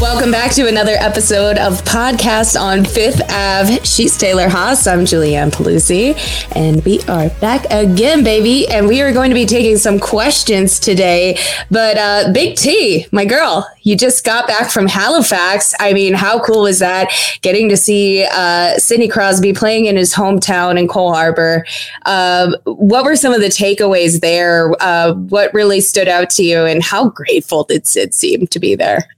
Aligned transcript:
Welcome 0.00 0.32
back 0.32 0.50
to 0.52 0.68
another 0.68 0.96
episode 0.98 1.56
of 1.56 1.82
Podcast 1.84 2.60
on 2.60 2.84
Fifth 2.84 3.22
Ave. 3.30 3.78
She's 3.84 4.18
Taylor 4.18 4.48
Haase. 4.48 4.90
I'm 4.92 5.00
Julianne 5.00 5.50
Pelusi. 5.50 6.14
And 6.54 6.84
we 6.84 7.00
are 7.02 7.30
back 7.40 7.64
again, 7.70 8.22
baby. 8.22 8.68
And 8.68 8.86
we 8.86 9.00
are 9.00 9.12
going 9.12 9.30
to 9.30 9.34
be 9.34 9.46
taking 9.46 9.78
some 9.78 9.98
questions 9.98 10.78
today. 10.78 11.38
But 11.70 11.96
uh, 11.96 12.32
Big 12.32 12.56
T, 12.56 13.06
my 13.12 13.24
girl, 13.24 13.66
you 13.82 13.96
just 13.96 14.24
got 14.24 14.46
back 14.46 14.70
from 14.70 14.88
Halifax. 14.88 15.74
I 15.78 15.92
mean, 15.94 16.12
how 16.12 16.38
cool 16.38 16.62
was 16.62 16.80
that? 16.80 17.10
Getting 17.42 17.68
to 17.70 17.76
see 17.76 18.26
uh, 18.30 18.76
Sidney 18.78 19.08
Crosby 19.08 19.52
playing 19.52 19.86
in 19.86 19.96
his 19.96 20.12
hometown 20.12 20.78
in 20.78 20.88
Cole 20.88 21.14
Harbor. 21.14 21.64
Um, 22.04 22.56
what 22.64 23.04
were 23.04 23.16
some 23.16 23.32
of 23.32 23.40
the 23.40 23.46
takeaways 23.46 24.20
there? 24.20 24.72
Uh, 24.80 25.14
what 25.14 25.54
really 25.54 25.80
stood 25.80 26.08
out 26.08 26.30
to 26.30 26.42
you? 26.42 26.64
And 26.64 26.82
how 26.82 27.08
grateful 27.08 27.64
did 27.64 27.86
Sid 27.86 28.12
seem 28.12 28.48
to 28.48 28.58
be 28.58 28.74
there? 28.74 29.08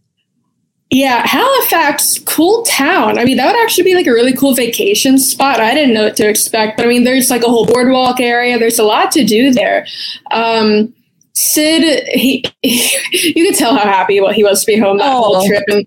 Yeah, 0.91 1.27
Halifax, 1.27 2.19
cool 2.27 2.63
town. 2.63 3.19
I 3.19 3.25
mean, 3.25 3.37
that 3.39 3.47
would 3.53 3.61
actually 3.63 3.83
be 3.85 3.95
like 3.97 4.07
a 4.07 4.13
really 4.13 4.33
cool 4.33 4.55
vacation 4.55 5.19
spot. 5.19 5.59
I 5.61 5.75
didn't 5.75 5.95
know 5.95 6.05
what 6.05 6.17
to 6.17 6.29
expect, 6.29 6.77
but 6.77 6.87
I 6.87 6.89
mean, 6.89 7.03
there's 7.03 7.29
like 7.29 7.43
a 7.43 7.49
whole 7.49 7.67
boardwalk 7.67 8.21
area. 8.21 8.57
There's 8.59 8.79
a 8.79 8.85
lot 8.85 9.11
to 9.13 9.25
do 9.25 9.51
there. 9.51 9.85
Um, 10.31 10.95
Sid, 11.35 12.09
he, 12.15 12.45
you 12.63 13.47
could 13.47 13.57
tell 13.59 13.75
how 13.77 13.83
happy 13.85 14.15
he 14.33 14.45
was 14.45 14.61
to 14.61 14.67
be 14.67 14.79
home 14.79 14.99
that 14.99 15.13
Oh. 15.13 15.23
whole 15.23 15.47
trip. 15.47 15.65
And 15.69 15.87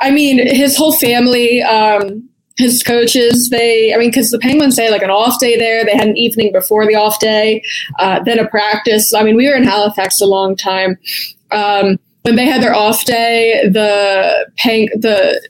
I 0.00 0.10
mean, 0.10 0.46
his 0.46 0.76
whole 0.76 0.92
family, 0.92 1.62
um, 1.62 2.28
his 2.58 2.82
coaches, 2.82 3.48
they, 3.50 3.94
I 3.94 3.96
mean, 3.96 4.10
because 4.10 4.30
the 4.30 4.38
Penguins 4.38 4.78
had 4.78 4.90
like 4.92 5.02
an 5.02 5.10
off 5.10 5.40
day 5.40 5.56
there. 5.56 5.84
They 5.86 5.96
had 5.96 6.06
an 6.08 6.16
evening 6.18 6.52
before 6.52 6.86
the 6.86 6.96
off 6.96 7.18
day, 7.18 7.62
uh, 7.98 8.20
then 8.24 8.38
a 8.38 8.46
practice. 8.46 9.12
I 9.14 9.22
mean, 9.22 9.36
we 9.36 9.48
were 9.48 9.54
in 9.56 9.64
Halifax 9.64 10.20
a 10.20 10.26
long 10.26 10.54
time. 10.54 10.98
Um, 11.50 11.98
when 12.28 12.36
they 12.36 12.46
had 12.46 12.62
their 12.62 12.74
off 12.74 13.04
day, 13.06 13.68
the 13.72 14.50
Peng, 14.58 14.88
the 14.94 15.40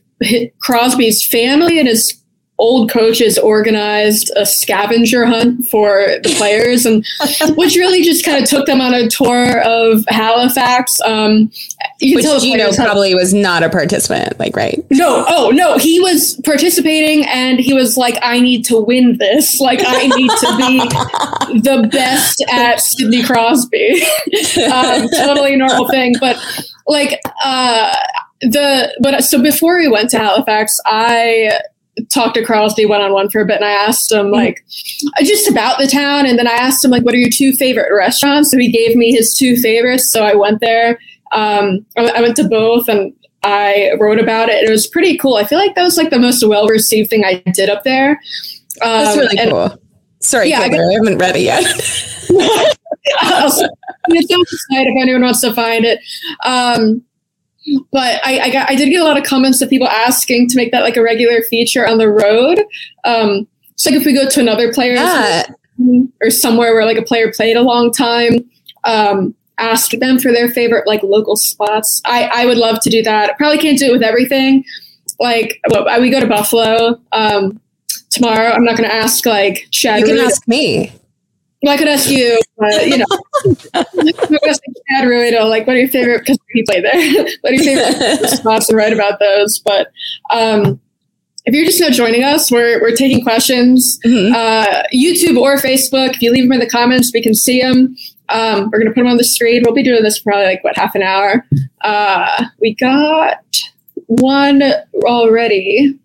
Crosby's 0.61 1.27
family 1.27 1.79
and 1.79 1.89
his 1.89 2.19
old 2.59 2.91
coaches 2.91 3.39
organized 3.39 4.33
a 4.37 4.45
scavenger 4.45 5.25
hunt 5.25 5.65
for 5.67 6.07
the 6.23 6.35
players, 6.37 6.85
and 6.85 7.05
which 7.57 7.77
really 7.77 8.03
just 8.03 8.25
kind 8.25 8.43
of 8.43 8.49
took 8.49 8.67
them 8.67 8.81
on 8.81 8.93
a 8.95 9.09
tour 9.09 9.61
of 9.61 10.05
Halifax. 10.09 11.01
Um, 11.03 11.51
you 12.01 12.17
Which 12.17 12.25
tell 12.25 12.41
Gino 12.41 12.73
probably 12.73 13.15
was 13.15 13.33
not 13.33 13.63
a 13.63 13.69
participant, 13.69 14.39
like 14.39 14.57
right? 14.57 14.85
no, 14.91 15.25
oh 15.29 15.51
no, 15.51 15.79
he 15.79 16.01
was 16.01 16.41
participating 16.45 17.25
and 17.27 17.59
he 17.59 17.73
was 17.73 17.97
like, 17.97 18.17
I 18.23 18.41
need 18.41 18.65
to 18.67 18.79
win 18.79 19.19
this. 19.19 19.61
Like, 19.61 19.81
I 19.85 20.07
need 20.07 20.31
to 20.31 20.57
be 20.57 20.79
the 21.61 21.89
best 21.91 22.45
at 22.51 22.81
Sidney 22.81 23.25
Crosby. 23.25 24.03
um, 24.73 25.09
totally 25.09 25.57
normal 25.57 25.89
thing. 25.89 26.15
But 26.21 26.37
like, 26.89 27.21
uh, 27.45 27.95
the, 28.41 28.93
but 29.01 29.23
so 29.23 29.41
before 29.43 29.79
we 29.79 29.89
went 29.89 30.11
to 30.11 30.19
Halifax, 30.19 30.77
I 30.87 31.61
talked 32.11 32.35
to 32.35 32.45
Crosby 32.45 32.87
one 32.87 33.01
on 33.01 33.13
one 33.13 33.29
for 33.29 33.41
a 33.41 33.45
bit 33.45 33.57
and 33.57 33.65
I 33.65 33.73
asked 33.73 34.13
him 34.13 34.31
like 34.31 34.65
just 35.23 35.51
about 35.51 35.79
the 35.79 35.87
town. 35.87 36.27
And 36.27 36.39
then 36.39 36.47
I 36.47 36.53
asked 36.53 36.85
him 36.85 36.91
like, 36.91 37.05
what 37.05 37.15
are 37.15 37.19
your 37.19 37.31
two 37.33 37.53
favorite 37.53 37.93
restaurants? 37.95 38.51
So 38.51 38.59
he 38.59 38.71
gave 38.71 38.97
me 38.97 39.13
his 39.13 39.37
two 39.37 39.57
favorites. 39.57 40.11
So 40.13 40.25
I 40.25 40.35
went 40.35 40.61
there. 40.61 40.99
Um, 41.33 41.85
I, 41.97 42.21
went 42.23 42.37
to 42.37 42.49
both 42.49 42.89
and 42.89 43.13
I 43.43 43.93
wrote 43.99 44.19
about 44.19 44.49
it. 44.49 44.67
It 44.67 44.71
was 44.71 44.87
pretty 44.87 45.19
cool. 45.19 45.35
I 45.35 45.45
feel 45.45 45.59
like 45.59 45.75
that 45.75 45.83
was 45.83 45.97
like 45.97 46.11
the 46.11 46.19
most 46.19 46.47
well 46.47 46.69
received 46.69 47.11
thing 47.11 47.25
I 47.25 47.43
did 47.53 47.69
up 47.69 47.85
there. 47.85 48.13
Um, 48.81 49.05
That's 49.05 49.17
really 49.17 49.39
and- 49.39 49.51
cool. 49.51 49.83
Sorry, 50.21 50.51
Yeah, 50.51 50.61
I 50.61 50.65
I, 50.65 50.93
haven't 50.95 51.19
read 51.19 51.37
it 51.37 51.43
yet. 51.43 52.77
I'll 53.21 53.51
send 53.51 53.71
it 54.09 54.31
on 54.33 54.39
the 54.41 54.59
site 54.71 54.87
if 54.87 54.95
anyone 55.01 55.23
wants 55.23 55.41
to 55.43 55.53
find 55.53 55.85
it. 55.85 56.01
Um, 56.45 57.03
but 57.93 58.21
I, 58.25 58.41
I 58.41 58.51
got 58.51 58.71
I 58.71 58.75
did 58.77 58.89
get 58.91 59.01
a 59.01 59.05
lot 59.05 59.19
of 59.19 59.25
comments 59.25 59.61
of 59.61 59.69
people 59.69 59.89
asking 59.89 60.49
to 60.51 60.57
make 60.57 60.73
that 60.73 60.83
like 60.83 60.97
a 60.97 61.03
regular 61.03 61.43
feature 61.43 61.87
on 61.87 61.99
the 61.99 62.09
road. 62.09 62.61
Um, 63.05 63.47
so 63.77 63.91
like 63.91 64.01
if 64.01 64.07
we 64.07 64.15
go 64.15 64.29
to 64.29 64.41
another 64.41 64.73
player 64.73 64.95
Yeah. 64.95 65.45
or 66.23 66.31
somewhere 66.31 66.73
where 66.75 66.85
like 66.87 66.97
a 66.99 67.03
player 67.03 67.31
played 67.33 67.57
a 67.57 67.63
long 67.63 67.93
time, 67.93 68.49
um, 68.85 69.35
ask 69.59 69.91
them 69.93 70.19
for 70.19 70.33
their 70.33 70.49
favorite 70.49 70.87
like 70.87 71.03
local 71.03 71.37
spots. 71.37 72.01
I, 72.07 72.31
I 72.33 72.47
would 72.47 72.57
love 72.59 72.81
to 72.83 72.91
do 72.91 73.03
that. 73.03 73.31
I 73.31 73.35
probably 73.35 73.59
can't 73.59 73.79
do 73.79 73.87
it 73.87 73.93
with 73.93 74.03
everything. 74.03 74.65
Like 75.21 75.61
we 76.01 76.11
go 76.11 76.21
to 76.21 76.27
Buffalo 76.27 77.01
um, 77.13 77.61
tomorrow. 78.11 78.51
I'm 78.53 78.65
not 78.65 78.77
going 78.77 78.89
to 78.89 78.95
ask 78.95 79.27
like 79.27 79.67
Chad. 79.73 80.01
you 80.01 80.07
can 80.07 80.15
Rudy- 80.15 80.27
ask 80.27 80.49
me. 80.49 80.93
Well, 81.63 81.75
I 81.75 81.77
could 81.77 81.89
ask 81.89 82.09
you, 82.09 82.39
uh, 82.63 82.67
you 82.85 82.99
know, 82.99 83.07
I 83.75 83.85
could 84.13 84.39
ask 84.49 84.63
Chad 84.91 85.05
Ruhwedel, 85.09 85.49
like, 85.49 85.67
what 85.67 85.75
are 85.75 85.81
your 85.81 85.89
favorite, 85.89 86.21
because 86.21 86.39
he 86.53 86.63
played 86.63 86.85
there, 86.85 86.95
what 87.41 87.53
are 87.53 87.57
your 87.57 87.65
favorite 87.65 88.29
spots 88.31 88.69
and 88.69 88.79
write 88.79 88.93
about 88.93 89.19
those. 89.19 89.59
But 89.59 89.89
um, 90.31 90.81
if 91.47 91.55
you're 91.55 91.65
just 91.65 91.81
now 91.81 91.91
joining 91.91 92.23
us, 92.23 92.51
we're, 92.53 92.81
we're 92.81 92.95
taking 92.95 93.23
questions, 93.25 93.99
Mhm. 94.05 94.33
uh, 94.35 94.85
YouTube 94.95 95.37
or 95.37 95.57
Facebook. 95.57 96.11
If 96.15 96.23
you 96.23 96.31
leave 96.31 96.45
them 96.45 96.53
in 96.53 96.61
the 96.61 96.71
comments, 96.71 97.11
we 97.13 97.23
can 97.23 97.35
see 97.35 97.61
them. 97.61 97.97
Um, 98.29 98.69
we're 98.71 98.79
going 98.79 98.87
to 98.87 98.91
put 98.93 99.01
them 99.01 99.07
on 99.09 99.17
the 99.17 99.25
screen. 99.25 99.63
We'll 99.65 99.75
be 99.75 99.83
doing 99.83 100.03
this 100.03 100.19
for 100.19 100.31
probably 100.31 100.45
like, 100.47 100.63
what, 100.63 100.77
half 100.77 100.95
an 100.95 101.03
hour. 101.03 101.45
Uh, 101.81 102.45
we 102.61 102.75
got 102.75 103.39
one 104.07 104.63
already. 105.05 105.99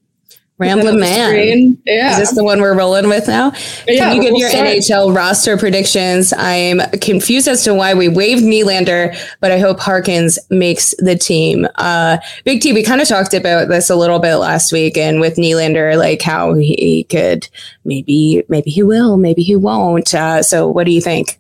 Ramblin' 0.63 1.00
Man. 1.00 1.30
Screen. 1.30 1.81
Yeah. 1.86 2.12
Is 2.12 2.18
this 2.18 2.36
the 2.36 2.44
one 2.44 2.62
we're 2.62 2.77
rolling 2.77 3.07
with 3.07 3.27
now? 3.27 3.51
Yeah, 3.88 4.10
Can 4.10 4.15
you 4.15 4.21
give 4.21 4.31
we'll 4.31 4.42
your 4.42 4.50
start. 4.50 4.68
NHL 4.68 5.15
roster 5.15 5.57
predictions? 5.57 6.33
I'm 6.38 6.81
confused 7.00 7.48
as 7.48 7.63
to 7.65 7.74
why 7.74 7.94
we 7.94 8.10
waived 8.10 8.44
Nylander, 8.44 9.18
but 9.39 9.51
I 9.51 9.60
hope 9.60 9.80
Harkins 9.80 10.39
makes 10.50 10.94
the 11.00 11.15
team. 11.15 11.68
Uh, 11.75 12.18
Big 12.44 12.62
T, 12.62 12.74
we 12.74 12.83
kind 12.83 13.01
of 13.01 13.07
talked 13.07 13.33
about 13.33 13.68
this 13.68 13.89
a 13.89 13.95
little 13.95 14.19
bit 14.19 14.36
last 14.38 14.71
week, 14.71 14.98
and 14.98 15.19
with 15.19 15.36
Nylander, 15.36 15.98
like 15.98 16.21
how 16.21 16.54
he 16.54 17.06
could 17.09 17.48
maybe, 17.86 18.44
maybe 18.50 18.71
he 18.71 18.83
will, 18.83 19.18
maybe 19.18 19.44
he 19.44 19.56
won't. 19.56 20.13
Uh, 20.13 20.42
so, 20.42 20.68
what 20.68 20.86
do 20.86 20.92
you 20.92 21.01
think? 21.01 21.39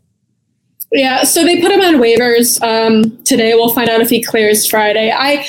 Yeah, 0.91 1.23
so 1.23 1.43
they 1.43 1.59
put 1.59 1.71
him 1.71 1.81
on 1.81 1.95
waivers 1.95 2.61
um, 2.61 3.17
today. 3.23 3.55
We'll 3.55 3.73
find 3.73 3.89
out 3.89 4.01
if 4.01 4.09
he 4.09 4.21
clears 4.21 4.67
Friday. 4.67 5.11
I 5.11 5.43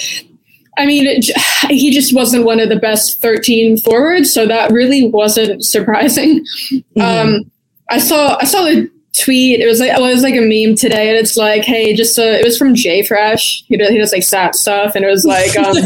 I 0.76 0.86
mean, 0.86 1.06
it, 1.06 1.24
he 1.70 1.90
just 1.92 2.14
wasn't 2.14 2.44
one 2.44 2.60
of 2.60 2.68
the 2.68 2.76
best 2.76 3.20
13 3.20 3.78
forwards, 3.78 4.32
so 4.32 4.46
that 4.46 4.72
really 4.72 5.08
wasn't 5.08 5.64
surprising. 5.64 6.44
Mm-hmm. 6.70 7.00
Um, 7.00 7.50
I 7.90 7.98
saw 7.98 8.36
I 8.40 8.44
saw 8.44 8.62
the 8.62 8.90
tweet. 9.14 9.60
It 9.60 9.66
was 9.66 9.80
like 9.80 9.90
it 9.90 10.00
was 10.00 10.22
like 10.22 10.34
a 10.34 10.40
meme 10.40 10.76
today, 10.76 11.08
and 11.08 11.16
it's 11.16 11.36
like, 11.36 11.64
hey, 11.64 11.94
just 11.94 12.18
uh, 12.18 12.22
it 12.22 12.44
was 12.44 12.58
from 12.58 12.74
JFresh. 12.74 13.64
He 13.66 13.76
does, 13.76 13.88
he 13.88 13.98
does 13.98 14.12
like 14.12 14.22
sat 14.22 14.54
stuff, 14.54 14.94
and 14.94 15.04
it 15.04 15.08
was 15.08 15.24
like, 15.24 15.56
um, 15.58 15.76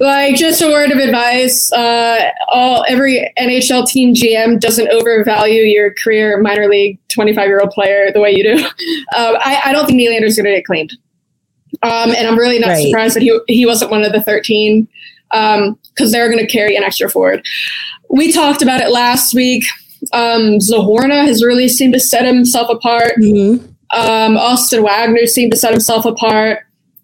like 0.00 0.36
just 0.36 0.62
a 0.62 0.68
word 0.68 0.90
of 0.90 0.98
advice. 0.98 1.70
Uh, 1.72 2.30
all 2.48 2.84
every 2.88 3.32
NHL 3.38 3.86
team 3.86 4.14
GM 4.14 4.58
doesn't 4.60 4.88
overvalue 4.88 5.62
your 5.62 5.92
career 5.94 6.40
minor 6.40 6.68
league 6.68 6.98
twenty 7.08 7.34
five 7.34 7.48
year 7.48 7.60
old 7.60 7.70
player 7.70 8.10
the 8.12 8.20
way 8.20 8.32
you 8.32 8.42
do. 8.42 8.66
Um, 9.16 9.36
I, 9.40 9.60
I 9.66 9.72
don't 9.72 9.86
think 9.86 10.00
Nylander's 10.00 10.36
going 10.36 10.44
to 10.44 10.52
get 10.52 10.64
claimed, 10.64 10.92
um, 11.82 12.10
and 12.10 12.26
I'm 12.26 12.38
really 12.38 12.58
not 12.58 12.68
right. 12.68 12.84
surprised 12.84 13.16
that 13.16 13.22
he 13.22 13.38
he 13.48 13.66
wasn't 13.66 13.90
one 13.90 14.02
of 14.02 14.12
the 14.12 14.22
thirteen 14.22 14.88
because 15.30 15.66
um, 15.66 16.10
they're 16.10 16.30
going 16.30 16.44
to 16.44 16.50
carry 16.50 16.76
an 16.76 16.82
extra 16.82 17.08
forward. 17.08 17.44
We 18.08 18.32
talked 18.32 18.62
about 18.62 18.80
it 18.80 18.90
last 18.90 19.34
week. 19.34 19.64
Um, 20.12 20.58
Zohorna 20.58 21.24
has 21.26 21.42
really 21.44 21.68
seemed 21.68 21.94
to 21.94 22.00
set 22.00 22.24
himself 22.24 22.68
apart. 22.68 23.14
Mm-hmm. 23.18 23.66
Um, 23.92 24.36
Austin 24.36 24.82
Wagner 24.82 25.26
seemed 25.26 25.52
to 25.52 25.58
set 25.58 25.72
himself 25.72 26.04
apart. 26.04 26.60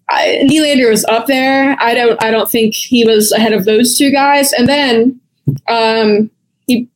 I, 0.09 0.41
Nylander 0.43 0.89
was 0.89 1.05
up 1.05 1.27
there. 1.27 1.75
I 1.79 1.93
don't. 1.93 2.21
I 2.23 2.31
don't 2.31 2.49
think 2.49 2.75
he 2.75 3.05
was 3.05 3.31
ahead 3.31 3.53
of 3.53 3.65
those 3.65 3.97
two 3.97 4.11
guys. 4.11 4.53
And 4.53 4.67
then 4.67 5.19
um, 5.67 6.29
he 6.67 6.87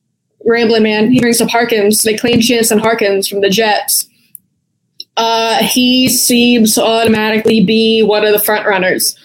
rambling 0.46 0.84
man. 0.84 1.12
He 1.12 1.20
brings 1.20 1.42
up 1.42 1.50
Harkins. 1.50 2.04
They 2.04 2.18
claim 2.18 2.40
Jansen 2.40 2.80
Harkins 2.80 3.28
from 3.28 3.42
the 3.42 3.50
Jets. 3.50 4.08
Uh, 5.18 5.64
he 5.64 6.08
seems 6.10 6.76
to 6.76 6.84
automatically 6.84 7.64
be 7.64 8.02
one 8.02 8.26
of 8.26 8.32
the 8.32 8.40
front 8.40 8.66
runners. 8.66 9.16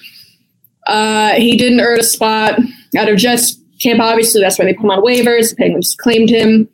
Uh, 0.87 1.33
he 1.33 1.57
didn't 1.57 1.81
earn 1.81 2.01
a 2.01 2.05
spot 2.05 2.59
out 2.97 3.09
of 3.09 3.17
Jets 3.17 3.59
camp. 3.81 4.01
Obviously, 4.01 4.41
that's 4.41 4.59
why 4.59 4.65
they 4.65 4.75
put 4.75 4.85
him 4.85 4.91
on 4.91 5.05
waivers. 5.05 5.51
The 5.51 5.57
Penguins 5.57 5.97
claimed 5.99 6.31
him. 6.31 6.69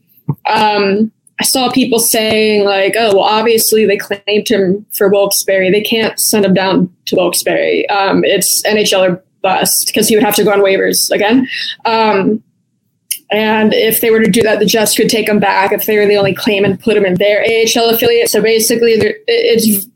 Um, 0.48 1.12
I 1.40 1.44
saw 1.44 1.70
people 1.70 1.98
saying 1.98 2.64
like, 2.64 2.94
"Oh, 2.96 3.16
well, 3.16 3.24
obviously 3.24 3.86
they 3.86 3.96
claimed 3.96 4.48
him 4.48 4.86
for 4.96 5.08
Wilkes-Barre. 5.08 5.70
They 5.70 5.80
can't 5.80 6.18
send 6.20 6.44
him 6.44 6.54
down 6.54 6.94
to 7.06 7.16
Wilkes-Barre. 7.16 7.86
Um, 7.86 8.24
it's 8.24 8.62
NHL 8.64 9.08
or 9.08 9.24
bust 9.42 9.86
because 9.86 10.08
he 10.08 10.14
would 10.14 10.24
have 10.24 10.36
to 10.36 10.44
go 10.44 10.52
on 10.52 10.60
waivers 10.60 11.10
again." 11.10 11.48
Um, 11.84 12.42
and 13.30 13.72
if 13.72 14.00
they 14.00 14.10
were 14.10 14.22
to 14.22 14.30
do 14.30 14.42
that, 14.42 14.58
the 14.58 14.66
Jets 14.66 14.96
could 14.96 15.08
take 15.08 15.28
him 15.28 15.38
back 15.38 15.72
if 15.72 15.86
they 15.86 15.96
were 15.96 16.06
the 16.06 16.16
only 16.16 16.34
claim 16.34 16.64
and 16.64 16.78
put 16.78 16.96
him 16.96 17.04
in 17.04 17.14
their 17.14 17.40
AHL 17.40 17.88
affiliate. 17.90 18.28
So 18.28 18.42
basically, 18.42 18.92
it's 19.26 19.86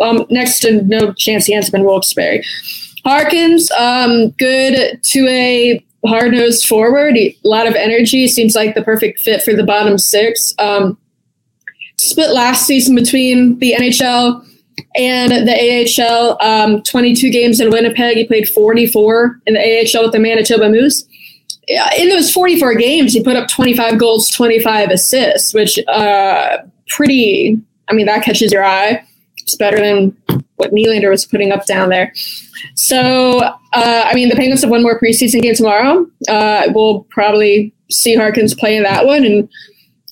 um, 0.00 0.26
next 0.30 0.60
to 0.60 0.82
no 0.82 1.12
chance 1.12 1.46
he 1.46 1.54
ends 1.54 1.68
up 1.68 1.74
in 1.74 1.84
Wilkes-Barre. 1.84 2.42
Harkins, 3.04 3.70
um, 3.72 4.30
good 4.30 5.00
to 5.02 5.28
a 5.28 5.84
hard 6.06 6.32
nosed 6.32 6.66
forward, 6.66 7.16
a 7.16 7.36
lot 7.42 7.66
of 7.66 7.74
energy. 7.74 8.28
Seems 8.28 8.54
like 8.54 8.74
the 8.74 8.82
perfect 8.82 9.20
fit 9.20 9.42
for 9.42 9.54
the 9.54 9.64
bottom 9.64 9.98
six. 9.98 10.54
Um, 10.58 10.98
split 11.98 12.30
last 12.30 12.66
season 12.66 12.94
between 12.94 13.58
the 13.58 13.72
NHL 13.72 14.44
and 14.94 15.48
the 15.48 16.00
AHL. 16.00 16.38
Um, 16.40 16.82
22 16.82 17.30
games 17.30 17.60
in 17.60 17.70
Winnipeg. 17.70 18.16
He 18.16 18.26
played 18.26 18.48
44 18.48 19.40
in 19.46 19.54
the 19.54 19.60
AHL 19.60 20.04
with 20.04 20.12
the 20.12 20.18
Manitoba 20.18 20.70
Moose. 20.70 21.07
In 21.68 22.08
those 22.08 22.30
44 22.30 22.74
games, 22.76 23.12
he 23.12 23.22
put 23.22 23.36
up 23.36 23.48
25 23.48 23.98
goals, 23.98 24.30
25 24.30 24.90
assists, 24.90 25.52
which 25.52 25.78
uh, 25.86 26.58
pretty. 26.88 27.60
I 27.88 27.94
mean, 27.94 28.06
that 28.06 28.22
catches 28.22 28.52
your 28.52 28.64
eye. 28.64 29.04
It's 29.38 29.56
better 29.56 29.78
than 29.78 30.16
what 30.56 30.72
Nylander 30.72 31.10
was 31.10 31.24
putting 31.24 31.52
up 31.52 31.66
down 31.66 31.88
there. 31.88 32.12
So, 32.74 33.38
uh, 33.38 33.54
I 33.72 34.14
mean, 34.14 34.28
the 34.28 34.34
Penguins 34.34 34.62
have 34.62 34.70
one 34.70 34.82
more 34.82 34.98
preseason 35.00 35.40
game 35.42 35.54
tomorrow. 35.54 36.06
Uh, 36.28 36.68
we'll 36.74 37.04
probably 37.10 37.72
see 37.90 38.14
Harkins 38.14 38.54
play 38.54 38.76
in 38.76 38.82
that 38.82 39.06
one, 39.06 39.24
and 39.24 39.48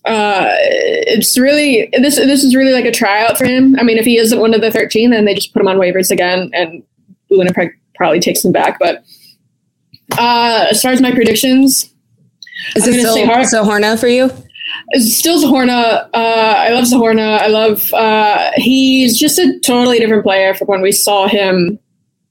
uh, 0.04 0.48
it's 0.50 1.38
really 1.38 1.88
this. 1.92 2.16
This 2.16 2.44
is 2.44 2.54
really 2.54 2.72
like 2.72 2.84
a 2.84 2.92
tryout 2.92 3.36
for 3.36 3.44
him. 3.44 3.76
I 3.78 3.82
mean, 3.82 3.98
if 3.98 4.04
he 4.04 4.18
isn't 4.18 4.40
one 4.40 4.54
of 4.54 4.60
the 4.60 4.70
thirteen, 4.70 5.10
then 5.10 5.24
they 5.24 5.34
just 5.34 5.52
put 5.52 5.60
him 5.60 5.68
on 5.68 5.78
waivers 5.78 6.10
again, 6.10 6.50
and 6.52 6.82
Winnipeg 7.30 7.70
probably 7.94 8.20
takes 8.20 8.44
him 8.44 8.52
back. 8.52 8.78
But 8.78 9.02
uh, 10.12 10.66
as 10.70 10.80
far 10.82 10.92
as 10.92 11.00
my 11.00 11.12
predictions, 11.12 11.92
is 12.74 12.86
I'm 12.86 12.94
it 12.94 13.00
still 13.00 13.26
Har- 13.26 13.42
Zohorna 13.42 13.98
for 13.98 14.08
you? 14.08 14.30
It's 14.90 15.18
still 15.18 15.42
Zohorna. 15.42 16.08
Uh, 16.12 16.54
I 16.58 16.70
love 16.70 16.84
Zohorna. 16.84 17.38
I 17.40 17.46
love. 17.48 17.92
Uh, 17.92 18.50
he's 18.56 19.18
just 19.18 19.38
a 19.38 19.58
totally 19.60 19.98
different 19.98 20.24
player 20.24 20.54
from 20.54 20.68
when 20.68 20.82
we 20.82 20.92
saw 20.92 21.28
him 21.28 21.78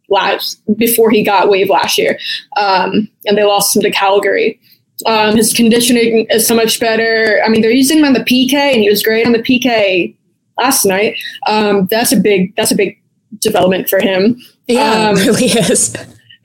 last 0.09 0.61
before 0.77 1.09
he 1.09 1.23
got 1.23 1.49
waived 1.49 1.69
last 1.69 1.97
year, 1.97 2.19
um, 2.57 3.09
and 3.25 3.37
they 3.37 3.43
lost 3.43 3.75
him 3.75 3.81
to 3.81 3.91
Calgary. 3.91 4.59
Um, 5.05 5.35
his 5.35 5.53
conditioning 5.53 6.25
is 6.29 6.47
so 6.47 6.55
much 6.55 6.79
better. 6.79 7.41
I 7.45 7.49
mean, 7.49 7.61
they're 7.61 7.71
using 7.71 7.99
him 7.99 8.05
on 8.05 8.13
the 8.13 8.21
PK, 8.21 8.53
and 8.53 8.81
he 8.81 8.89
was 8.89 9.03
great 9.03 9.25
on 9.25 9.33
the 9.33 9.39
PK 9.39 10.15
last 10.59 10.85
night. 10.85 11.15
Um, 11.47 11.87
that's 11.89 12.11
a 12.11 12.17
big 12.17 12.55
that's 12.55 12.71
a 12.71 12.75
big 12.75 13.01
development 13.39 13.89
for 13.89 13.99
him. 13.99 14.39
Yeah, 14.67 15.09
um, 15.09 15.17
it 15.17 15.25
really 15.25 15.45
is. 15.47 15.95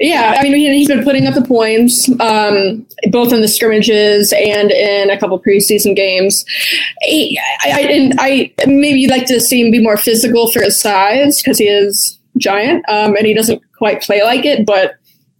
Yeah, 0.01 0.37
I 0.39 0.45
mean, 0.45 0.73
he's 0.73 0.89
been 0.89 1.05
putting 1.05 1.27
up 1.27 1.35
the 1.35 1.43
points, 1.43 2.09
um, 2.21 2.87
both 3.11 3.35
in 3.35 3.43
the 3.43 3.49
scrimmages 3.49 4.33
and 4.33 4.71
in 4.71 5.11
a 5.11 5.19
couple 5.19 5.39
preseason 5.39 5.95
games. 5.95 6.43
I, 7.03 7.37
I, 7.65 7.81
and 7.83 8.15
I 8.19 8.53
maybe 8.67 9.01
you'd 9.01 9.11
like 9.11 9.27
to 9.27 9.41
see 9.41 9.61
him 9.61 9.71
be 9.71 9.83
more 9.83 9.99
physical 9.99 10.51
for 10.51 10.63
his 10.63 10.81
size 10.81 11.43
because 11.43 11.59
he 11.59 11.69
is 11.69 12.19
giant, 12.39 12.83
um, 12.89 13.15
and 13.15 13.27
he 13.27 13.35
doesn't 13.35 13.63
quite 13.77 14.01
play 14.01 14.23
like 14.23 14.47
it. 14.47 14.65
But 14.65 14.95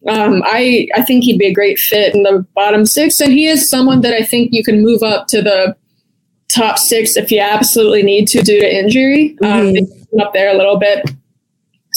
um, 0.07 0.43
I 0.45 0.89
I 0.95 1.05
think 1.05 1.25
he'd 1.25 1.39
be 1.39 1.47
a 1.47 1.55
great 1.55 1.79
fit 1.79 2.15
in 2.15 2.23
the 2.23 2.47
bottom 2.55 2.85
six, 2.85 3.19
and 3.19 3.33
he 3.33 3.47
is 3.47 3.71
someone 3.71 4.03
that 4.03 4.13
I 4.13 4.23
think 4.23 4.51
you 4.53 4.63
can 4.63 4.83
move 4.83 5.03
up 5.03 5.27
to 5.29 5.41
the 5.41 5.75
top 6.55 6.79
six 6.79 7.17
if 7.17 7.33
you 7.33 7.41
absolutely 7.41 8.03
need 8.03 8.29
to 8.29 8.43
due 8.43 8.61
to 8.61 8.79
injury. 8.79 9.39
Um, 9.43 9.73
mm-hmm. 9.73 10.21
up 10.21 10.35
there 10.35 10.53
a 10.53 10.59
little 10.59 10.79
bit. 10.79 11.11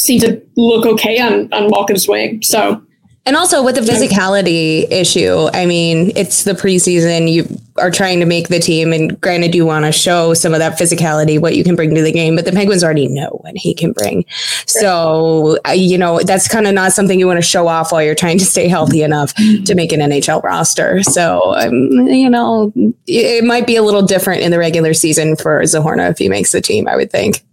Seem 0.03 0.19
to 0.19 0.41
look 0.57 0.85
okay 0.85 1.19
on 1.19 1.51
on 1.53 1.69
walk 1.69 1.89
and 1.89 2.01
swing. 2.01 2.41
So 2.43 2.83
and 3.25 3.37
also 3.37 3.63
with 3.63 3.75
the 3.75 3.81
physicality 3.81 4.91
issue, 4.91 5.47
I 5.53 5.65
mean, 5.65 6.11
it's 6.17 6.43
the 6.43 6.51
preseason. 6.51 7.31
You 7.31 7.47
are 7.77 7.89
trying 7.89 8.19
to 8.19 8.25
make 8.25 8.49
the 8.49 8.59
team, 8.59 8.91
and 8.91 9.19
granted, 9.21 9.55
you 9.55 9.65
want 9.65 9.85
to 9.85 9.93
show 9.93 10.33
some 10.33 10.51
of 10.51 10.59
that 10.59 10.77
physicality, 10.77 11.39
what 11.39 11.55
you 11.55 11.63
can 11.63 11.77
bring 11.77 11.95
to 11.95 12.01
the 12.01 12.11
game. 12.11 12.35
But 12.35 12.43
the 12.43 12.51
Penguins 12.51 12.83
already 12.83 13.07
know 13.07 13.29
what 13.41 13.55
he 13.55 13.73
can 13.73 13.93
bring, 13.93 14.25
so 14.67 15.57
uh, 15.65 15.71
you 15.71 15.97
know 15.97 16.19
that's 16.19 16.49
kind 16.49 16.67
of 16.67 16.73
not 16.73 16.91
something 16.91 17.17
you 17.17 17.25
want 17.25 17.37
to 17.37 17.47
show 17.47 17.69
off 17.69 17.93
while 17.93 18.03
you're 18.03 18.13
trying 18.13 18.39
to 18.39 18.45
stay 18.45 18.67
healthy 18.67 19.03
enough 19.03 19.33
to 19.35 19.73
make 19.73 19.93
an 19.93 20.01
NHL 20.01 20.43
roster. 20.43 21.01
So 21.03 21.55
um, 21.55 21.91
you 22.07 22.29
know, 22.29 22.73
it 23.07 23.45
might 23.45 23.65
be 23.65 23.77
a 23.77 23.83
little 23.83 24.03
different 24.03 24.41
in 24.41 24.51
the 24.51 24.59
regular 24.59 24.93
season 24.93 25.37
for 25.37 25.61
Zohorna 25.61 26.11
if 26.11 26.17
he 26.17 26.27
makes 26.27 26.51
the 26.51 26.59
team. 26.59 26.89
I 26.89 26.97
would 26.97 27.09
think. 27.09 27.45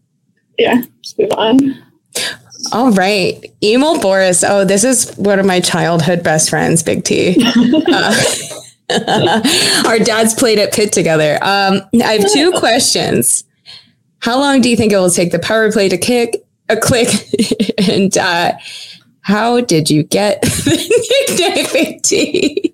Yeah, 0.58 0.82
let's 0.96 1.16
move 1.16 1.30
on. 1.36 1.80
All 2.72 2.92
right. 2.92 3.44
Emil 3.62 4.00
Boris. 4.00 4.44
Oh, 4.44 4.64
this 4.64 4.84
is 4.84 5.12
one 5.16 5.38
of 5.38 5.46
my 5.46 5.60
childhood 5.60 6.22
best 6.22 6.50
friends, 6.50 6.82
Big 6.82 7.04
T. 7.04 7.36
uh, 7.92 8.14
our 9.86 9.98
dads 9.98 10.34
played 10.34 10.58
at 10.58 10.72
Pitt 10.72 10.92
together. 10.92 11.34
Um, 11.42 11.82
I 11.94 12.18
have 12.18 12.32
two 12.32 12.52
questions. 12.52 13.44
How 14.20 14.38
long 14.38 14.60
do 14.60 14.68
you 14.68 14.76
think 14.76 14.92
it 14.92 14.96
will 14.96 15.10
take 15.10 15.32
the 15.32 15.38
power 15.38 15.70
play 15.72 15.88
to 15.88 15.96
kick 15.96 16.44
a 16.68 16.76
click? 16.76 17.08
and 17.78 18.16
uh, 18.18 18.52
how 19.22 19.60
did 19.60 19.90
you 19.90 20.02
get 20.02 20.42
the 20.42 21.24
nickname 21.28 21.66
Big 21.72 22.02
T? 22.02 22.69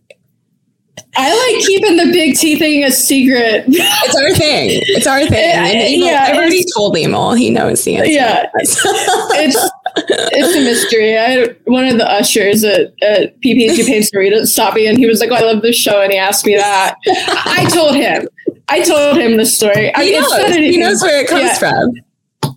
I 1.18 1.54
like 1.54 1.66
keeping 1.66 1.96
the 1.96 2.12
big 2.12 2.36
T 2.36 2.58
thing 2.58 2.84
a 2.84 2.90
secret. 2.90 3.64
It's 3.68 4.16
our 4.16 4.34
thing. 4.34 4.80
It's 4.88 5.06
our 5.06 5.26
thing. 5.26 5.54
And 5.54 6.02
yeah, 6.02 6.26
everybody 6.28 6.64
told 6.74 6.96
Emil. 6.96 7.32
He 7.32 7.50
knows 7.50 7.84
the 7.84 7.96
answer. 7.96 8.10
Yeah, 8.10 8.50
it's 8.54 9.70
it's 9.96 10.56
a 10.56 10.60
mystery. 10.60 11.18
I 11.18 11.54
one 11.64 11.86
of 11.86 11.98
the 11.98 12.08
ushers 12.08 12.64
at, 12.64 12.92
at 13.02 13.40
PPG 13.40 13.86
Paints 13.86 14.10
Arena 14.14 14.46
stopped 14.46 14.76
me 14.76 14.86
and 14.86 14.98
he 14.98 15.06
was 15.06 15.20
like, 15.20 15.30
oh, 15.30 15.36
"I 15.36 15.40
love 15.40 15.62
this 15.62 15.76
show," 15.76 16.02
and 16.02 16.12
he 16.12 16.18
asked 16.18 16.44
me 16.44 16.56
that. 16.56 16.96
I 17.06 17.68
told 17.72 17.96
him. 17.96 18.28
I 18.68 18.82
told 18.82 19.16
him 19.16 19.36
the 19.36 19.46
story. 19.46 19.92
He, 19.96 20.16
I, 20.16 20.20
knows. 20.20 20.54
he 20.54 20.76
knows 20.76 21.02
where 21.02 21.22
it 21.22 21.28
comes 21.28 21.44
yeah. 21.44 21.58
from 21.58 21.94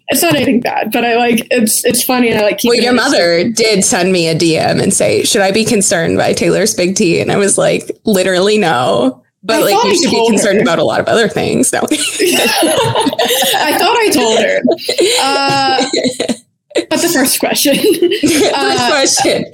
it's 0.10 0.24
not 0.24 0.36
anything 0.36 0.60
bad, 0.60 0.92
but 0.92 1.06
I 1.06 1.18
like 1.18 1.48
it's 1.51 1.86
it's 1.86 2.04
funny 2.04 2.30
and 2.30 2.39
I 2.39 2.44
like. 2.44 2.62
Well, 2.63 2.75
your 2.75 2.94
mother 2.94 3.48
did 3.48 3.86
send 3.86 4.12
me 4.12 4.28
a 4.28 4.36
DM 4.36 4.82
and 4.82 4.92
say, 4.94 5.24
"Should 5.24 5.42
I 5.42 5.51
be 5.51 5.63
concerned 5.63 6.18
by 6.18 6.34
Taylor's 6.34 6.74
big 6.74 6.96
T?" 6.96 7.22
And 7.22 7.32
I 7.32 7.38
was 7.38 7.58
like, 7.58 7.92
literally 8.06 8.58
no. 8.58 9.24
But 9.44 9.58
I 9.58 9.60
like 9.74 9.84
you 9.86 10.01
should 10.01 10.12
be 10.12 10.28
concerned 10.28 10.58
her. 10.58 10.63
about 10.63 10.80
a 10.80 10.84
lot 10.84 11.00
of 11.00 11.08
other 11.08 11.30
things. 11.30 11.72
No. 11.72 11.80
I 11.89 13.78
thought 13.78 13.98
I 13.98 14.10
told 14.12 14.39
her. 14.39 14.60
Uh, 15.22 15.86
but 16.89 17.01
the 17.01 17.10
first 17.10 17.39
question. 17.39 17.75
first 18.22 18.54
uh, 18.54 18.89
question. 18.89 19.46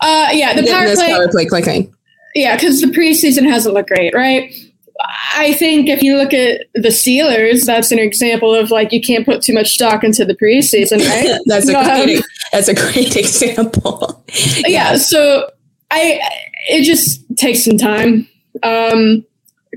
Uh, 0.00 0.28
yeah, 0.32 0.54
the 0.54 0.66
power 0.66 0.94
play, 0.94 1.08
power 1.08 1.28
play 1.28 1.46
clicking. 1.46 1.94
Yeah, 2.34 2.54
because 2.56 2.80
the 2.80 2.88
preseason 2.88 3.48
hasn't 3.48 3.74
looked 3.74 3.88
great, 3.88 4.14
right? 4.14 4.52
I 5.00 5.54
think 5.54 5.88
if 5.88 6.02
you 6.02 6.16
look 6.16 6.32
at 6.32 6.66
the 6.74 6.88
Steelers, 6.88 7.64
that's 7.64 7.90
an 7.90 7.98
example 7.98 8.54
of 8.54 8.70
like 8.70 8.92
you 8.92 9.00
can't 9.00 9.24
put 9.24 9.42
too 9.42 9.52
much 9.52 9.72
stock 9.72 10.04
into 10.04 10.24
the 10.24 10.36
preseason, 10.36 10.98
right? 11.08 11.40
that's 11.46 11.68
a 11.68 11.74
competing, 11.74 12.22
as 12.52 12.68
a 12.68 12.74
great 12.74 13.16
example. 13.16 14.24
yeah. 14.28 14.68
yeah. 14.68 14.96
So 14.96 15.50
I, 15.90 16.20
it 16.68 16.84
just 16.84 17.24
takes 17.36 17.64
some 17.64 17.76
time. 17.76 18.28
Um, 18.62 19.24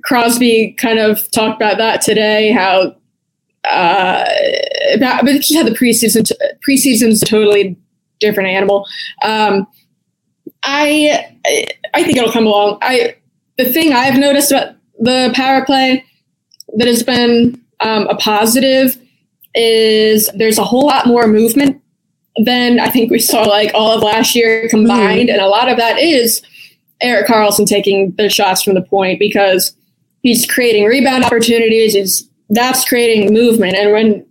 Crosby 0.04 0.74
kind 0.74 1.00
of 1.00 1.30
talked 1.32 1.60
about 1.60 1.78
that 1.80 2.02
today, 2.02 2.52
how 2.52 2.96
uh, 3.64 4.26
about, 4.94 5.26
but 5.26 5.34
just 5.36 5.56
had 5.56 5.66
the 5.66 5.72
preseason. 5.72 6.32
Preseason's 6.68 7.22
a 7.22 7.26
totally 7.26 7.76
different 8.20 8.50
animal. 8.50 8.88
Um, 9.24 9.68
I 10.64 11.36
I 11.94 12.04
think 12.04 12.18
it'll 12.18 12.32
come 12.32 12.46
along. 12.46 12.80
I 12.82 13.16
the 13.58 13.72
thing 13.72 13.94
I've 13.94 14.20
noticed 14.20 14.52
about 14.52 14.77
the 15.00 15.32
power 15.34 15.66
play 15.66 16.06
that 16.76 16.88
has 16.88 17.04
been 17.04 17.62
um, 17.80 18.08
a 18.08 18.16
positive 18.16 18.98
is 19.56 20.30
there's 20.36 20.58
a 20.58 20.64
whole 20.64 20.86
lot 20.86 21.08
more 21.08 21.28
movement 21.28 21.82
than 22.44 22.80
I 22.80 22.90
think 22.90 23.12
we 23.12 23.20
saw 23.20 23.42
like 23.44 23.72
all 23.74 23.92
of 23.92 24.04
last 24.04 24.36
year 24.36 24.68
combined, 24.70 25.30
mm. 25.30 25.34
and 25.34 25.42
a 25.42 25.48
lot 25.48 25.70
of 25.70 25.78
that 25.78 25.98
is 25.98 26.42
Erik 27.02 27.28
Karlsson 27.28 27.66
taking 27.66 28.12
the 28.18 28.30
shots 28.30 28.62
from 28.62 28.76
the 28.76 28.82
point 28.82 29.20
because 29.20 29.76
he's 30.22 30.46
creating 30.46 30.86
rebound 30.86 31.24
opportunities. 31.24 31.96
Is 31.96 32.30
that's 32.50 32.88
creating 32.88 33.34
movement, 33.34 33.76
and 33.76 33.92
when 33.92 34.26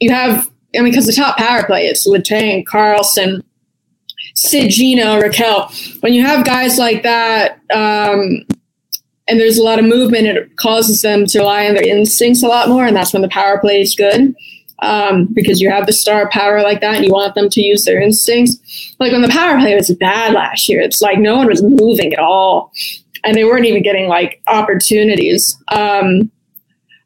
you 0.00 0.10
have, 0.10 0.50
I 0.74 0.80
mean, 0.80 0.92
because 0.92 1.06
the 1.06 1.12
top 1.12 1.36
power 1.36 1.64
play 1.64 1.86
is 1.86 2.06
Letang, 2.06 2.64
Karlsson, 2.64 3.42
Sid, 4.34 4.70
Gino, 4.70 5.20
Rakell. 5.20 6.02
When 6.02 6.14
you 6.14 6.24
have 6.24 6.46
guys 6.46 6.78
like 6.78 7.02
that, 7.02 7.60
um, 7.72 8.42
and 9.28 9.38
there's 9.38 9.58
a 9.58 9.62
lot 9.62 9.78
of 9.78 9.84
movement, 9.84 10.26
it 10.26 10.56
causes 10.56 11.02
them 11.02 11.26
to 11.26 11.38
rely 11.38 11.66
on 11.66 11.74
their 11.74 11.86
instincts 11.86 12.42
a 12.42 12.48
lot 12.48 12.68
more, 12.68 12.86
and 12.86 12.96
that's 12.96 13.12
when 13.12 13.22
the 13.22 13.28
power 13.28 13.58
play 13.58 13.80
is 13.80 13.94
good. 13.94 14.34
Um, 14.82 15.26
because 15.34 15.60
you 15.60 15.70
have 15.70 15.86
the 15.86 15.92
star 15.92 16.30
power 16.30 16.62
like 16.62 16.80
that 16.80 16.96
and 16.96 17.04
you 17.04 17.12
want 17.12 17.34
them 17.34 17.50
to 17.50 17.60
use 17.60 17.84
their 17.84 18.00
instincts. 18.00 18.94
Like 18.98 19.12
when 19.12 19.20
the 19.20 19.28
power 19.28 19.58
play 19.58 19.74
was 19.74 19.94
bad 19.96 20.32
last 20.32 20.70
year, 20.70 20.80
it's 20.80 21.02
like 21.02 21.18
no 21.18 21.36
one 21.36 21.48
was 21.48 21.62
moving 21.62 22.14
at 22.14 22.18
all 22.18 22.72
and 23.24 23.36
they 23.36 23.44
weren't 23.44 23.66
even 23.66 23.82
getting 23.82 24.08
like 24.08 24.40
opportunities. 24.46 25.56
Um, 25.70 26.30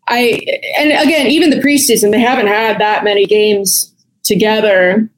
I 0.08 0.40
and 0.78 0.92
again, 0.92 1.26
even 1.28 1.50
the 1.50 1.60
preseason, 1.60 2.10
they 2.10 2.20
haven't 2.20 2.46
had 2.46 2.78
that 2.78 3.04
many 3.04 3.26
games 3.26 3.92
together 4.22 5.08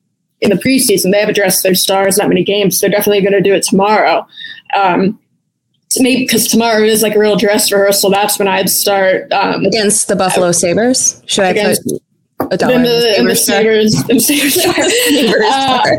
in 0.41 0.50
the 0.50 0.57
preseason. 0.57 1.12
They 1.12 1.21
have 1.21 1.29
addressed 1.29 1.62
their 1.62 1.75
stars 1.75 2.17
that 2.17 2.29
many 2.29 2.45
games. 2.45 2.81
They're 2.81 2.91
definitely 2.91 3.23
going 3.23 3.33
to 3.33 3.41
do 3.41 3.55
it 3.55 3.62
tomorrow. 3.62 4.26
Um, 4.76 5.19
maybe 6.00 6.23
because 6.23 6.49
tomorrow 6.49 6.83
is 6.83 7.03
like 7.03 7.15
a 7.15 7.19
real 7.19 7.37
dress 7.37 7.71
rehearsal. 7.73 8.11
That's 8.11 8.38
when 8.38 8.49
I'd 8.49 8.71
start 8.71 9.33
um, 9.33 9.65
against 9.65 10.09
the 10.09 10.17
Buffalo 10.17 10.53
Sabres. 10.53 11.23
Should 11.26 11.45
I 11.45 11.53
put? 11.53 11.79
A 12.50 12.57
dollar 12.57 12.75
in 12.75 12.83
the, 12.83 13.19
in 13.19 13.26
the 13.26 13.35
Sabres, 13.35 13.95
in 14.11 14.21
Sabres 14.21 14.59
uh, 15.47 15.97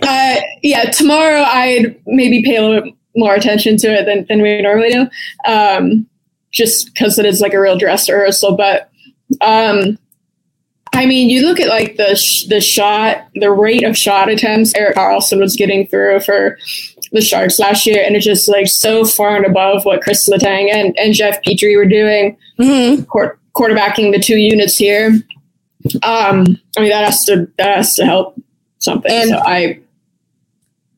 uh, 0.00 0.40
yeah, 0.62 0.84
tomorrow 0.90 1.42
I'd 1.42 2.00
maybe 2.06 2.42
pay 2.44 2.56
a 2.56 2.62
little 2.62 2.82
bit 2.82 2.94
more 3.16 3.34
attention 3.34 3.76
to 3.78 3.88
it 3.88 4.06
than, 4.06 4.26
than 4.28 4.40
we 4.40 4.62
normally 4.62 4.90
do, 4.90 5.08
um, 5.44 6.06
just 6.52 6.86
because 6.86 7.18
it 7.18 7.26
is 7.26 7.40
like 7.40 7.52
a 7.52 7.60
real 7.60 7.76
dress 7.76 8.08
rehearsal. 8.08 8.56
But 8.56 8.90
um, 9.40 9.98
I 10.94 11.06
mean, 11.06 11.28
you 11.28 11.46
look 11.46 11.58
at 11.58 11.68
like 11.68 11.96
the 11.96 12.14
sh- 12.14 12.46
the 12.46 12.60
shot, 12.60 13.26
the 13.34 13.50
rate 13.50 13.82
of 13.84 13.96
shot 13.96 14.28
attempts 14.28 14.74
Erik 14.74 14.96
Karlsson 14.96 15.40
was 15.40 15.56
getting 15.56 15.86
through 15.86 16.20
for 16.20 16.58
the 17.12 17.20
Sharks 17.20 17.58
last 17.58 17.86
year, 17.86 18.02
and 18.04 18.16
it's 18.16 18.24
just 18.24 18.48
like 18.48 18.66
so 18.66 19.04
far 19.04 19.36
and 19.36 19.46
above 19.46 19.84
what 19.84 20.02
Chris 20.02 20.28
Letang 20.28 20.72
and, 20.72 20.98
and 20.98 21.14
Jeff 21.14 21.42
Petry 21.42 21.76
were 21.76 21.86
doing, 21.86 22.36
mm-hmm. 22.58 23.02
Quarterbacking 23.54 24.12
the 24.12 24.18
two 24.18 24.36
units 24.36 24.76
here. 24.76 25.08
Um, 26.02 26.58
I 26.76 26.80
mean, 26.80 26.90
that 26.90 27.04
has 27.04 27.22
to 27.24 27.48
that 27.58 27.76
has 27.76 27.94
to 27.96 28.06
help 28.06 28.40
something. 28.78 29.12
And 29.12 29.28
so 29.28 29.38
I 29.38 29.80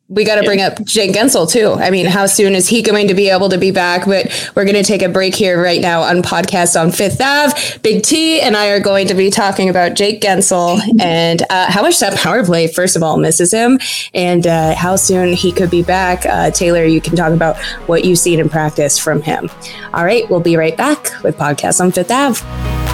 we 0.09 0.25
got 0.25 0.37
to 0.37 0.43
bring 0.43 0.61
up 0.61 0.85
Jake 0.85 1.13
Guentzel 1.13 1.51
too. 1.51 1.73
I 1.73 1.91
mean, 1.91 2.05
how 2.05 2.27
soon 2.27 2.55
is 2.55 2.69
he 2.69 2.83
going 2.83 3.09
to 3.09 3.15
be 3.15 3.31
able 3.31 3.49
to 3.49 3.57
be 3.57 3.71
back? 3.71 4.05
But 4.05 4.53
we're 4.55 4.65
going 4.65 4.77
to 4.77 4.83
take 4.83 5.01
a 5.01 5.09
break 5.09 5.35
here 5.35 5.61
right 5.63 5.81
now 5.81 6.03
on 6.03 6.23
podcast 6.23 6.79
on 6.79 6.93
Fifth 6.93 7.21
Ave. 7.23 7.79
Big 7.81 8.03
T 8.03 8.41
and 8.41 8.55
I 8.55 8.69
are 8.69 8.81
going 8.81 9.09
to 9.09 9.15
be 9.15 9.31
talking 9.31 9.71
about 9.71 9.95
Jake 9.95 10.21
Guentzel 10.21 10.79
and 11.01 11.43
uh, 11.49 11.71
how 11.71 11.81
much 11.81 12.01
that 12.01 12.19
power 12.19 12.45
play, 12.45 12.67
first 12.67 12.97
of 12.97 13.03
all, 13.03 13.17
misses 13.17 13.53
him, 13.53 13.79
and 14.13 14.47
uh, 14.47 14.75
how 14.75 14.97
soon 14.97 15.33
he 15.33 15.51
could 15.51 15.71
be 15.71 15.83
back. 15.83 16.27
Uh, 16.27 16.51
Taylor, 16.51 16.85
you 16.85 17.01
can 17.01 17.17
talk 17.17 17.33
about 17.33 17.57
what 17.87 18.05
you've 18.05 18.19
seen 18.19 18.41
in 18.41 18.51
practice 18.51 18.99
from 18.99 19.23
him. 19.23 19.49
All 19.95 20.05
right, 20.05 20.29
we'll 20.29 20.41
be 20.41 20.57
right 20.57 20.77
back 20.77 21.23
with 21.23 21.39
podcast 21.39 21.81
on 21.81 21.93
Fifth 21.93 22.11
Ave. 22.11 22.94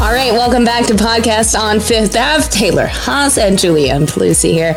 All 0.00 0.14
right, 0.14 0.32
welcome 0.32 0.64
back 0.64 0.86
to 0.86 0.94
podcast 0.94 1.56
on 1.56 1.78
Fifth 1.78 2.16
Ave. 2.16 2.48
Taylor 2.48 2.86
Haase 2.86 3.36
and 3.36 3.58
Julianne 3.58 4.10
Pelusi 4.10 4.50
here. 4.50 4.74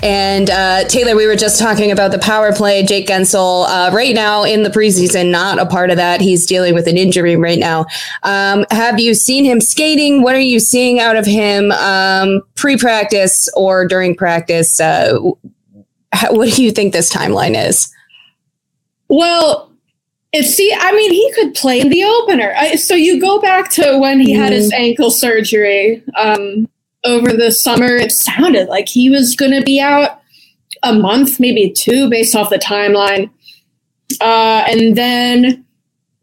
And 0.00 0.48
uh, 0.48 0.84
Taylor, 0.84 1.16
we 1.16 1.26
were 1.26 1.34
just 1.34 1.58
talking 1.58 1.90
about 1.90 2.12
the 2.12 2.20
power 2.20 2.52
play. 2.52 2.84
Jake 2.84 3.08
Guentzel, 3.08 3.66
uh, 3.66 3.90
right 3.92 4.14
now 4.14 4.44
in 4.44 4.62
the 4.62 4.70
preseason, 4.70 5.32
not 5.32 5.58
a 5.58 5.66
part 5.66 5.90
of 5.90 5.96
that. 5.96 6.20
He's 6.20 6.46
dealing 6.46 6.72
with 6.72 6.86
an 6.86 6.96
injury 6.96 7.34
right 7.34 7.58
now. 7.58 7.86
Um, 8.22 8.64
have 8.70 9.00
you 9.00 9.12
seen 9.12 9.44
him 9.44 9.60
skating? 9.60 10.22
What 10.22 10.36
are 10.36 10.38
you 10.38 10.60
seeing 10.60 11.00
out 11.00 11.16
of 11.16 11.26
him 11.26 11.72
um, 11.72 12.40
pre-practice 12.54 13.50
or 13.56 13.88
during 13.88 14.14
practice? 14.14 14.78
Uh, 14.78 15.18
how, 16.12 16.32
what 16.32 16.54
do 16.54 16.62
you 16.62 16.70
think 16.70 16.92
this 16.92 17.12
timeline 17.12 17.60
is? 17.60 17.92
Well, 19.08 19.69
it's 20.32 20.54
see, 20.54 20.72
I 20.78 20.92
mean, 20.92 21.12
he 21.12 21.32
could 21.34 21.54
play 21.54 21.80
in 21.80 21.88
the 21.88 22.04
opener. 22.04 22.54
I, 22.56 22.76
so 22.76 22.94
you 22.94 23.20
go 23.20 23.40
back 23.40 23.70
to 23.72 23.98
when 23.98 24.20
he 24.20 24.32
had 24.32 24.52
his 24.52 24.72
ankle 24.72 25.10
surgery 25.10 26.04
um, 26.16 26.68
over 27.04 27.32
the 27.32 27.50
summer. 27.50 27.96
It 27.96 28.12
sounded 28.12 28.68
like 28.68 28.88
he 28.88 29.10
was 29.10 29.34
going 29.34 29.52
to 29.52 29.62
be 29.62 29.80
out 29.80 30.20
a 30.84 30.94
month, 30.94 31.40
maybe 31.40 31.70
two, 31.70 32.08
based 32.08 32.36
off 32.36 32.50
the 32.50 32.58
timeline. 32.58 33.30
Uh, 34.20 34.64
and 34.68 34.96
then 34.96 35.64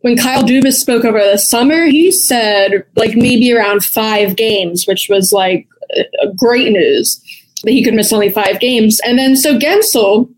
when 0.01 0.15
Kyle 0.15 0.43
Dubas 0.43 0.75
spoke 0.75 1.03
over 1.03 1.19
the 1.19 1.37
summer, 1.37 1.85
he 1.85 2.11
said 2.11 2.85
like 2.95 3.15
maybe 3.15 3.51
around 3.51 3.83
five 3.83 4.37
games, 4.37 4.85
which 4.87 5.07
was 5.09 5.33
like 5.33 5.67
uh, 5.97 6.27
great 6.37 6.71
news 6.71 7.21
that 7.63 7.71
he 7.71 7.83
could 7.83 7.93
miss 7.93 8.13
only 8.13 8.29
five 8.29 8.61
games. 8.61 9.01
And 9.05 9.19
then 9.19 9.35
so 9.35 9.57
Guentzel, 9.57 10.33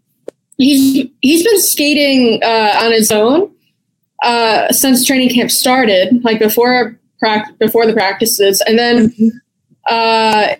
he's 0.57 1.07
he's 1.21 1.43
been 1.43 1.61
skating 1.61 2.41
uh, 2.43 2.79
on 2.81 2.91
his 2.91 3.11
own 3.11 3.51
uh, 4.23 4.71
since 4.71 5.05
training 5.05 5.29
camp 5.29 5.51
started, 5.51 6.23
like 6.23 6.39
before 6.39 6.99
prac- 7.19 7.57
before 7.59 7.85
the 7.85 7.93
practices, 7.93 8.61
and 8.67 8.77
then 8.77 9.13
uh, 9.89 10.55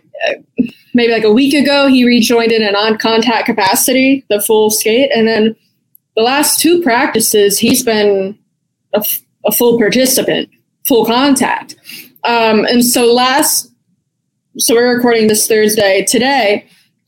maybe 0.93 1.11
like 1.11 1.23
a 1.23 1.31
week 1.31 1.53
ago 1.53 1.87
he 1.87 2.05
rejoined 2.05 2.51
in 2.51 2.63
a 2.63 2.71
non-contact 2.71 3.45
capacity, 3.45 4.25
the 4.29 4.41
full 4.41 4.69
skate, 4.69 5.11
and 5.13 5.27
then 5.27 5.55
the 6.15 6.23
last 6.23 6.59
two 6.59 6.81
practices 6.81 7.57
he's 7.59 7.83
been 7.83 8.37
a, 8.93 8.99
f- 8.99 9.21
a 9.45 9.51
full 9.51 9.77
participant, 9.77 10.49
full 10.87 11.05
contact. 11.05 11.75
Um, 12.25 12.65
and 12.65 12.83
so 12.83 13.13
last, 13.13 13.71
so 14.57 14.75
we're 14.75 14.95
recording 14.95 15.27
this 15.27 15.47
Thursday. 15.47 16.03
Today, 16.05 16.67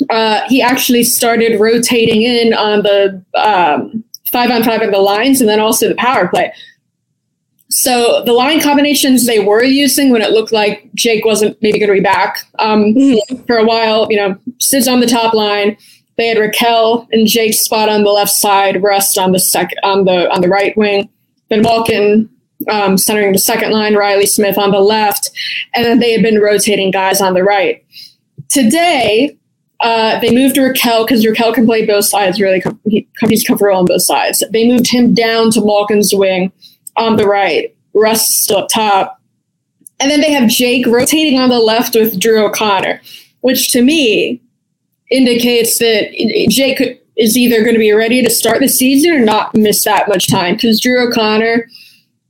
uh, 0.10 0.41
he 0.48 0.62
actually 0.62 1.03
started 1.03 1.60
rotating 1.60 2.24
in 2.24 2.53
on 2.53 2.84
the 2.84 3.24
um, 3.36 4.03
five 4.32 4.50
on 4.52 4.64
five 4.64 4.82
of 4.82 4.92
the 4.92 5.00
lines 5.00 5.42
and 5.42 5.50
then 5.50 5.60
also 5.60 5.88
the 5.88 5.96
power 5.96 6.28
play. 6.28 6.54
So 7.70 8.22
the 8.26 8.34
line 8.34 8.60
combinations 8.60 9.26
they 9.26 9.40
were 9.40 9.64
using 9.64 10.10
when 10.10 10.22
it 10.22 10.32
looked 10.32 10.52
like 10.52 10.90
Jake 10.94 11.24
wasn't 11.24 11.58
maybe 11.62 11.80
going 11.80 11.90
to 11.90 11.94
be 11.94 12.02
back 12.02 12.46
um, 12.60 12.94
for 13.48 13.58
a 13.58 13.64
while, 13.64 14.08
you 14.10 14.18
know, 14.18 14.38
Sid's 14.60 14.90
on 14.90 15.00
the 15.00 15.08
top 15.08 15.34
line. 15.34 15.78
They 16.18 16.28
had 16.28 16.38
Rakell 16.38 17.08
and 17.12 17.28
Jake's 17.28 17.64
spot 17.64 17.88
on 17.88 18.04
the 18.04 18.12
left 18.12 18.32
side, 18.32 18.84
Rust 18.84 19.18
on 19.18 19.32
the 19.32 19.40
second 19.40 19.80
on 19.84 20.04
the 20.04 20.30
on 20.32 20.42
the 20.42 20.50
right 20.50 20.76
wing. 20.78 21.10
Then 21.50 21.62
Malkin 21.62 22.30
um, 22.70 22.98
centering 22.98 23.32
the 23.32 23.40
second 23.40 23.72
line, 23.72 23.96
Reilly 23.96 24.26
Smith 24.26 24.58
on 24.58 24.72
the 24.72 24.80
left, 24.80 25.32
and 25.74 25.86
then 25.86 26.00
they 26.00 26.12
had 26.12 26.22
been 26.22 26.40
rotating 26.40 26.92
guys 26.92 27.22
on 27.22 27.34
the 27.34 27.44
right. 27.44 27.84
Today, 28.50 29.38
uh, 29.82 30.20
they 30.20 30.34
moved 30.34 30.56
Rakell 30.56 31.06
because 31.06 31.26
Rakell 31.26 31.54
can 31.54 31.66
play 31.66 31.86
both 31.86 32.06
sides 32.06 32.40
really. 32.40 32.62
Com- 32.62 32.80
he, 32.86 33.08
he's 33.28 33.44
comfortable 33.44 33.78
on 33.78 33.86
both 33.86 34.04
sides. 34.04 34.44
They 34.52 34.68
moved 34.68 34.88
him 34.90 35.14
down 35.14 35.52
to 35.52 35.62
Malkin's 35.62 36.14
wing 36.14 36.52
on 36.98 37.18
the 37.18 37.26
right. 37.26 37.76
Russ 37.94 38.26
still 38.44 38.60
up 38.60 38.70
top. 38.70 39.20
And 40.00 40.10
then 40.10 40.22
they 40.22 40.32
have 40.32 40.50
Jake 40.50 40.88
rotating 40.88 41.40
on 41.40 41.50
the 41.50 41.60
left 41.60 41.96
with 41.96 42.20
Drew 42.20 42.44
O'Connor, 42.46 43.02
which 43.42 43.72
to 43.72 43.82
me 43.82 44.42
indicates 45.12 45.78
that 45.80 46.12
Jake 46.50 47.04
is 47.18 47.38
either 47.38 47.62
going 47.62 47.76
to 47.76 47.80
be 47.80 47.92
ready 47.92 48.24
to 48.24 48.30
start 48.30 48.60
the 48.60 48.68
season 48.68 49.12
or 49.12 49.20
not 49.20 49.54
miss 49.54 49.84
that 49.84 50.08
much 50.08 50.28
time 50.28 50.56
because 50.56 50.80
Drew 50.80 51.08
O'Connor 51.08 51.68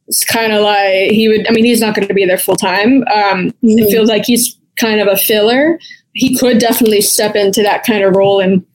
is 0.07 0.23
kind 0.25 0.51
of 0.51 0.63
like 0.63 1.11
he 1.11 1.29
would. 1.29 1.47
I 1.47 1.51
mean, 1.51 1.65
he's 1.65 1.79
not 1.79 1.95
going 1.95 2.07
to 2.07 2.13
be 2.13 2.25
there 2.25 2.37
full 2.37 2.55
time. 2.55 3.03
Um, 3.03 3.51
mm-hmm. 3.51 3.79
It 3.79 3.89
feels 3.89 4.09
like 4.09 4.25
he's 4.25 4.57
kind 4.77 4.99
of 4.99 5.07
a 5.07 5.17
filler. 5.17 5.79
He 6.13 6.37
could 6.37 6.59
definitely 6.59 7.01
step 7.01 7.35
into 7.35 7.63
that 7.63 7.85
kind 7.85 8.03
of 8.03 8.15
role 8.15 8.39
and 8.39 8.65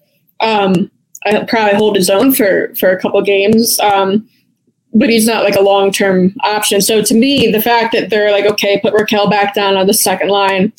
um, 0.41 0.91
probably 1.49 1.75
hold 1.75 1.97
his 1.97 2.11
own 2.11 2.33
for 2.33 2.75
for 2.75 2.91
a 2.91 3.01
couple 3.01 3.21
games. 3.23 3.79
Um, 3.81 4.29
but 4.95 5.11
he's 5.11 5.27
not 5.27 5.45
like 5.45 5.57
a 5.57 5.61
long 5.61 5.93
term 5.93 6.35
option. 6.43 6.81
So 6.81 7.03
to 7.03 7.15
me, 7.15 7.51
the 7.51 7.61
fact 7.61 7.93
that 7.93 8.09
they're 8.09 8.33
like, 8.33 8.47
okay, 8.47 8.81
put 8.81 8.95
Rakell 8.95 9.31
back 9.31 9.55
down 9.55 9.77
on 9.77 9.87
the 9.87 9.95
second 9.95 10.29
line 10.29 10.73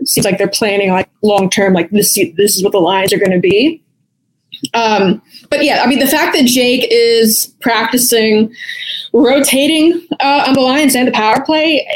it 0.00 0.08
seems 0.08 0.24
like 0.24 0.38
they're 0.38 0.48
planning 0.48 0.90
like 0.90 1.08
long 1.22 1.50
term, 1.50 1.74
like 1.74 1.90
this 1.90 2.14
this 2.14 2.56
is 2.56 2.62
what 2.62 2.72
the 2.72 2.78
lines 2.78 3.12
are 3.12 3.18
going 3.18 3.30
to 3.32 3.40
be. 3.40 3.82
Um, 4.74 5.22
but 5.50 5.64
yeah, 5.64 5.82
I 5.82 5.86
mean 5.86 5.98
the 5.98 6.06
fact 6.06 6.36
that 6.36 6.46
Jake 6.46 6.86
is 6.90 7.54
practicing 7.60 8.52
rotating 9.12 10.06
uh, 10.20 10.44
on 10.46 10.54
the 10.54 10.60
lines 10.60 10.94
and 10.94 11.08
the 11.08 11.12
power 11.12 11.44
play. 11.44 11.86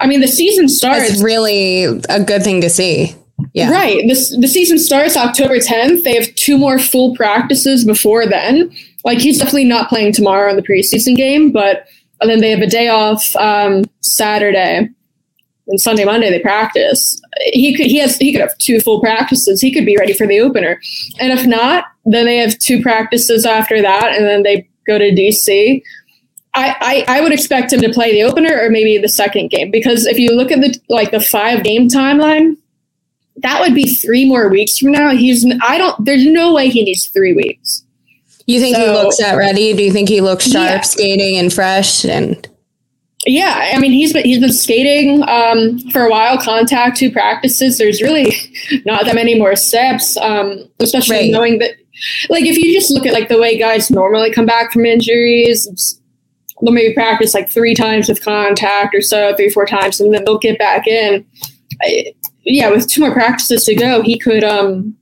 I 0.00 0.06
mean 0.06 0.20
the 0.20 0.28
season 0.28 0.68
starts. 0.68 1.10
It's 1.10 1.22
really 1.22 1.84
a 1.84 2.22
good 2.22 2.42
thing 2.42 2.60
to 2.62 2.70
see. 2.70 3.14
Yeah. 3.54 3.70
Right. 3.70 4.02
This 4.06 4.36
the 4.36 4.48
season 4.48 4.78
starts 4.78 5.16
October 5.16 5.56
10th. 5.56 6.02
They 6.02 6.14
have 6.14 6.34
two 6.34 6.58
more 6.58 6.78
full 6.78 7.14
practices 7.16 7.84
before 7.84 8.26
then. 8.26 8.70
Like 9.04 9.18
he's 9.18 9.38
definitely 9.38 9.64
not 9.64 9.88
playing 9.88 10.12
tomorrow 10.12 10.50
in 10.50 10.56
the 10.56 10.62
preseason 10.62 11.16
game, 11.16 11.50
but 11.50 11.86
and 12.20 12.30
then 12.30 12.40
they 12.40 12.50
have 12.50 12.60
a 12.60 12.66
day 12.66 12.88
off 12.88 13.24
um, 13.36 13.84
Saturday 14.00 14.88
and 15.70 15.80
Sunday, 15.80 16.04
Monday 16.04 16.30
they 16.30 16.40
practice. 16.40 17.20
He 17.52 17.74
could 17.74 17.86
he 17.86 17.98
has 17.98 18.16
he 18.16 18.32
could 18.32 18.40
have 18.40 18.56
two 18.58 18.80
full 18.80 19.00
practices. 19.00 19.60
He 19.60 19.72
could 19.72 19.86
be 19.86 19.96
ready 19.96 20.12
for 20.12 20.26
the 20.26 20.40
opener. 20.40 20.80
And 21.18 21.32
if 21.32 21.46
not, 21.46 21.84
then 22.04 22.26
they 22.26 22.36
have 22.38 22.58
two 22.58 22.82
practices 22.82 23.46
after 23.46 23.80
that, 23.80 24.12
and 24.12 24.26
then 24.26 24.42
they 24.42 24.68
go 24.86 24.98
to 24.98 25.10
DC. 25.10 25.82
I, 26.54 27.04
I, 27.08 27.18
I 27.18 27.20
would 27.20 27.32
expect 27.32 27.72
him 27.72 27.80
to 27.80 27.92
play 27.92 28.10
the 28.12 28.22
opener 28.24 28.60
or 28.60 28.70
maybe 28.70 28.98
the 28.98 29.08
second 29.08 29.50
game 29.50 29.70
because 29.70 30.06
if 30.06 30.18
you 30.18 30.34
look 30.34 30.50
at 30.50 30.60
the 30.60 30.76
like 30.88 31.12
the 31.12 31.20
five 31.20 31.62
game 31.62 31.88
timeline, 31.88 32.56
that 33.36 33.60
would 33.60 33.74
be 33.74 33.86
three 33.86 34.28
more 34.28 34.48
weeks 34.48 34.78
from 34.78 34.90
now. 34.92 35.10
He's 35.10 35.46
I 35.62 35.78
don't 35.78 36.04
there's 36.04 36.26
no 36.26 36.52
way 36.52 36.68
he 36.68 36.82
needs 36.82 37.06
three 37.06 37.32
weeks. 37.32 37.84
You 38.46 38.58
think 38.58 38.74
so, 38.74 38.84
he 38.84 38.90
looks 38.90 39.18
that 39.18 39.36
ready? 39.36 39.72
Do 39.74 39.82
you 39.82 39.92
think 39.92 40.08
he 40.08 40.20
looks 40.20 40.44
sharp, 40.50 40.68
yeah. 40.68 40.80
skating, 40.80 41.36
and 41.36 41.52
fresh? 41.52 42.04
And 42.04 42.48
yeah, 43.26 43.70
I 43.72 43.78
mean 43.78 43.92
he's 43.92 44.12
been 44.12 44.24
he's 44.24 44.40
been 44.40 44.52
skating 44.52 45.22
um, 45.28 45.78
for 45.90 46.04
a 46.04 46.10
while. 46.10 46.36
Contact 46.36 46.96
two 46.96 47.12
practices. 47.12 47.78
There's 47.78 48.02
really 48.02 48.34
not 48.84 49.04
that 49.04 49.14
many 49.14 49.38
more 49.38 49.54
steps, 49.54 50.16
um, 50.16 50.68
especially 50.80 51.16
right. 51.16 51.30
knowing 51.30 51.58
that. 51.58 51.76
Like 52.30 52.44
if 52.44 52.56
you 52.56 52.72
just 52.72 52.90
look 52.90 53.04
at 53.04 53.12
like 53.12 53.28
the 53.28 53.38
way 53.38 53.58
guys 53.58 53.90
normally 53.90 54.32
come 54.32 54.46
back 54.46 54.72
from 54.72 54.86
injuries, 54.86 55.99
they'll 56.62 56.72
maybe 56.72 56.94
practice 56.94 57.34
like 57.34 57.48
three 57.48 57.74
times 57.74 58.08
with 58.08 58.22
contact 58.22 58.94
or 58.94 59.02
so, 59.02 59.34
three 59.36 59.50
four 59.50 59.66
times, 59.66 60.00
and 60.00 60.12
then 60.14 60.24
they'll 60.24 60.38
get 60.38 60.58
back 60.58 60.86
in. 60.86 61.24
I, 61.82 62.12
yeah, 62.42 62.70
with 62.70 62.88
two 62.88 63.00
more 63.00 63.12
practices 63.12 63.64
to 63.64 63.74
go, 63.74 64.02
he 64.02 64.18
could 64.18 64.44
um 64.44 64.96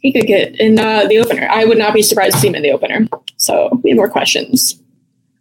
he 0.00 0.12
could 0.12 0.26
get 0.26 0.58
in 0.58 0.78
uh, 0.78 1.06
the 1.06 1.18
opener. 1.18 1.48
I 1.48 1.64
would 1.64 1.78
not 1.78 1.94
be 1.94 2.02
surprised 2.02 2.34
to 2.34 2.40
see 2.40 2.48
him 2.48 2.56
in 2.56 2.62
the 2.62 2.72
opener. 2.72 3.06
So 3.36 3.80
we 3.84 3.90
have 3.90 3.96
more 3.96 4.10
questions. 4.10 4.82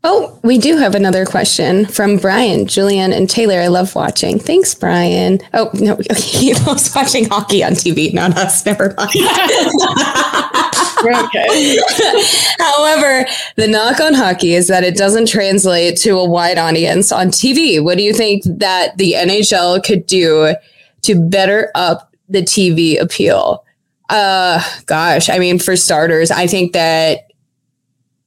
Oh, 0.03 0.39
we 0.43 0.57
do 0.57 0.77
have 0.77 0.95
another 0.95 1.25
question 1.25 1.85
from 1.85 2.17
Brian, 2.17 2.65
Julian, 2.65 3.13
and 3.13 3.29
Taylor. 3.29 3.59
I 3.59 3.67
love 3.67 3.93
watching. 3.93 4.39
Thanks, 4.39 4.73
Brian. 4.73 5.39
Oh, 5.53 5.69
no, 5.75 5.97
he 6.15 6.53
loves 6.53 6.93
watching 6.95 7.25
hockey 7.25 7.63
on 7.63 7.73
TV, 7.73 8.11
not 8.13 8.35
us. 8.37 8.65
Never 8.65 8.95
mind. 8.97 9.11
okay. 11.05 11.77
However, 12.59 13.25
the 13.57 13.67
knock 13.67 13.99
on 13.99 14.13
hockey 14.13 14.53
is 14.53 14.67
that 14.67 14.83
it 14.83 14.95
doesn't 14.95 15.27
translate 15.27 15.97
to 15.97 16.17
a 16.17 16.27
wide 16.27 16.57
audience 16.57 17.11
on 17.11 17.27
TV. 17.27 17.83
What 17.83 17.97
do 17.97 18.03
you 18.03 18.13
think 18.13 18.43
that 18.45 18.97
the 18.97 19.13
NHL 19.13 19.83
could 19.83 20.05
do 20.05 20.55
to 21.03 21.15
better 21.15 21.71
up 21.75 22.13
the 22.29 22.41
TV 22.41 22.99
appeal? 22.99 23.65
Uh, 24.09 24.61
gosh, 24.87 25.29
I 25.29 25.39
mean, 25.39 25.57
for 25.57 25.75
starters, 25.75 26.31
I 26.31 26.45
think 26.45 26.73
that 26.73 27.31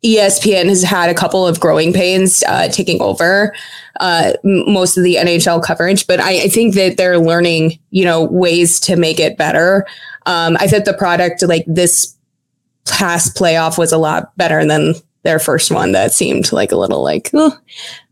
ESPN 0.05 0.67
has 0.67 0.83
had 0.83 1.09
a 1.09 1.15
couple 1.15 1.47
of 1.47 1.61
growing 1.61 1.93
pains 1.93 2.43
uh, 2.47 2.69
taking 2.69 3.01
over 3.01 3.55
uh, 4.01 4.33
most 4.45 4.97
of 4.99 5.05
the 5.05 5.17
NHL 5.17 5.63
coverage, 5.63 6.07
but 6.07 6.21
I, 6.21 6.43
I, 6.43 6.49
think 6.49 6.75
that 6.75 6.97
they're 6.97 7.19
learning, 7.19 7.79
you 7.91 8.05
know, 8.05 8.25
ways 8.25 8.79
to 8.81 8.97
make 8.97 9.19
it 9.19 9.39
better. 9.39 9.87
Um, 10.27 10.57
I 10.61 10.67
think 10.67 10.85
the 10.85 10.95
product 10.95 11.43
like 11.43 11.65
this 11.67 12.15
past 12.89 13.37
playoff 13.37 13.79
was 13.79 13.93
a 13.93 13.99
lot 13.99 14.37
better 14.37 14.65
than 14.65 14.95
their 15.25 15.39
first 15.39 15.71
one 15.71 15.93
that 15.93 16.13
seemed 16.13 16.53
like 16.53 16.71
a 16.71 16.77
little 16.77 17.03
like, 17.03 17.31
oh, 17.33 17.59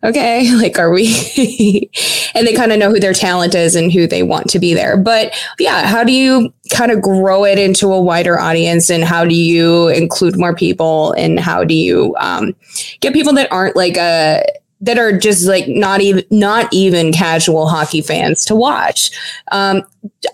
okay, 0.03 0.51
like, 0.57 0.79
are 0.79 0.91
we? 0.91 1.07
and 2.35 2.47
they 2.47 2.55
kind 2.55 2.73
of 2.73 2.79
know 2.79 2.91
who 2.91 2.99
their 2.99 3.13
talent 3.13 3.55
is 3.55 3.77
and 3.77 3.93
who 3.93 4.07
they 4.07 4.23
want 4.23 4.49
to 4.49 4.59
be 4.59 4.75
there. 4.75 4.97
But 4.97 5.35
yeah, 5.59 5.87
how 5.87 6.03
do 6.05 6.13
you 6.13 6.53
kind 6.71 6.91
of 6.91 7.03
grow 7.03 7.45
it 7.45 7.59
into 7.59 7.93
a 7.93 8.01
wider 8.01 8.41
audience 8.41 8.91
and 8.91 9.05
how 9.05 9.25
do 9.25 9.35
you 9.35 9.89
include 9.89 10.39
more 10.39 10.55
people 10.55 11.13
and 11.13 11.39
how 11.39 11.65
do 11.65 11.75
you 11.75 12.17
um, 12.19 12.57
get 13.01 13.13
people 13.13 13.35
that 13.35 13.53
aren't 13.53 13.77
like 13.77 13.99
a, 13.99 14.43
that 14.83 14.99
are 14.99 15.17
just 15.17 15.47
like 15.47 15.67
not 15.69 16.01
even 16.01 16.25
not 16.31 16.69
even 16.73 17.13
casual 17.13 17.69
hockey 17.69 18.03
fans 18.03 18.45
to 18.45 18.55
watch. 18.55 19.11
Um, 19.53 19.83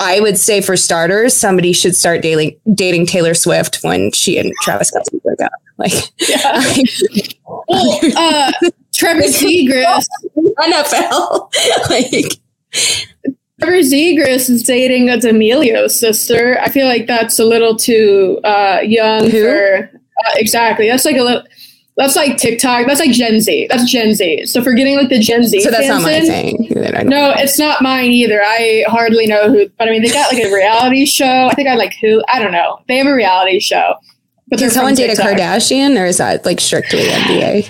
I 0.00 0.20
would 0.20 0.38
say 0.38 0.60
for 0.60 0.76
starters, 0.76 1.36
somebody 1.36 1.72
should 1.72 1.94
start 1.94 2.22
dating 2.22 2.58
dating 2.74 3.06
Taylor 3.06 3.34
Swift 3.34 3.78
when 3.82 4.10
she 4.12 4.38
and 4.38 4.52
Travis 4.62 4.90
Kelce 4.90 5.22
broke 5.22 5.40
up. 5.40 5.52
Like, 5.78 5.92
yeah. 6.28 6.60
well, 7.46 8.00
uh, 8.16 8.50
Trevor 8.92 9.22
Zegras, 9.22 10.06
NFL, 10.58 11.52
like. 11.88 12.40
Trevor 13.60 13.78
Zegras 13.82 14.50
is 14.50 14.64
dating 14.64 15.08
a 15.08 15.18
D'Amelio 15.18 15.88
sister. 15.88 16.58
I 16.60 16.68
feel 16.68 16.88
like 16.88 17.06
that's 17.06 17.38
a 17.38 17.44
little 17.44 17.76
too 17.76 18.40
uh, 18.42 18.80
young 18.82 19.30
Who? 19.30 19.40
for 19.40 19.90
uh, 19.94 20.30
exactly. 20.34 20.88
That's 20.88 21.04
like 21.04 21.16
a 21.16 21.22
little. 21.22 21.44
That's 21.98 22.14
like 22.16 22.36
TikTok. 22.38 22.86
That's 22.86 23.00
like 23.00 23.10
Gen 23.10 23.40
Z. 23.40 23.66
That's 23.68 23.90
Gen 23.90 24.14
Z. 24.14 24.46
So 24.46 24.62
for 24.62 24.72
getting 24.72 24.96
like 24.96 25.08
the 25.10 25.18
Gen 25.18 25.42
Z, 25.44 25.60
So 25.60 25.70
that's 25.70 25.88
not 25.88 26.00
my 26.02 26.12
in- 26.12 26.26
thing. 26.26 26.68
that 26.76 26.94
I 26.94 26.98
don't 27.02 27.08
No, 27.08 27.32
it's 27.36 27.58
not 27.58 27.82
mine 27.82 28.12
either. 28.12 28.40
I 28.42 28.84
hardly 28.86 29.26
know 29.26 29.50
who, 29.50 29.68
but 29.76 29.88
I 29.88 29.90
mean, 29.90 30.02
they 30.02 30.08
got 30.08 30.32
like 30.32 30.42
a 30.44 30.50
reality 30.54 31.04
show. 31.04 31.48
I 31.50 31.54
think 31.54 31.68
I 31.68 31.74
like 31.74 31.94
who. 32.00 32.22
I 32.28 32.38
don't 32.40 32.52
know. 32.52 32.80
They 32.88 32.96
have 32.98 33.06
a 33.08 33.12
reality 33.14 33.58
show. 33.60 33.94
But 34.46 34.60
Can 34.60 34.70
someone 34.70 34.94
date 34.94 35.10
a 35.10 35.20
Kardashian, 35.20 36.00
or 36.00 36.06
is 36.06 36.18
that 36.18 36.46
like 36.46 36.60
strictly 36.60 37.00
NBA? 37.00 37.68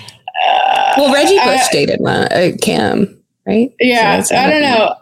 well, 0.97 1.13
Reggie 1.13 1.35
Bush 1.39 1.61
I- 1.67 1.67
dated 1.71 1.99
one, 1.99 2.23
uh, 2.31 2.51
Cam, 2.61 3.19
right? 3.45 3.73
Yeah, 3.79 4.21
So 4.21 4.35
I 4.35 4.49
don't 4.49 4.61
know. 4.61 4.95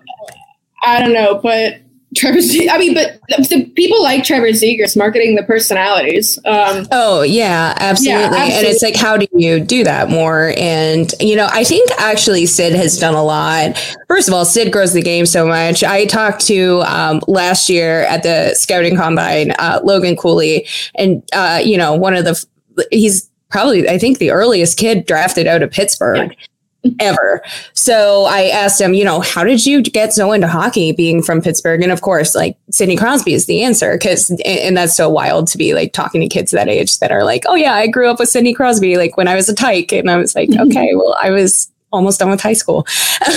I 0.83 0.99
don't 1.01 1.13
know, 1.13 1.39
but 1.43 1.75
Trevor. 2.17 2.41
Z- 2.41 2.69
I 2.69 2.77
mean, 2.77 2.93
but 2.93 3.19
the 3.49 3.71
people 3.75 4.01
like 4.01 4.23
Trevor 4.23 4.47
Zegras 4.47 4.97
marketing 4.97 5.35
the 5.35 5.43
personalities. 5.43 6.37
Um, 6.45 6.87
Oh 6.91 7.21
yeah, 7.21 7.73
absolutely. 7.77 8.23
And 8.23 8.35
absolutely. 8.35 8.69
it's 8.69 8.83
like, 8.83 8.95
how 8.95 9.17
do 9.17 9.27
you 9.33 9.59
do 9.59 9.83
that 9.83 10.09
more? 10.09 10.53
And 10.57 11.13
you 11.19 11.35
know, 11.35 11.47
I 11.51 11.63
think 11.63 11.89
actually 11.99 12.45
Sid 12.45 12.73
has 12.73 12.97
done 12.99 13.13
a 13.13 13.23
lot. 13.23 13.77
First 14.07 14.27
of 14.27 14.33
all, 14.33 14.45
Sid 14.45 14.71
grows 14.71 14.93
the 14.93 15.01
game 15.01 15.25
so 15.25 15.45
much. 15.45 15.83
I 15.83 16.05
talked 16.05 16.45
to 16.47 16.81
um, 16.81 17.21
last 17.27 17.69
year 17.69 18.01
at 18.03 18.23
the 18.23 18.53
scouting 18.55 18.95
combine, 18.95 19.51
uh, 19.59 19.79
Logan 19.83 20.15
Cooley, 20.15 20.67
and 20.95 21.23
uh, 21.33 21.61
you 21.63 21.77
know, 21.77 21.93
one 21.93 22.15
of 22.15 22.25
the 22.25 22.45
he's 22.91 23.29
probably 23.49 23.87
I 23.87 23.97
think 23.97 24.17
the 24.17 24.31
earliest 24.31 24.77
kid 24.77 25.05
drafted 25.05 25.47
out 25.47 25.63
of 25.63 25.71
Pittsburgh. 25.71 26.35
Ever. 26.99 27.41
So 27.73 28.25
I 28.25 28.43
asked 28.43 28.79
him, 28.79 28.93
you 28.93 29.03
know, 29.03 29.19
how 29.19 29.43
did 29.43 29.65
you 29.65 29.81
get 29.81 30.13
so 30.13 30.31
into 30.31 30.47
hockey 30.47 30.91
being 30.91 31.21
from 31.21 31.41
Pittsburgh? 31.41 31.81
And 31.81 31.91
of 31.91 32.01
course, 32.01 32.33
like 32.35 32.57
Sidney 32.71 32.95
Crosby 32.95 33.33
is 33.33 33.45
the 33.45 33.61
answer 33.63 33.93
because, 33.93 34.29
and 34.45 34.77
that's 34.77 34.95
so 34.95 35.09
wild 35.09 35.47
to 35.47 35.57
be 35.57 35.73
like 35.73 35.91
talking 35.91 36.21
to 36.21 36.27
kids 36.27 36.51
that 36.51 36.69
age 36.69 36.99
that 36.99 37.11
are 37.11 37.23
like, 37.23 37.43
oh 37.47 37.55
yeah, 37.55 37.73
I 37.73 37.87
grew 37.87 38.09
up 38.09 38.19
with 38.19 38.29
Sidney 38.29 38.53
Crosby, 38.53 38.95
like 38.95 39.17
when 39.17 39.27
I 39.27 39.35
was 39.35 39.49
a 39.49 39.55
tyke. 39.55 39.91
And 39.91 40.09
I 40.09 40.17
was 40.17 40.35
like, 40.35 40.49
okay, 40.49 40.95
well, 40.95 41.17
I 41.21 41.31
was 41.31 41.69
almost 41.91 42.19
done 42.19 42.29
with 42.29 42.41
high 42.41 42.53
school. 42.53 42.85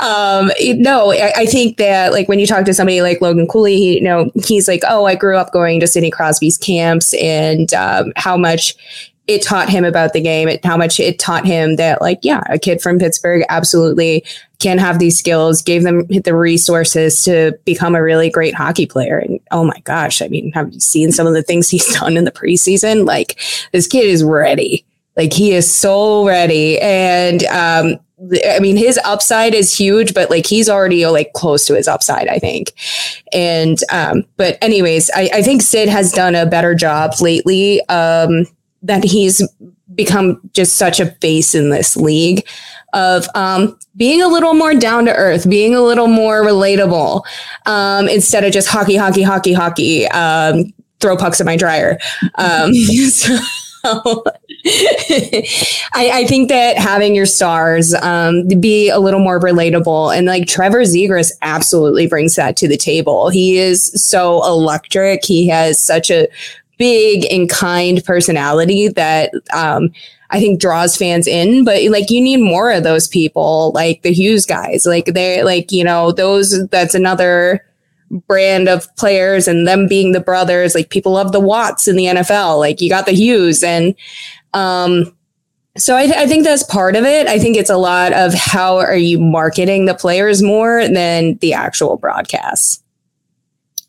um, 0.00 0.50
no, 0.78 1.12
I, 1.12 1.32
I 1.36 1.46
think 1.46 1.76
that 1.78 2.12
like 2.12 2.28
when 2.28 2.38
you 2.38 2.46
talk 2.46 2.64
to 2.64 2.74
somebody 2.74 3.02
like 3.02 3.20
Logan 3.20 3.46
Cooley, 3.46 3.76
he, 3.76 3.94
you 3.96 4.02
know, 4.02 4.30
he's 4.44 4.68
like, 4.68 4.82
oh, 4.88 5.04
I 5.06 5.14
grew 5.14 5.36
up 5.36 5.52
going 5.52 5.80
to 5.80 5.86
Sidney 5.86 6.10
Crosby's 6.10 6.58
camps 6.58 7.14
and 7.14 7.72
um, 7.74 8.12
how 8.16 8.36
much 8.36 8.74
it 9.26 9.42
taught 9.42 9.68
him 9.68 9.84
about 9.84 10.12
the 10.12 10.20
game, 10.20 10.48
it, 10.48 10.64
how 10.64 10.76
much 10.76 10.98
it 10.98 11.18
taught 11.18 11.46
him 11.46 11.76
that, 11.76 12.00
like, 12.00 12.18
yeah, 12.22 12.42
a 12.48 12.58
kid 12.58 12.80
from 12.80 12.98
Pittsburgh 12.98 13.44
absolutely 13.48 14.24
can 14.58 14.78
have 14.78 14.98
these 14.98 15.18
skills, 15.18 15.62
gave 15.62 15.82
them 15.82 16.06
the 16.06 16.34
resources 16.34 17.22
to 17.24 17.58
become 17.64 17.94
a 17.94 18.02
really 18.02 18.28
great 18.28 18.54
hockey 18.54 18.86
player. 18.86 19.18
And 19.18 19.38
oh 19.52 19.64
my 19.64 19.78
gosh, 19.84 20.20
I 20.20 20.28
mean, 20.28 20.52
have 20.52 20.72
you 20.72 20.80
seen 20.80 21.12
some 21.12 21.26
of 21.26 21.34
the 21.34 21.42
things 21.42 21.68
he's 21.70 21.92
done 21.98 22.16
in 22.16 22.24
the 22.24 22.32
preseason? 22.32 23.06
Like, 23.06 23.40
this 23.72 23.86
kid 23.86 24.06
is 24.06 24.24
ready. 24.24 24.84
Like, 25.16 25.32
he 25.32 25.52
is 25.52 25.72
so 25.72 26.26
ready. 26.26 26.80
And, 26.80 27.44
um, 27.44 27.98
I 28.46 28.58
mean, 28.60 28.76
his 28.76 28.98
upside 29.04 29.54
is 29.54 29.74
huge, 29.74 30.12
but 30.12 30.28
like 30.28 30.46
he's 30.46 30.68
already 30.68 31.06
like 31.06 31.32
close 31.32 31.64
to 31.66 31.74
his 31.74 31.88
upside, 31.88 32.28
I 32.28 32.38
think. 32.38 32.72
And, 33.32 33.78
um, 33.90 34.24
but 34.36 34.58
anyways, 34.60 35.10
I, 35.14 35.30
I 35.32 35.42
think 35.42 35.62
Sid 35.62 35.88
has 35.88 36.12
done 36.12 36.34
a 36.34 36.44
better 36.44 36.74
job 36.74 37.14
lately. 37.20 37.80
Um, 37.88 38.44
that 38.82 39.04
he's 39.04 39.46
become 39.94 40.40
just 40.52 40.76
such 40.76 41.00
a 41.00 41.06
face 41.16 41.54
in 41.54 41.70
this 41.70 41.96
league 41.96 42.46
of 42.92 43.26
um, 43.34 43.78
being 43.96 44.22
a 44.22 44.28
little 44.28 44.54
more 44.54 44.74
down 44.74 45.04
to 45.04 45.14
earth, 45.14 45.48
being 45.48 45.74
a 45.74 45.80
little 45.80 46.06
more 46.06 46.42
relatable, 46.42 47.22
um, 47.66 48.08
instead 48.08 48.44
of 48.44 48.52
just 48.52 48.68
hockey, 48.68 48.96
hockey, 48.96 49.22
hockey, 49.22 49.52
hockey, 49.52 50.06
um, 50.08 50.72
throw 51.00 51.16
pucks 51.16 51.40
in 51.40 51.46
my 51.46 51.56
dryer. 51.56 51.98
Um, 52.36 52.74
so 52.74 53.36
I, 55.94 56.10
I 56.12 56.26
think 56.28 56.50
that 56.50 56.76
having 56.76 57.14
your 57.14 57.26
stars 57.26 57.94
um, 57.94 58.46
be 58.60 58.90
a 58.90 58.98
little 58.98 59.20
more 59.20 59.40
relatable 59.40 60.14
and 60.14 60.26
like 60.26 60.46
Trevor 60.46 60.82
Zegras 60.82 61.32
absolutely 61.40 62.06
brings 62.06 62.36
that 62.36 62.56
to 62.58 62.68
the 62.68 62.76
table. 62.76 63.30
He 63.30 63.56
is 63.56 63.90
so 63.94 64.44
electric. 64.44 65.24
He 65.24 65.48
has 65.48 65.82
such 65.82 66.10
a 66.10 66.28
big 66.80 67.30
and 67.30 67.48
kind 67.48 68.02
personality 68.04 68.88
that 68.88 69.30
um, 69.52 69.92
I 70.30 70.40
think 70.40 70.60
draws 70.60 70.96
fans 70.96 71.28
in. 71.28 71.62
But 71.64 71.84
like 71.90 72.10
you 72.10 72.20
need 72.20 72.38
more 72.38 72.72
of 72.72 72.82
those 72.82 73.06
people, 73.06 73.70
like 73.72 74.02
the 74.02 74.12
Hughes 74.12 74.46
guys. 74.46 74.86
Like 74.86 75.04
they're 75.04 75.44
like 75.44 75.70
you 75.70 75.84
know 75.84 76.10
those. 76.10 76.66
That's 76.68 76.94
another 76.96 77.64
brand 78.26 78.68
of 78.68 78.88
players 78.96 79.46
and 79.46 79.68
them 79.68 79.86
being 79.86 80.12
the 80.12 80.20
brothers. 80.20 80.74
Like 80.74 80.90
people 80.90 81.12
love 81.12 81.30
the 81.30 81.38
Watts 81.38 81.86
in 81.86 81.96
the 81.96 82.06
NFL. 82.06 82.58
Like 82.58 82.80
you 82.80 82.88
got 82.88 83.06
the 83.06 83.12
Hughes 83.12 83.62
and. 83.62 83.94
Um, 84.52 85.14
so 85.78 85.96
I, 85.96 86.06
th- 86.06 86.16
I 86.16 86.26
think 86.26 86.42
that's 86.42 86.64
part 86.64 86.96
of 86.96 87.04
it. 87.04 87.28
I 87.28 87.38
think 87.38 87.56
it's 87.56 87.70
a 87.70 87.76
lot 87.76 88.12
of 88.12 88.34
how 88.34 88.78
are 88.78 88.96
you 88.96 89.20
marketing 89.20 89.84
the 89.84 89.94
players 89.94 90.42
more 90.42 90.88
than 90.88 91.36
the 91.36 91.52
actual 91.52 91.96
broadcasts. 91.96 92.82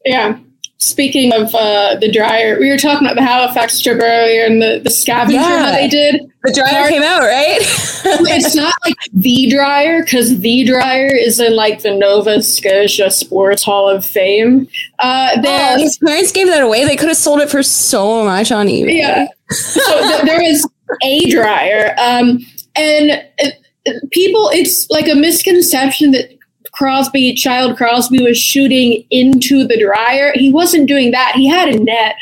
yeah. 0.05 0.37
Speaking 0.85 1.31
of 1.31 1.53
uh, 1.53 1.95
the 2.01 2.11
dryer, 2.11 2.57
we 2.59 2.67
were 2.67 2.77
talking 2.77 3.05
about 3.07 3.15
the 3.15 3.21
Halifax 3.21 3.75
strip 3.75 3.99
earlier 4.01 4.45
and 4.45 4.59
the, 4.59 4.81
the 4.83 4.89
scavenger 4.89 5.35
Yeah. 5.39 5.57
that 5.61 5.75
they 5.75 5.87
did. 5.87 6.21
The 6.43 6.53
dryer 6.53 6.89
came 6.89 7.03
out, 7.03 7.19
right? 7.19 7.59
it's 7.61 8.55
not 8.55 8.73
like 8.83 8.95
the 9.13 9.47
dryer 9.51 10.01
because 10.03 10.39
the 10.39 10.63
dryer 10.65 11.15
is 11.15 11.39
in 11.39 11.55
like 11.55 11.83
the 11.83 11.95
Nova 11.95 12.41
Scotia 12.41 13.11
Sports 13.11 13.61
Hall 13.63 13.87
of 13.87 14.03
Fame. 14.03 14.67
Uh, 14.97 15.37
Oh, 15.45 15.77
his 15.77 15.99
parents 15.99 16.31
gave 16.31 16.47
that 16.47 16.63
away. 16.63 16.83
They 16.83 16.95
could 16.95 17.09
have 17.09 17.17
sold 17.17 17.41
it 17.41 17.51
for 17.51 17.61
so 17.61 18.23
much 18.25 18.51
on 18.51 18.65
eBay. 18.65 18.97
yeah. 18.97 19.27
So 19.51 20.01
th- 20.01 20.23
there 20.23 20.41
is 20.41 20.67
a 21.03 21.29
dryer, 21.29 21.93
um, 21.99 22.39
and 22.75 23.23
uh, 23.45 23.91
people. 24.11 24.49
It's 24.51 24.89
like 24.89 25.07
a 25.07 25.13
misconception 25.15 26.09
that 26.11 26.29
Crosby, 26.81 27.35
Child 27.35 27.77
Crosby, 27.77 28.23
was 28.23 28.39
shooting 28.39 29.05
into 29.11 29.67
the 29.67 29.79
dryer. 29.79 30.31
He 30.33 30.51
wasn't 30.51 30.87
doing 30.87 31.11
that. 31.11 31.33
He 31.35 31.47
had 31.47 31.69
a 31.69 31.77
net. 31.77 32.15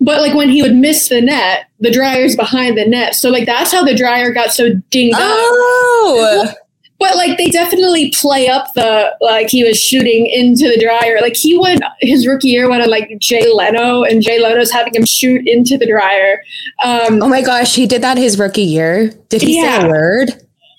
But 0.00 0.20
like 0.20 0.34
when 0.34 0.48
he 0.48 0.62
would 0.62 0.74
miss 0.74 1.08
the 1.08 1.20
net, 1.20 1.66
the 1.78 1.92
dryer's 1.92 2.34
behind 2.34 2.76
the 2.76 2.86
net. 2.86 3.14
So 3.14 3.30
like 3.30 3.46
that's 3.46 3.70
how 3.70 3.84
the 3.84 3.94
dryer 3.94 4.32
got 4.32 4.50
so 4.50 4.70
dinged 4.90 5.14
up. 5.14 5.20
Oh, 5.22 6.52
But 6.98 7.14
like 7.14 7.38
they 7.38 7.50
definitely 7.50 8.10
play 8.10 8.48
up 8.48 8.74
the 8.74 9.14
like 9.20 9.48
he 9.48 9.62
was 9.62 9.78
shooting 9.78 10.26
into 10.26 10.68
the 10.68 10.80
dryer. 10.82 11.18
Like 11.20 11.36
he 11.36 11.56
went 11.56 11.84
his 12.00 12.26
rookie 12.26 12.48
year 12.48 12.68
went 12.68 12.82
on 12.82 12.90
like 12.90 13.16
Jay 13.20 13.48
Leno 13.48 14.02
and 14.02 14.22
Jay 14.22 14.42
Leno's 14.42 14.72
having 14.72 14.94
him 14.94 15.06
shoot 15.06 15.46
into 15.46 15.78
the 15.78 15.86
dryer. 15.86 16.42
Um 16.84 17.22
oh 17.22 17.28
my 17.28 17.42
gosh, 17.42 17.76
he 17.76 17.86
did 17.86 18.02
that 18.02 18.18
his 18.18 18.40
rookie 18.40 18.62
year. 18.62 19.10
Did 19.28 19.42
he 19.42 19.62
say 19.62 19.86
a 19.86 19.88
word? 19.88 20.30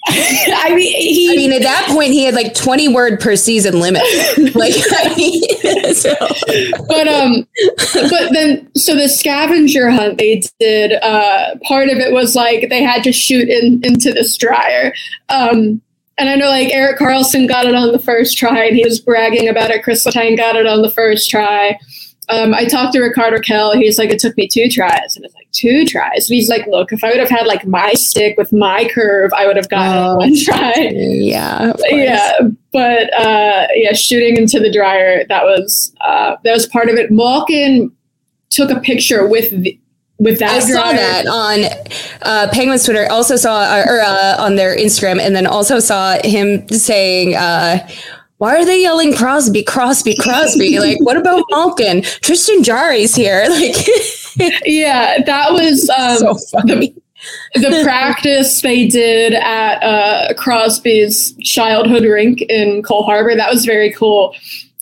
I 0.07 0.73
mean 0.75 0.93
he 0.93 1.31
I 1.31 1.35
mean, 1.35 1.53
at 1.53 1.61
that 1.61 1.87
point, 1.89 2.11
he 2.11 2.23
had 2.23 2.33
like 2.33 2.53
20 2.55 2.87
word 2.89 3.19
per 3.19 3.35
season 3.35 3.79
limit. 3.79 4.01
like, 4.55 4.73
I 4.91 5.13
mean, 5.15 5.93
so- 5.93 6.15
but 6.87 7.07
um 7.07 7.47
but 8.09 8.33
then 8.33 8.69
so 8.75 8.95
the 8.95 9.07
scavenger 9.07 9.89
hunt 9.89 10.17
they 10.17 10.41
did 10.59 10.93
uh 11.03 11.55
part 11.63 11.89
of 11.89 11.97
it 11.99 12.11
was 12.13 12.35
like 12.35 12.69
they 12.69 12.81
had 12.83 13.03
to 13.03 13.11
shoot 13.11 13.47
in 13.47 13.79
into 13.83 14.11
this 14.11 14.35
dryer 14.37 14.93
um 15.29 15.81
and 16.17 16.29
I 16.29 16.35
know 16.35 16.49
like 16.49 16.73
Erik 16.73 16.99
Karlsson 16.99 17.47
got 17.47 17.65
it 17.65 17.73
on 17.75 17.91
the 17.91 17.99
first 17.99 18.37
try 18.37 18.65
and 18.65 18.75
he 18.75 18.83
was 18.83 18.99
bragging 18.99 19.47
about 19.49 19.71
it. 19.71 19.83
Chris 19.83 20.05
Letang 20.05 20.37
got 20.37 20.55
it 20.55 20.67
on 20.67 20.81
the 20.83 20.89
first 20.91 21.29
try. 21.31 21.79
Um, 22.31 22.53
I 22.53 22.65
talked 22.65 22.93
to 22.93 23.01
Rickard 23.01 23.33
Rakell. 23.33 23.75
He's 23.75 23.97
like, 23.97 24.09
it 24.09 24.19
took 24.19 24.35
me 24.37 24.47
two 24.47 24.69
tries. 24.69 25.15
And 25.15 25.25
it's 25.25 25.35
like, 25.35 25.47
two 25.51 25.85
tries? 25.85 26.29
And 26.29 26.35
he's 26.35 26.49
like, 26.49 26.65
look, 26.67 26.91
if 26.93 27.03
I 27.03 27.09
would 27.09 27.19
have 27.19 27.29
had 27.29 27.45
like 27.45 27.65
my 27.67 27.93
stick 27.93 28.37
with 28.37 28.51
my 28.53 28.89
curve, 28.93 29.31
I 29.33 29.45
would 29.47 29.57
have 29.57 29.69
gotten 29.69 29.97
Oh. 29.97 30.15
one 30.17 30.35
try. 30.43 30.73
yeah. 30.93 31.73
Yeah, 31.89 32.31
but 32.71 33.13
uh, 33.19 33.67
yeah, 33.75 33.93
shooting 33.93 34.37
into 34.37 34.59
the 34.59 34.71
dryer 34.71 35.25
that 35.27 35.43
was 35.43 35.93
uh, 36.01 36.35
that 36.43 36.53
was 36.53 36.65
part 36.67 36.89
of 36.89 36.95
it. 36.95 37.11
Malkin 37.11 37.91
took 38.49 38.69
a 38.69 38.79
picture 38.79 39.27
with 39.27 39.49
the, 39.61 39.77
with 40.19 40.39
that. 40.39 40.51
I 40.51 40.59
saw 40.59 40.91
that 40.91 41.25
on 41.27 41.65
uh, 42.21 42.47
Penguins 42.53 42.83
Twitter. 42.85 43.07
Also 43.11 43.35
saw 43.35 43.59
uh, 43.61 43.83
or 43.87 44.01
uh, 44.01 44.35
on 44.39 44.55
their 44.55 44.75
Instagram, 44.77 45.19
and 45.19 45.35
then 45.35 45.45
also 45.47 45.79
saw 45.79 46.17
him 46.23 46.67
saying, 46.69 47.35
uh, 47.35 47.87
"Why 48.41 48.55
are 48.57 48.65
they 48.65 48.81
yelling 48.81 49.13
Crosby, 49.13 49.61
Crosby, 49.61 50.15
Crosby? 50.15 50.79
like, 50.79 50.99
what 51.01 51.15
about 51.15 51.43
Malkin? 51.51 52.01
Tristan 52.01 52.63
Jarry's 52.63 53.13
here. 53.13 53.45
Like, 53.49 53.75
Yeah, 54.65 55.21
that 55.27 55.51
was 55.51 55.87
um, 55.99 56.17
so 56.17 56.35
funny. 56.51 56.95
the 57.53 57.81
practice 57.83 58.63
they 58.63 58.87
did 58.87 59.33
at 59.35 59.83
uh, 59.83 60.33
Crosby's 60.39 61.35
childhood 61.43 62.03
rink 62.03 62.41
in 62.41 62.81
Cole 62.81 63.03
Harbor. 63.03 63.35
That 63.35 63.51
was 63.51 63.63
very 63.63 63.93
cool. 63.93 64.33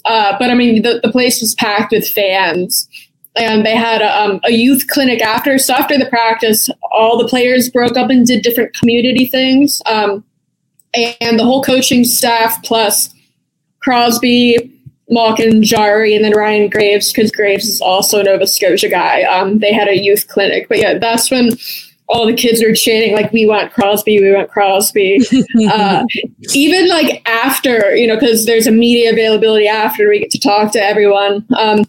Uh, 0.05 0.37
but 0.39 0.49
I 0.51 0.53
mean, 0.53 0.81
the, 0.83 1.01
the 1.03 1.11
place 1.11 1.41
was 1.41 1.53
packed 1.55 1.91
with 1.91 2.07
fans. 2.07 2.87
And 3.35 3.65
they 3.65 3.75
had 3.75 4.01
a, 4.01 4.21
um, 4.21 4.39
a 4.45 4.51
youth 4.51 4.87
clinic 4.87 5.21
after. 5.21 5.57
So 5.57 5.73
after 5.73 5.97
the 5.97 6.05
practice, 6.05 6.69
all 6.93 7.17
the 7.17 7.27
players 7.27 7.69
broke 7.69 7.97
up 7.97 8.09
and 8.09 8.25
did 8.25 8.41
different 8.41 8.73
community 8.73 9.25
things. 9.25 9.81
Um, 9.85 10.23
and 10.93 11.37
the 11.37 11.43
whole 11.43 11.61
coaching 11.61 12.05
staff 12.05 12.63
plus 12.63 13.13
Crosby, 13.89 14.71
Malkin, 15.09 15.63
Jarry, 15.63 16.15
and 16.15 16.23
then 16.23 16.33
Ryan 16.33 16.69
Graves 16.69 17.11
because 17.11 17.31
Graves 17.31 17.67
is 17.67 17.81
also 17.81 18.19
a 18.19 18.23
Nova 18.23 18.45
Scotia 18.45 18.87
guy. 18.87 19.23
Um, 19.23 19.57
they 19.57 19.73
had 19.73 19.87
a 19.87 19.97
youth 19.97 20.27
clinic, 20.27 20.69
but 20.69 20.77
yeah, 20.77 20.99
that's 20.99 21.31
when 21.31 21.53
all 22.07 22.27
the 22.27 22.35
kids 22.35 22.63
were 22.63 22.75
chanting 22.75 23.15
like 23.15 23.33
we 23.33 23.47
want 23.47 23.73
crosby 23.73 24.19
we 24.19 24.31
want 24.31 24.51
crosby. 24.51 25.19
Uh, 25.71 26.03
even 26.53 26.87
like 26.87 27.27
after 27.27 27.95
you 27.95 28.05
know 28.05 28.15
because 28.15 28.45
there's 28.45 28.67
a 28.67 28.71
media 28.71 29.11
availability 29.11 29.67
after 29.67 30.07
we 30.07 30.19
get 30.19 30.29
to 30.29 30.39
talk 30.39 30.71
to 30.71 30.79
everyone. 30.79 31.43
Um, 31.57 31.85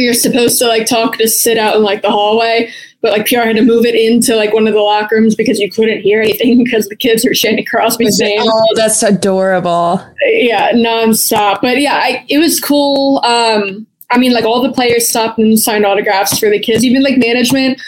we 0.00 0.08
were 0.08 0.14
supposed 0.14 0.58
to 0.58 0.66
like 0.66 0.86
talk 0.86 1.18
to 1.18 1.28
sit 1.28 1.58
out 1.58 1.76
in 1.76 1.82
like 1.82 2.00
the 2.00 2.10
hallway 2.10 2.72
but 3.02 3.12
like 3.12 3.26
PR 3.26 3.40
had 3.40 3.56
to 3.56 3.62
move 3.62 3.84
it 3.84 3.94
into 3.94 4.36
like 4.36 4.52
one 4.52 4.66
of 4.66 4.74
the 4.74 4.80
locker 4.80 5.16
rooms 5.16 5.34
because 5.34 5.58
you 5.58 5.70
couldn't 5.70 6.00
hear 6.00 6.20
anything 6.20 6.56
because 6.64 6.88
the 6.88 6.96
kids 6.96 7.24
were 7.24 7.34
chanting 7.34 7.64
Crosby's 7.64 8.18
name. 8.18 8.40
Oh, 8.40 8.66
that's 8.74 9.02
adorable. 9.02 10.04
Yeah, 10.22 10.72
nonstop. 10.72 11.60
But 11.62 11.80
yeah, 11.80 11.94
I, 11.94 12.24
it 12.28 12.38
was 12.38 12.60
cool. 12.60 13.24
Um, 13.24 13.86
I 14.10 14.18
mean, 14.18 14.32
like 14.32 14.44
all 14.44 14.62
the 14.62 14.72
players 14.72 15.08
stopped 15.08 15.38
and 15.38 15.58
signed 15.58 15.86
autographs 15.86 16.38
for 16.38 16.50
the 16.50 16.58
kids, 16.58 16.84
even 16.84 17.02
like 17.02 17.16
management. 17.16 17.80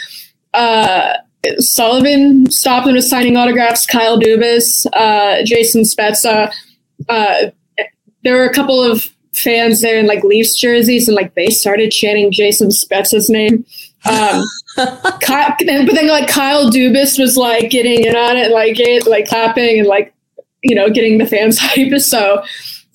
Uh, 0.53 1.17
Sullivan 1.59 2.49
stopped 2.49 2.87
and 2.87 2.95
was 2.95 3.09
signing 3.09 3.35
autographs. 3.35 3.85
Kyle 3.85 4.19
Dubas, 4.19 4.85
uh, 4.93 5.43
Jason 5.43 5.83
Spezza. 5.83 6.51
Uh, 7.09 7.51
there 8.23 8.35
were 8.35 8.45
a 8.45 8.53
couple 8.53 8.81
of 8.81 9.13
fans 9.33 9.81
there 9.81 9.99
in 9.99 10.07
like 10.07 10.23
Leafs 10.23 10.55
jerseys, 10.55 11.07
and 11.07 11.15
like 11.15 11.33
they 11.35 11.47
started 11.47 11.91
chanting 11.91 12.31
Jason 12.31 12.69
Spezza's 12.69 13.29
name. 13.29 13.65
Um, 14.05 14.43
Kyle, 15.21 15.55
but 15.57 15.93
then 15.93 16.07
like 16.07 16.27
Kyle 16.27 16.69
Dubas 16.69 17.19
was 17.19 17.37
like 17.37 17.69
getting 17.69 18.03
in 18.03 18.15
on 18.15 18.37
it, 18.37 18.51
like 18.51 18.79
it, 18.79 19.07
like 19.07 19.27
clapping 19.27 19.79
and 19.79 19.87
like 19.87 20.13
you 20.61 20.75
know 20.75 20.89
getting 20.89 21.17
the 21.17 21.25
fans 21.25 21.57
hype. 21.61 21.99
So 21.99 22.43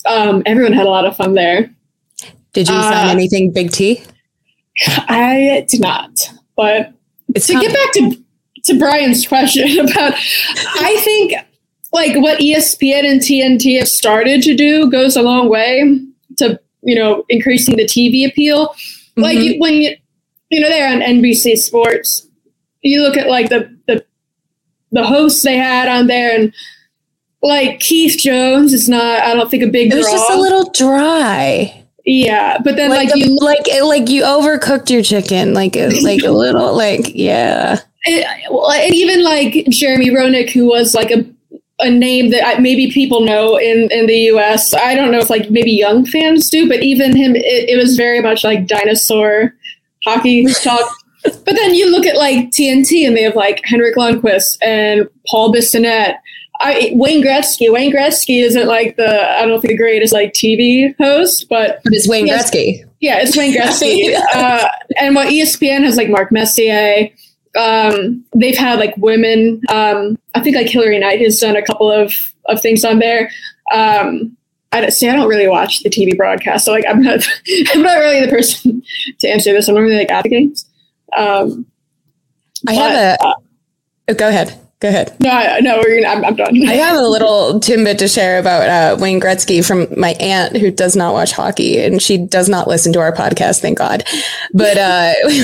um, 0.06 0.42
everyone 0.46 0.72
had 0.72 0.86
a 0.86 0.90
lot 0.90 1.04
of 1.04 1.16
fun 1.16 1.34
there. 1.34 1.70
Did 2.52 2.68
you 2.68 2.74
uh, 2.74 2.82
sign 2.82 3.08
anything 3.08 3.52
Big 3.52 3.70
T? 3.70 4.02
I 4.86 5.66
did 5.68 5.80
not, 5.80 6.10
but 6.56 6.92
it's 7.34 7.46
to 7.48 7.54
get 7.54 7.72
back 7.72 7.92
to 7.94 8.24
to 8.68 8.78
Brian's 8.78 9.26
question 9.26 9.78
about, 9.78 10.14
I 10.14 10.96
think 11.00 11.34
like 11.92 12.16
what 12.16 12.38
ESPN 12.38 13.10
and 13.10 13.20
TNT 13.20 13.78
have 13.78 13.88
started 13.88 14.42
to 14.42 14.54
do 14.54 14.90
goes 14.90 15.16
a 15.16 15.22
long 15.22 15.48
way 15.48 16.04
to 16.38 16.60
you 16.82 16.94
know 16.94 17.24
increasing 17.28 17.76
the 17.76 17.84
TV 17.84 18.26
appeal. 18.26 18.68
Mm-hmm. 18.68 19.22
Like 19.22 19.38
when 19.58 19.74
you 19.74 19.96
you 20.50 20.60
know 20.60 20.68
they're 20.68 20.92
on 20.92 21.00
NBC 21.00 21.56
Sports, 21.56 22.26
you 22.82 23.02
look 23.02 23.16
at 23.16 23.28
like 23.28 23.48
the 23.48 23.76
the 23.86 24.04
the 24.92 25.04
hosts 25.04 25.42
they 25.42 25.56
had 25.56 25.88
on 25.88 26.06
there 26.06 26.34
and 26.34 26.52
like 27.42 27.80
Keith 27.80 28.18
Jones 28.18 28.72
is 28.72 28.88
not 28.88 29.20
I 29.22 29.34
don't 29.34 29.50
think 29.50 29.62
a 29.62 29.68
big 29.68 29.92
It 29.92 29.96
was 29.96 30.06
draw. 30.06 30.14
just 30.14 30.30
a 30.30 30.40
little 30.40 30.70
dry. 30.70 31.84
Yeah, 32.04 32.58
but 32.64 32.76
then 32.76 32.90
like, 32.90 33.10
like 33.10 33.16
you 33.22 33.36
like 33.36 33.66
like 33.82 34.08
you 34.08 34.22
overcooked 34.22 34.88
your 34.88 35.02
chicken, 35.02 35.52
like 35.52 35.76
like 35.76 36.22
a 36.22 36.30
little 36.30 36.74
like 36.74 37.12
yeah. 37.14 37.80
It, 38.04 38.26
well, 38.50 38.70
and 38.70 38.94
even 38.94 39.22
like 39.22 39.66
Jeremy 39.68 40.08
Roenick, 40.08 40.50
who 40.50 40.66
was 40.66 40.94
like 40.94 41.10
a 41.10 41.24
a 41.80 41.90
name 41.90 42.30
that 42.30 42.60
maybe 42.60 42.90
people 42.90 43.20
know 43.20 43.56
in 43.56 43.88
in 43.90 44.06
the 44.06 44.18
U.S. 44.32 44.74
I 44.74 44.94
don't 44.94 45.12
know 45.12 45.18
if 45.18 45.30
like 45.30 45.50
maybe 45.50 45.70
young 45.70 46.04
fans 46.04 46.50
do, 46.50 46.68
but 46.68 46.82
even 46.82 47.14
him, 47.14 47.36
it, 47.36 47.68
it 47.68 47.76
was 47.76 47.96
very 47.96 48.20
much 48.20 48.44
like 48.44 48.66
dinosaur 48.66 49.54
hockey 50.04 50.46
talk. 50.62 50.90
but 51.22 51.54
then 51.54 51.74
you 51.74 51.90
look 51.90 52.06
at 52.06 52.16
like 52.16 52.50
TNT, 52.50 53.06
and 53.06 53.16
they 53.16 53.22
have 53.22 53.36
like 53.36 53.60
Henrik 53.64 53.96
Lundqvist 53.96 54.58
and 54.62 55.08
Paul 55.28 55.52
Bissonnette. 55.52 56.16
I, 56.60 56.90
Wayne 56.94 57.22
Gretzky. 57.22 57.72
Wayne 57.72 57.92
Gretzky 57.92 58.42
isn't 58.42 58.66
like 58.66 58.96
the 58.96 59.30
I 59.30 59.46
don't 59.46 59.60
think 59.60 59.72
the 59.72 59.76
greatest 59.76 60.12
like 60.12 60.32
TV 60.32 60.94
host, 60.98 61.46
but 61.48 61.80
but 61.84 61.92
it's 61.92 62.08
Wayne 62.08 62.26
Gretzky. 62.26 62.84
Yeah, 63.00 63.20
it's 63.20 63.36
Wayne 63.36 63.54
Gretzky. 63.54 64.18
uh, 64.34 64.68
and 64.98 65.14
what 65.14 65.28
ESPN 65.28 65.84
has 65.84 65.96
like 65.96 66.08
Mark 66.08 66.32
Messier 66.32 67.10
um, 67.56 68.24
they've 68.34 68.56
had 68.56 68.78
like 68.78 68.96
women. 68.96 69.62
Um, 69.68 70.18
I 70.34 70.40
think 70.40 70.56
like 70.56 70.68
Hilary 70.68 70.98
Knight 70.98 71.20
has 71.20 71.38
done 71.38 71.56
a 71.56 71.62
couple 71.62 71.90
of 71.90 72.12
of 72.46 72.60
things 72.60 72.84
on 72.84 72.98
there. 72.98 73.30
Um, 73.72 74.36
I 74.72 74.82
don't, 74.82 74.90
see. 74.90 75.08
I 75.08 75.14
don't 75.14 75.28
really 75.28 75.48
watch 75.48 75.82
the 75.82 75.90
TV 75.90 76.16
broadcast, 76.16 76.64
so 76.64 76.72
like 76.72 76.84
I'm 76.88 77.02
not. 77.02 77.26
I'm 77.74 77.82
not 77.82 77.98
really 77.98 78.24
the 78.24 78.30
person 78.30 78.82
to 79.20 79.28
answer 79.28 79.52
this. 79.52 79.68
I'm 79.68 79.74
not 79.74 79.82
really 79.82 79.96
like 79.96 80.10
at 80.10 80.22
the 80.22 80.28
games. 80.28 80.66
Um, 81.16 81.66
I 82.66 82.74
have 82.74 82.92
a. 82.92 83.24
Uh, 83.24 83.34
oh, 84.08 84.14
go 84.14 84.28
ahead. 84.28 84.58
Go 84.80 84.88
ahead. 84.88 85.16
No, 85.18 85.30
I, 85.30 85.58
no, 85.58 85.78
we're 85.78 86.00
gonna, 86.00 86.14
I'm, 86.14 86.24
I'm 86.24 86.36
done. 86.36 86.68
I 86.68 86.74
have 86.74 86.96
a 86.96 87.08
little 87.08 87.58
tidbit 87.58 87.98
to 87.98 88.06
share 88.06 88.38
about 88.38 88.68
uh, 88.68 89.00
Wayne 89.00 89.20
Gretzky 89.20 89.64
from 89.64 89.88
my 89.98 90.10
aunt 90.20 90.56
who 90.56 90.70
does 90.70 90.94
not 90.94 91.14
watch 91.14 91.32
hockey 91.32 91.82
and 91.82 92.00
she 92.00 92.16
does 92.16 92.48
not 92.48 92.68
listen 92.68 92.92
to 92.92 93.00
our 93.00 93.12
podcast, 93.12 93.60
thank 93.60 93.78
God. 93.78 94.04
But 94.54 94.78
uh, 94.78 95.14
we, 95.26 95.42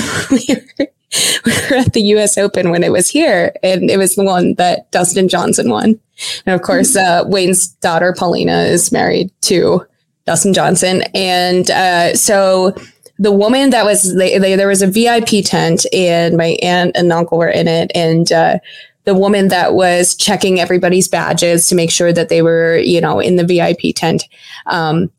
were, 0.79 0.87
we 1.45 1.51
were 1.69 1.77
at 1.77 1.93
the 1.93 2.01
US 2.01 2.37
Open 2.37 2.69
when 2.69 2.83
it 2.83 2.91
was 2.91 3.09
here, 3.09 3.53
and 3.63 3.89
it 3.89 3.97
was 3.97 4.15
the 4.15 4.23
one 4.23 4.55
that 4.55 4.91
Dustin 4.91 5.27
Johnson 5.27 5.69
won. 5.69 5.99
And 6.45 6.55
of 6.55 6.61
course, 6.61 6.95
uh, 6.95 7.23
Wayne's 7.27 7.67
daughter, 7.67 8.13
Paulina, 8.17 8.59
is 8.59 8.91
married 8.91 9.31
to 9.41 9.85
Dustin 10.25 10.53
Johnson. 10.53 11.03
And 11.13 11.69
uh, 11.71 12.15
so 12.15 12.75
the 13.19 13.31
woman 13.31 13.69
that 13.69 13.85
was, 13.85 14.15
they, 14.15 14.37
they, 14.37 14.55
there 14.55 14.67
was 14.67 14.81
a 14.81 14.87
VIP 14.87 15.45
tent, 15.45 15.85
and 15.93 16.37
my 16.37 16.57
aunt 16.61 16.95
and 16.95 17.11
uncle 17.11 17.37
were 17.37 17.49
in 17.49 17.67
it. 17.67 17.91
And 17.93 18.31
uh, 18.31 18.59
the 19.05 19.15
woman 19.15 19.49
that 19.49 19.73
was 19.73 20.15
checking 20.15 20.59
everybody's 20.59 21.07
badges 21.07 21.67
to 21.67 21.75
make 21.75 21.91
sure 21.91 22.11
that 22.11 22.29
they 22.29 22.41
were, 22.41 22.77
you 22.77 22.99
know, 22.99 23.19
in 23.19 23.35
the 23.35 23.45
VIP 23.45 23.95
tent. 23.95 24.23
Um, 24.65 25.11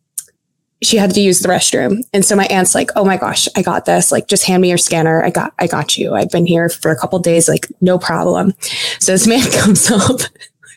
she 0.83 0.97
had 0.97 1.15
to 1.15 1.21
use 1.21 1.41
the 1.41 1.49
restroom. 1.49 2.03
And 2.13 2.25
so 2.25 2.37
my 2.37 2.47
aunt's 2.47 2.75
like, 2.75 2.91
"Oh 2.97 3.05
my 3.05 3.17
gosh, 3.17 3.49
I 3.57 3.63
got 3.63 3.87
this. 3.87 4.13
Like 4.13 4.29
just 4.29 4.45
hand 4.45 4.63
me 4.63 4.69
your 4.69 4.79
scanner. 4.79 5.23
I 5.25 5.31
got 5.31 5.55
I 5.59 5.67
got 5.67 5.97
you. 5.97 6.15
I've 6.15 6.31
been 6.31 6.47
here 6.47 6.69
for 6.69 6.91
a 6.91 6.97
couple 6.99 7.19
days 7.19 7.49
like 7.49 7.67
no 7.81 7.99
problem." 7.99 8.53
So 9.01 9.13
this 9.13 9.27
man 9.27 9.51
comes 9.61 9.91
up 9.91 10.21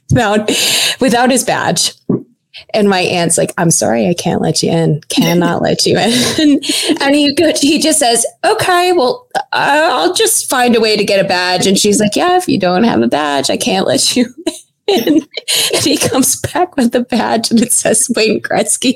without 0.09 0.49
without 0.99 1.31
his 1.31 1.43
badge. 1.43 1.93
And 2.73 2.89
my 2.89 2.99
aunt's 2.99 3.37
like, 3.37 3.53
"I'm 3.57 3.71
sorry, 3.71 4.07
I 4.07 4.13
can't 4.13 4.41
let 4.41 4.63
you 4.63 4.71
in. 4.71 5.01
Cannot 5.09 5.61
let 5.61 5.85
you 5.85 5.97
in." 5.97 6.61
and 7.01 7.15
he 7.15 7.35
he 7.59 7.79
just 7.79 7.99
says, 7.99 8.25
"Okay, 8.45 8.93
well, 8.93 9.27
I'll 9.51 10.13
just 10.13 10.49
find 10.49 10.75
a 10.75 10.81
way 10.81 10.95
to 10.95 11.03
get 11.03 11.23
a 11.23 11.27
badge." 11.27 11.67
And 11.67 11.77
she's 11.77 11.99
like, 11.99 12.15
"Yeah, 12.15 12.37
if 12.37 12.47
you 12.47 12.59
don't 12.59 12.83
have 12.83 13.01
a 13.01 13.07
badge, 13.07 13.49
I 13.49 13.57
can't 13.57 13.87
let 13.87 14.15
you." 14.15 14.33
In 14.89 15.07
and, 15.07 15.27
he 15.83 15.97
comes 15.97 16.39
back 16.41 16.75
with 16.75 16.93
a 16.95 17.01
badge 17.01 17.51
and 17.51 17.61
it 17.61 17.71
says 17.71 18.09
Wayne 18.15 18.41
Gretzky 18.41 18.95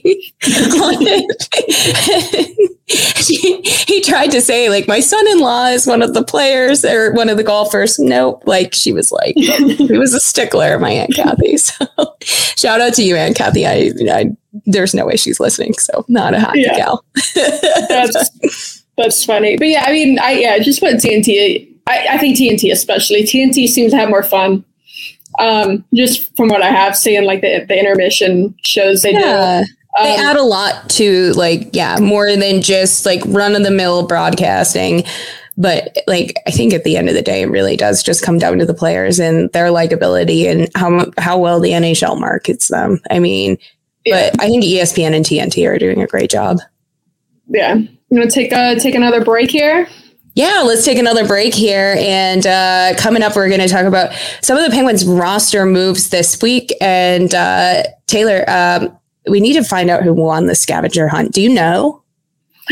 on 0.82 0.96
it. 1.02 2.70
he, 3.18 3.62
he 3.62 4.02
tried 4.02 4.32
to 4.32 4.42
say, 4.42 4.70
like, 4.70 4.88
my 4.88 5.00
son 5.00 5.26
in 5.30 5.40
law 5.40 5.68
is 5.68 5.88
one 5.88 6.02
of 6.02 6.14
the 6.14 6.24
players 6.24 6.84
or 6.84 7.14
one 7.14 7.30
of 7.30 7.38
the 7.38 7.44
golfers. 7.44 8.00
Nope. 8.00 8.44
Like, 8.46 8.74
she 8.74 8.92
was 8.92 9.12
like, 9.12 9.36
he 9.36 9.98
was 9.98 10.14
a 10.14 10.20
stickler, 10.20 10.80
my 10.80 10.92
Aunt 10.92 11.14
Kathy. 11.14 11.58
So 11.64 11.86
shout 12.22 12.82
out 12.82 12.94
to 12.96 13.04
you, 13.04 13.16
Aunt 13.16 13.36
Kathy. 13.36 13.66
I, 13.66 13.92
I 14.10 14.36
there's 14.66 14.94
no 14.94 15.06
way 15.06 15.16
she's 15.18 15.40
listening. 15.40 15.74
So 15.74 16.06
not 16.08 16.34
a 16.34 16.40
hockey 16.40 16.62
yeah. 16.62 16.76
gal. 16.78 17.06
that's, 17.90 18.84
that's 18.98 19.26
funny. 19.26 19.58
But 19.58 19.68
yeah, 19.68 19.84
I 19.86 19.92
mean, 19.92 20.20
I, 20.20 20.32
yeah, 20.34 20.60
just 20.60 20.80
put 20.80 20.96
TNT. 20.96 21.70
I, 21.88 22.08
I 22.12 22.18
think 22.18 22.38
TNT 22.38 22.72
especially. 22.72 23.24
TNT 23.24 23.68
seems 23.68 23.92
to 23.92 23.98
have 23.98 24.10
more 24.10 24.24
fun 24.24 24.64
um, 25.40 25.84
just 25.94 26.36
from 26.36 26.50
what 26.50 26.62
I 26.62 26.70
have 26.70 26.96
seen, 26.96 27.26
like 27.26 27.42
the, 27.42 27.66
the 27.68 27.78
intermission 27.78 28.56
shows 28.64 29.02
they 29.02 29.14
yeah. 29.14 29.64
do. 29.64 29.72
Um, 30.00 30.06
they 30.06 30.16
add 30.16 30.38
a 30.38 30.44
lot 30.44 30.90
to 30.92 31.34
like, 31.34 31.70
yeah, 31.74 31.98
more 32.00 32.36
than 32.36 32.62
just 32.62 33.06
like 33.06 33.22
run 33.28 33.56
of 33.56 33.64
the 33.64 33.72
mill 33.72 34.08
broadcasting. 34.08 35.04
But 35.56 35.98
like, 36.08 36.36
I 36.48 36.52
think 36.52 36.74
at 36.74 36.84
the 36.84 36.98
end 36.98 37.10
of 37.10 37.16
the 37.16 37.22
day, 37.22 37.44
it 37.44 37.50
really 37.50 37.78
does 37.78 38.02
just 38.02 38.24
come 38.24 38.40
down 38.40 38.58
to 38.58 38.66
the 38.66 38.74
players 38.74 39.20
and 39.20 39.52
their 39.52 39.68
likability 39.68 40.50
and 40.50 40.68
how 40.76 41.12
how 41.20 41.38
well 41.38 41.60
the 41.60 41.72
NHL 41.72 42.20
markets 42.20 42.70
them. 42.70 43.00
I 43.12 43.20
mean, 43.20 43.58
yeah. 44.04 44.32
but 44.32 44.42
I 44.42 44.48
think 44.48 44.64
ESPN 44.64 45.14
and 45.14 45.24
TNT 45.24 45.70
are 45.70 45.78
doing 45.78 46.02
a 46.02 46.08
great 46.08 46.32
job. 46.32 46.58
Yeah, 47.48 47.76
you 47.76 47.90
want 48.10 48.32
to 48.32 48.34
take 48.34 48.52
a 48.52 48.80
take 48.80 48.96
another 48.96 49.24
break 49.24 49.52
here? 49.52 49.88
Yeah, 50.36 50.64
let's 50.66 50.84
take 50.84 50.98
another 50.98 51.28
break 51.28 51.54
here. 51.54 51.96
And 52.00 52.46
uh, 52.48 52.94
coming 52.98 53.22
up, 53.22 53.36
we're 53.36 53.50
going 53.50 53.62
to 53.62 53.68
talk 53.68 53.86
about 53.86 54.14
some 54.42 54.58
of 54.58 54.66
the 54.66 54.72
Penguins 54.72 55.06
roster 55.06 55.66
moves 55.66 56.10
this 56.10 56.42
week. 56.42 56.74
And 56.82 57.34
uh, 57.36 57.84
Taylor, 58.08 58.44
um, 58.50 58.98
we 59.30 59.40
need 59.40 59.54
to 59.54 59.64
find 59.64 59.90
out 59.90 60.04
who 60.04 60.14
won 60.14 60.48
the 60.48 60.56
scavenger 60.56 61.08
hunt. 61.08 61.34
Do 61.34 61.42
you 61.42 61.50
know? 61.50 62.02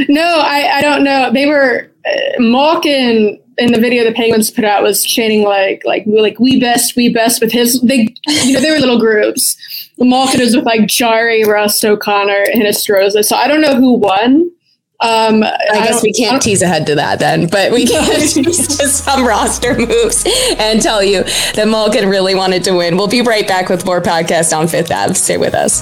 No, 0.09 0.39
I, 0.43 0.77
I 0.77 0.81
don't 0.81 1.03
know. 1.03 1.31
They 1.31 1.45
were 1.45 1.91
uh, 2.05 2.39
Malkin 2.39 3.39
in 3.57 3.71
the 3.73 3.79
video 3.79 4.03
the 4.03 4.13
Penguins 4.13 4.49
put 4.49 4.65
out 4.65 4.81
was 4.81 5.03
chanting 5.03 5.43
like 5.43 5.83
like 5.85 6.03
like 6.07 6.39
we 6.39 6.59
best 6.59 6.95
we 6.95 7.13
best 7.13 7.41
with 7.41 7.51
his 7.51 7.79
they 7.81 8.07
you 8.27 8.53
know 8.53 8.61
they 8.61 8.71
were 8.71 8.79
little 8.79 8.99
groups. 8.99 9.55
Malkin 9.99 10.39
was 10.39 10.55
with 10.55 10.65
like 10.65 10.87
Jarry, 10.87 11.43
Rust, 11.43 11.83
O'Connor, 11.85 12.45
and 12.51 12.63
Hinostroza. 12.63 13.23
So 13.23 13.35
I 13.35 13.47
don't 13.47 13.61
know 13.61 13.75
who 13.75 13.93
won. 13.93 14.49
Um, 15.01 15.43
I, 15.43 15.57
I 15.71 15.77
guess 15.87 16.03
we 16.03 16.13
can't 16.13 16.41
tease 16.41 16.61
ahead 16.61 16.85
to 16.87 16.95
that 16.95 17.19
then, 17.19 17.47
but 17.47 17.71
we 17.71 17.87
can 17.87 18.19
tease 18.27 18.77
to 18.77 18.87
some 18.87 19.25
roster 19.25 19.75
moves 19.75 20.23
and 20.57 20.81
tell 20.81 21.03
you 21.03 21.23
that 21.55 21.67
Malkin 21.67 22.07
really 22.07 22.35
wanted 22.35 22.63
to 22.65 22.73
win. 22.73 22.97
We'll 22.97 23.07
be 23.07 23.21
right 23.21 23.47
back 23.47 23.69
with 23.69 23.85
more 23.85 24.01
podcast 24.01 24.55
on 24.55 24.67
Fifth 24.67 24.91
Ave. 24.91 25.15
Stay 25.15 25.37
with 25.37 25.55
us. 25.55 25.81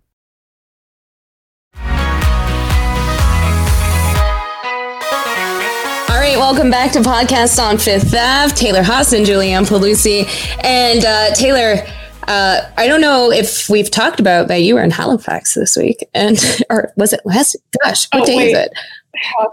welcome 6.41 6.71
back 6.71 6.91
to 6.91 6.97
podcast 7.01 7.61
on 7.61 7.77
Fifth 7.77 8.15
Ave. 8.17 8.55
Taylor 8.55 8.81
Haase 8.81 9.15
and 9.15 9.27
Julianne 9.27 9.67
Pelusi. 9.67 10.25
And 10.63 11.05
uh, 11.05 11.35
Taylor, 11.35 11.85
uh, 12.27 12.61
I 12.77 12.87
don't 12.87 12.99
know 12.99 13.31
if 13.31 13.69
we've 13.69 13.91
talked 13.91 14.19
about 14.19 14.47
that 14.47 14.63
you 14.63 14.73
were 14.73 14.81
in 14.81 14.89
Halifax 14.89 15.53
this 15.53 15.77
week, 15.77 16.03
and 16.15 16.39
or 16.71 16.91
was 16.97 17.13
it 17.13 17.19
last? 17.25 17.55
Gosh, 17.83 18.07
what 18.11 18.23
Oh, 18.23 18.25
day 18.25 18.37
wait. 18.37 18.47
is 18.53 18.57
it? 18.57 18.71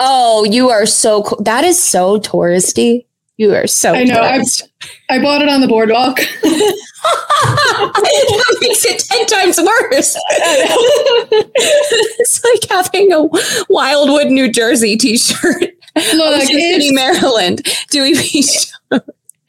Oh, 0.00 0.44
you 0.44 0.70
are 0.70 0.86
so 0.86 1.24
cool. 1.24 1.42
That 1.42 1.62
is 1.62 1.78
so 1.82 2.18
touristy. 2.20 3.04
You 3.36 3.54
are 3.54 3.66
so. 3.66 3.92
I 3.92 4.04
know. 4.04 4.22
I. 4.22 4.42
I 5.10 5.18
bought 5.20 5.42
it 5.42 5.48
on 5.50 5.60
the 5.60 5.68
boardwalk. 5.68 6.16
that 6.42 8.56
makes 8.62 8.82
it 8.86 9.00
ten 9.00 9.26
times 9.26 9.58
worse. 9.58 10.16
it's 12.18 12.42
like 12.44 12.70
having 12.70 13.12
a 13.12 13.26
Wildwood, 13.68 14.28
New 14.28 14.50
Jersey 14.50 14.96
T-shirt. 14.96 15.74
Look, 16.14 16.42
City, 16.42 16.54
it's- 16.62 16.92
Maryland. 16.92 17.62
Dewey 17.90 18.14
Beach. 18.14 18.72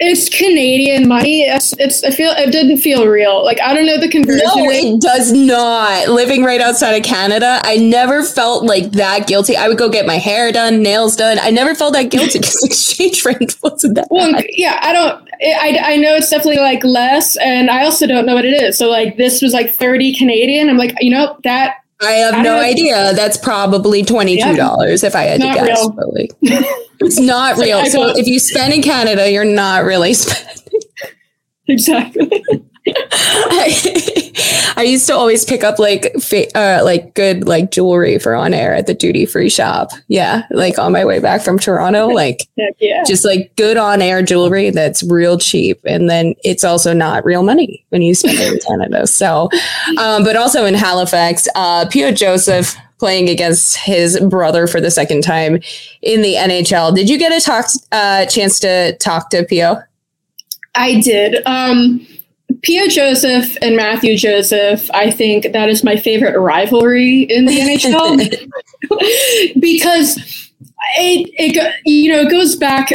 It's 0.02 0.30
Canadian 0.30 1.10
money. 1.10 1.42
It's, 1.42 1.74
it's 1.78 2.06
I 2.06 2.12
feel 2.12 2.32
it 2.32 2.52
didn't 2.54 2.78
feel 2.78 3.06
real. 3.06 3.44
Like 3.44 3.60
I 3.60 3.74
don't 3.74 3.86
know 3.86 3.98
the 3.98 4.08
conversion 4.08 4.46
No, 4.56 4.66
rate. 4.66 4.86
it 4.86 5.02
does 5.02 5.34
not. 5.34 6.08
Living 6.08 6.42
right 6.42 6.62
outside 6.62 6.92
of 6.94 7.04
Canada, 7.04 7.60
I 7.66 7.76
never 7.76 8.24
felt 8.24 8.64
like 8.64 8.92
that 8.94 9.28
guilty. 9.28 9.58
I 9.58 9.68
would 9.68 9.78
go 9.78 9.90
get 9.90 10.06
my 10.06 10.16
hair 10.18 10.54
done, 10.54 10.82
nails 10.82 11.18
done. 11.18 11.38
I 11.42 11.50
never 11.50 11.76
felt 11.76 11.92
that 11.96 12.04
guilty 12.12 12.40
because 12.40 12.64
exchange 12.64 13.26
rate 13.26 13.58
wasn't 13.62 13.96
that 13.96 14.08
Well, 14.10 14.32
bad. 14.32 14.46
yeah, 14.52 14.80
I 14.82 14.94
don't. 14.94 15.30
I, 15.42 15.80
I 15.94 15.98
know 15.98 16.16
it's 16.16 16.30
definitely 16.30 16.62
like 16.62 16.82
less, 16.86 17.36
and 17.36 17.70
I 17.70 17.84
also 17.84 18.08
don't 18.08 18.26
know 18.26 18.36
what 18.36 18.46
it 18.46 18.54
is. 18.54 18.78
So 18.78 18.88
like 18.90 19.18
this 19.18 19.42
was 19.42 19.52
like 19.52 19.74
thirty 19.74 20.16
Canadian. 20.16 20.70
I'm 20.70 20.78
like, 20.78 20.94
you 21.02 21.12
know 21.12 21.38
that. 21.44 21.76
I 22.02 22.12
have 22.14 22.34
I 22.36 22.42
no 22.42 22.56
don't- 22.56 22.64
idea. 22.66 23.14
That's 23.14 23.38
probably 23.38 24.04
twenty 24.04 24.42
two 24.42 24.56
dollars 24.56 25.04
if 25.04 25.16
I 25.16 25.24
had 25.24 25.42
to 25.42 25.48
guess. 25.48 25.68
real. 25.68 25.90
But 25.92 26.14
like, 26.14 26.32
it's 27.00 27.20
not 27.20 27.58
real. 27.58 27.86
So 27.86 28.08
if 28.18 28.26
you 28.28 28.40
spend 28.40 28.74
in 28.74 28.82
Canada, 28.82 29.32
you're 29.32 29.44
not 29.46 29.84
really 29.84 30.14
spending. 30.16 30.80
Exactly. 31.68 32.44
I, 32.88 34.74
I 34.78 34.84
used 34.84 35.08
to 35.08 35.14
always 35.14 35.46
pick 35.46 35.64
up 35.64 35.80
like 35.80 36.14
fa- 36.20 36.58
uh, 36.58 36.84
like 36.84 37.14
good 37.14 37.48
like 37.48 37.72
jewelry 37.72 38.20
for 38.20 38.36
on 38.36 38.54
air 38.54 38.74
at 38.74 38.88
the 38.88 38.94
duty 38.94 39.26
free 39.26 39.50
shop. 39.50 39.92
Yeah, 40.08 40.44
like 40.52 40.80
on 40.80 40.92
my 40.92 41.06
way 41.06 41.20
back 41.20 41.42
from 41.42 41.60
Toronto, 41.60 42.08
like 42.14 42.48
yeah. 42.80 43.04
just 43.06 43.26
like 43.26 43.56
good 43.56 43.78
on 43.78 44.02
air 44.02 44.22
jewelry 44.22 44.70
that's 44.70 45.04
real 45.04 45.38
cheap, 45.38 45.80
and 45.86 46.10
then 46.10 46.36
it's 46.44 46.64
also 46.64 46.94
not 46.94 47.26
real 47.26 47.44
money 47.44 47.86
when 47.90 48.02
you 48.02 48.14
spend 48.16 48.38
it 48.40 48.54
in 48.54 48.60
Canada. 48.60 49.08
So, 49.08 49.50
um, 49.98 50.24
but 50.24 50.36
also 50.36 50.66
in 50.66 50.74
Halifax, 50.74 51.48
uh, 51.56 51.88
P.O. 51.90 52.12
Joseph 52.12 52.76
playing 53.00 53.30
against 53.30 53.78
his 53.78 54.20
brother 54.20 54.68
for 54.68 54.82
the 54.82 54.92
second 54.92 55.24
time 55.24 55.60
in 56.02 56.22
the 56.22 56.36
NHL. 56.36 56.94
Did 56.94 57.10
you 57.10 57.18
get 57.18 57.32
a 57.32 57.44
talk 57.44 57.66
uh, 57.92 58.26
chance 58.26 58.60
to 58.60 58.98
talk 58.98 59.30
to 59.30 59.44
P.O.? 59.46 59.82
I 60.76 61.00
did. 61.02 61.42
Um, 61.46 62.06
P.O. 62.62 62.88
Joseph 62.88 63.56
and 63.62 63.76
Mathieu 63.76 64.18
Joseph, 64.18 64.90
I 64.94 65.12
think 65.12 65.54
that 65.54 65.70
is 65.70 65.84
my 65.84 65.96
favorite 65.96 66.38
rivalry 66.38 67.22
in 67.22 67.46
the 67.46 67.58
NHL 67.58 68.18
because 69.60 70.18
it, 70.98 71.30
it 71.38 71.76
you 71.86 72.12
know 72.12 72.22
it 72.22 72.32
goes 72.32 72.56
back 72.56 72.92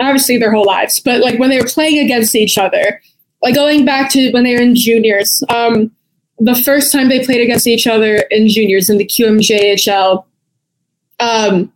obviously 0.00 0.38
their 0.38 0.52
whole 0.52 0.66
lives, 0.66 1.00
but 1.00 1.20
like 1.20 1.38
when 1.38 1.50
they 1.50 1.58
were 1.58 1.66
playing 1.66 2.04
against 2.04 2.34
each 2.34 2.58
other, 2.58 3.00
like 3.42 3.54
going 3.54 3.84
back 3.84 4.10
to 4.12 4.30
when 4.32 4.44
they 4.44 4.54
were 4.54 4.62
in 4.62 4.74
juniors, 4.74 5.42
um, 5.48 5.90
the 6.38 6.54
first 6.54 6.92
time 6.92 7.08
they 7.08 7.24
played 7.24 7.40
against 7.40 7.66
each 7.66 7.86
other 7.86 8.16
in 8.30 8.48
juniors 8.48 8.90
in 8.90 8.98
the 8.98 9.06
QMJHL, 9.06 10.24
um, 11.20 11.72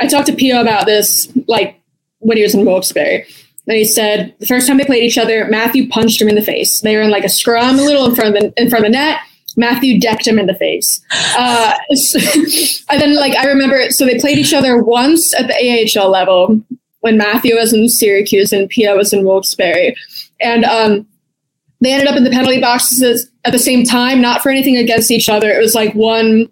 I 0.00 0.06
talked 0.06 0.26
to 0.28 0.32
P.O. 0.34 0.60
about 0.60 0.86
this 0.86 1.30
like 1.46 1.80
when 2.20 2.36
he 2.36 2.42
was 2.42 2.54
in 2.54 2.64
Wilkes-Barre. 2.64 3.26
And 3.68 3.76
he 3.76 3.84
said 3.84 4.34
the 4.40 4.46
first 4.46 4.66
time 4.66 4.78
they 4.78 4.84
played 4.84 5.04
each 5.04 5.18
other, 5.18 5.46
Mathieu 5.46 5.88
punched 5.90 6.20
him 6.20 6.28
in 6.28 6.34
the 6.34 6.42
face. 6.42 6.80
They 6.80 6.96
were 6.96 7.02
in 7.02 7.10
like 7.10 7.24
a 7.24 7.28
scrum, 7.28 7.78
a 7.78 7.82
little 7.82 8.06
in 8.06 8.14
front 8.14 8.34
of 8.34 8.40
the 8.40 8.52
in 8.60 8.70
front 8.70 8.86
of 8.86 8.92
the 8.92 8.96
net. 8.96 9.20
Mathieu 9.56 10.00
decked 10.00 10.26
him 10.26 10.38
in 10.38 10.46
the 10.46 10.54
face. 10.54 11.00
Uh, 11.36 11.74
and 12.90 13.00
then 13.00 13.16
like 13.16 13.34
I 13.36 13.46
remember, 13.46 13.90
so 13.90 14.06
they 14.06 14.18
played 14.18 14.38
each 14.38 14.54
other 14.54 14.82
once 14.82 15.34
at 15.34 15.48
the 15.48 16.00
AHL 16.00 16.08
level 16.08 16.60
when 17.00 17.18
Mathieu 17.18 17.56
was 17.56 17.72
in 17.72 17.88
Syracuse 17.88 18.52
and 18.52 18.68
P.O. 18.68 18.96
was 18.96 19.12
in 19.12 19.24
Wilkes-Barre, 19.24 19.94
and 20.40 20.64
um, 20.64 21.06
they 21.80 21.92
ended 21.92 22.08
up 22.08 22.16
in 22.16 22.24
the 22.24 22.30
penalty 22.30 22.60
boxes 22.60 23.30
at 23.44 23.52
the 23.52 23.58
same 23.58 23.84
time, 23.84 24.20
not 24.20 24.42
for 24.42 24.50
anything 24.50 24.76
against 24.76 25.10
each 25.10 25.28
other. 25.28 25.50
It 25.50 25.60
was 25.60 25.74
like 25.74 25.94
one 25.94 26.48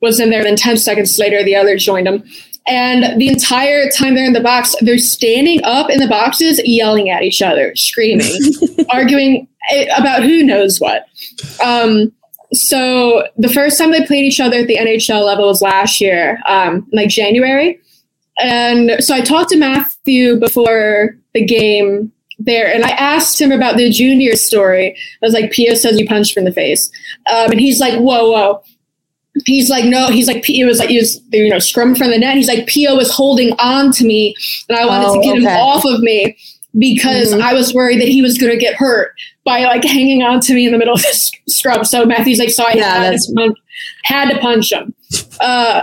was 0.00 0.20
in 0.20 0.30
there, 0.30 0.40
and 0.40 0.48
then 0.48 0.56
10 0.56 0.76
seconds 0.76 1.18
later, 1.18 1.42
the 1.42 1.56
other 1.56 1.76
joined 1.76 2.06
them. 2.06 2.24
And 2.66 3.20
the 3.20 3.28
entire 3.28 3.90
time 3.90 4.14
they're 4.14 4.24
in 4.24 4.32
the 4.32 4.40
box, 4.40 4.74
they're 4.80 4.98
standing 4.98 5.62
up 5.64 5.90
in 5.90 6.00
the 6.00 6.08
boxes, 6.08 6.60
yelling 6.64 7.10
at 7.10 7.22
each 7.22 7.42
other, 7.42 7.74
screaming, 7.76 8.40
arguing 8.90 9.46
eh, 9.70 9.86
about 9.98 10.22
who 10.22 10.42
knows 10.42 10.80
what. 10.80 11.06
Um, 11.62 12.10
so 12.52 13.26
the 13.36 13.48
first 13.48 13.78
time 13.78 13.90
they 13.90 14.06
played 14.06 14.24
each 14.24 14.40
other 14.40 14.58
at 14.58 14.66
the 14.66 14.76
NHL 14.76 15.24
level 15.24 15.46
was 15.46 15.60
last 15.60 16.00
year, 16.00 16.40
um, 16.46 16.86
like 16.92 17.08
January. 17.08 17.80
And 18.40 19.02
so 19.02 19.14
I 19.14 19.20
talked 19.20 19.50
to 19.50 19.58
Mathieu 19.58 20.38
before 20.38 21.16
the 21.34 21.44
game 21.44 22.12
there, 22.38 22.72
and 22.72 22.84
I 22.84 22.90
asked 22.90 23.40
him 23.40 23.52
about 23.52 23.76
the 23.76 23.90
junior 23.90 24.36
story. 24.36 24.96
I 25.22 25.26
was 25.26 25.34
like, 25.34 25.52
P.O. 25.52 25.74
says 25.74 25.98
you 25.98 26.06
punched 26.06 26.36
him 26.36 26.42
in 26.42 26.44
the 26.46 26.52
face. 26.52 26.90
Um, 27.32 27.52
and 27.52 27.60
he's 27.60 27.80
like, 27.80 27.98
whoa, 27.98 28.30
whoa. 28.30 28.62
He's 29.46 29.68
like, 29.70 29.84
no, 29.84 30.08
he's 30.08 30.26
like, 30.26 30.48
it 30.48 30.64
was 30.64 30.78
like, 30.78 30.88
he 30.88 30.96
was, 30.98 31.20
you 31.32 31.50
know, 31.50 31.58
scrum 31.58 31.94
from 31.94 32.10
the 32.10 32.18
net. 32.18 32.36
He's 32.36 32.48
like, 32.48 32.66
P.O. 32.66 32.96
was 32.96 33.10
holding 33.10 33.52
on 33.58 33.92
to 33.92 34.04
me, 34.04 34.34
and 34.68 34.78
I 34.78 34.86
wanted 34.86 35.08
Oh, 35.08 35.14
to 35.20 35.20
get 35.26 35.36
him 35.38 35.46
off 35.46 35.84
of 35.84 36.00
me 36.00 36.36
because 36.78 37.32
Mhm. 37.32 37.40
I 37.42 37.52
was 37.54 37.72
worried 37.74 38.00
that 38.00 38.08
he 38.08 38.20
was 38.22 38.36
going 38.38 38.50
to 38.52 38.58
get 38.58 38.74
hurt 38.74 39.12
by 39.44 39.60
like 39.64 39.84
hanging 39.84 40.22
on 40.22 40.40
to 40.40 40.54
me 40.54 40.66
in 40.66 40.72
the 40.72 40.78
middle 40.78 40.94
of 40.94 41.02
the 41.02 41.08
s- 41.08 41.30
scrum. 41.48 41.84
So 41.84 42.04
Mathieu's 42.06 42.38
like, 42.38 42.50
so 42.50 42.64
I 42.64 42.72
Yeah, 42.74 43.04
had, 43.04 43.18
to 43.20 43.32
punch, 43.34 43.58
had 44.04 44.30
to 44.30 44.38
punch 44.38 44.72
him. 44.72 44.94
Uh, 45.40 45.82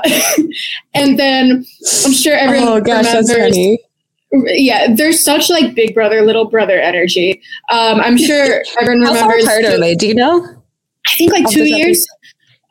and 0.93 1.17
then 1.19 1.63
I'm 2.05 2.11
sure 2.13 2.35
everyone 2.35 2.67
Oh 2.67 2.81
gosh, 2.81 3.05
that's 3.05 3.29
remembers 3.33 3.55
funny. 3.55 3.79
yeah, 4.47 4.93
there's 4.93 5.23
such 5.23 5.49
like 5.49 5.75
big 5.75 5.93
brother, 5.93 6.23
little 6.23 6.45
brother 6.45 6.79
energy. 6.79 7.41
Um, 7.69 8.01
I'm 8.01 8.17
sure 8.27 8.63
everyone 8.81 9.01
remembers. 9.01 9.19
How 9.21 9.27
far 9.27 9.39
apart 9.39 9.65
are 9.65 9.79
they? 9.79 9.95
Do 9.95 10.07
you 10.07 10.15
know? 10.15 10.43
I 11.07 11.15
think 11.17 11.31
like 11.31 11.47
two 11.49 11.65
years. 11.65 12.05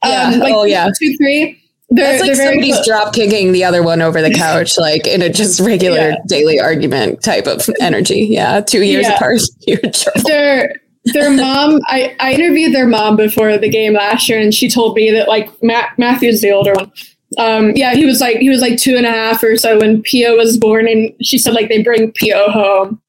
Yeah. 0.05 0.30
Um, 0.34 0.40
like 0.40 0.55
oh 0.55 0.64
yeah. 0.64 0.88
two, 0.98 1.16
three. 1.16 1.57
They're, 1.92 2.07
That's 2.18 2.20
like 2.22 2.36
very 2.36 2.48
somebody's 2.51 2.74
close. 2.76 2.86
drop 2.86 3.12
kicking 3.14 3.51
the 3.53 3.64
other 3.64 3.82
one 3.82 4.01
over 4.01 4.22
the 4.22 4.30
couch, 4.34 4.78
like 4.78 5.07
in 5.09 5.22
a 5.22 5.28
just 5.28 5.59
regular 5.61 6.11
Yeah. 6.11 6.16
daily 6.28 6.61
argument 6.61 7.22
type 7.22 7.46
of 7.48 7.68
energy. 7.80 8.28
Yeah, 8.30 8.61
two 8.61 8.82
years 8.82 9.07
Yeah. 9.07 9.16
apart. 9.16 9.40
You're 9.66 9.78
in 9.80 9.92
trouble. 9.92 10.22
their 10.24 10.74
their 11.07 11.30
mom 11.30 11.80
I, 11.86 12.14
I 12.20 12.34
interviewed 12.34 12.74
their 12.74 12.86
mom 12.86 13.16
before 13.16 13.57
the 13.59 13.68
game 13.70 13.94
last 13.94 14.28
year 14.28 14.38
and 14.38 14.55
she 14.55 14.68
told 14.68 14.94
me 14.94 15.11
that 15.12 15.28
like 15.28 15.51
Matt, 15.62 15.96
mathieu's 15.98 16.42
the 16.42 16.51
older 16.53 16.74
one 16.74 16.92
um 17.38 17.70
yeah 17.74 17.94
he 17.94 18.05
was 18.05 18.20
like 18.20 18.36
he 18.36 18.51
was 18.51 18.61
like 18.61 18.78
two 18.78 18.96
and 18.98 19.07
a 19.07 19.11
half 19.11 19.42
or 19.42 19.57
so 19.57 19.78
when 19.78 20.03
p.o. 20.03 20.36
was 20.36 20.59
born 20.59 20.86
and 20.86 21.11
she 21.22 21.38
said 21.38 21.55
like 21.55 21.70
they 21.70 21.82
bring 21.82 22.12
p.o. 22.12 22.51
home 22.51 23.01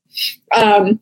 um 0.56 1.02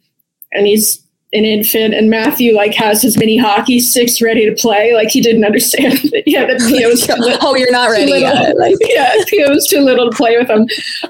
and 0.52 0.66
he's 0.66 1.00
an 1.32 1.46
infant 1.46 1.94
and 1.94 2.10
mathieu 2.10 2.56
like 2.56 2.74
has 2.74 3.04
his 3.04 3.18
mini 3.18 3.38
hockey 3.38 3.80
sticks 3.80 4.20
ready 4.20 4.50
to 4.50 4.56
play 4.60 4.96
like 4.96 5.10
he 5.10 5.22
didn't 5.22 5.46
understand 5.46 5.94
that 6.12 6.24
yeah 6.26 6.46
that 6.46 6.60
p.o. 6.60 6.90
was 6.90 7.06
too 7.06 7.14
li- 7.20 7.38
Oh, 7.42 7.56
you're 7.56 7.72
not 7.72 7.90
ready 7.90 8.12
yet. 8.12 8.58
Like 8.58 8.76
yeah 8.82 9.14
p.o. 9.28 9.50
was 9.50 9.68
too 9.68 9.82
little 9.82 10.10
to 10.10 10.16
play 10.16 10.38
with 10.38 10.50
him 10.50 10.68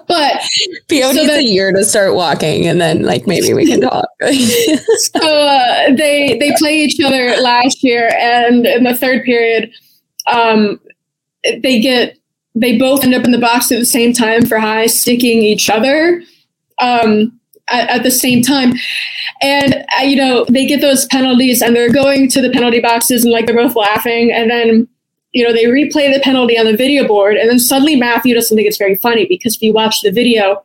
but 0.07 0.41
P.O. 0.87 1.13
so 1.13 1.21
needs 1.21 1.31
a 1.31 1.43
year 1.43 1.71
to 1.71 1.83
start 1.83 2.15
walking, 2.15 2.67
and 2.67 2.81
then 2.81 3.03
like 3.03 3.27
maybe 3.27 3.53
we 3.53 3.65
can 3.65 3.81
talk. 3.81 4.05
so 4.21 5.19
uh, 5.19 5.95
they 5.95 6.37
they 6.39 6.51
play 6.57 6.79
each 6.79 6.99
other 6.99 7.37
last 7.41 7.83
year, 7.83 8.09
and 8.19 8.65
in 8.65 8.83
the 8.83 8.95
third 8.97 9.23
period, 9.23 9.71
um, 10.27 10.79
they 11.43 11.79
get 11.79 12.17
they 12.55 12.77
both 12.77 13.03
end 13.03 13.13
up 13.13 13.23
in 13.23 13.31
the 13.31 13.37
box 13.37 13.71
at 13.71 13.79
the 13.79 13.85
same 13.85 14.13
time 14.13 14.45
for 14.45 14.57
high 14.57 14.87
sticking 14.87 15.43
each 15.43 15.69
other 15.69 16.23
um, 16.81 17.38
at, 17.71 17.89
at 17.89 18.03
the 18.03 18.11
same 18.11 18.41
time. 18.41 18.73
And 19.41 19.85
uh, 19.97 20.03
you 20.03 20.15
know 20.15 20.45
they 20.49 20.65
get 20.65 20.81
those 20.81 21.05
penalties, 21.05 21.61
and 21.61 21.75
they're 21.75 21.91
going 21.91 22.29
to 22.29 22.41
the 22.41 22.49
penalty 22.49 22.79
boxes, 22.79 23.23
and 23.23 23.31
like 23.31 23.45
they're 23.45 23.55
both 23.55 23.75
laughing, 23.75 24.31
and 24.31 24.49
then 24.49 24.87
you 25.31 25.45
know 25.45 25.53
they 25.53 25.65
replay 25.65 26.13
the 26.13 26.21
penalty 26.21 26.57
on 26.57 26.65
the 26.65 26.75
video 26.75 27.07
board, 27.07 27.37
and 27.37 27.49
then 27.49 27.59
suddenly 27.59 27.95
Mathieu 27.95 28.33
does 28.33 28.47
something 28.47 28.65
that's 28.65 28.77
very 28.77 28.95
funny 28.95 29.25
because 29.27 29.55
if 29.55 29.61
you 29.61 29.73
watch 29.73 30.01
the 30.01 30.11
video, 30.11 30.63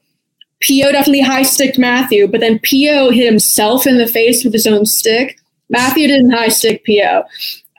P.O. 0.61 0.93
definitely 0.93 1.21
high 1.21 1.43
sticked 1.43 1.79
Mathieu, 1.79 2.27
but 2.27 2.41
then 2.41 2.59
P.O. 2.59 3.11
hit 3.11 3.27
himself 3.27 3.87
in 3.87 3.99
the 3.99 4.07
face 4.07 4.43
with 4.45 4.53
his 4.53 4.67
own 4.67 4.87
stick. 4.87 5.39
Mathieu 5.71 6.07
didn't 6.07 6.31
high 6.31 6.49
stick 6.49 6.85
Pio. 6.85 7.25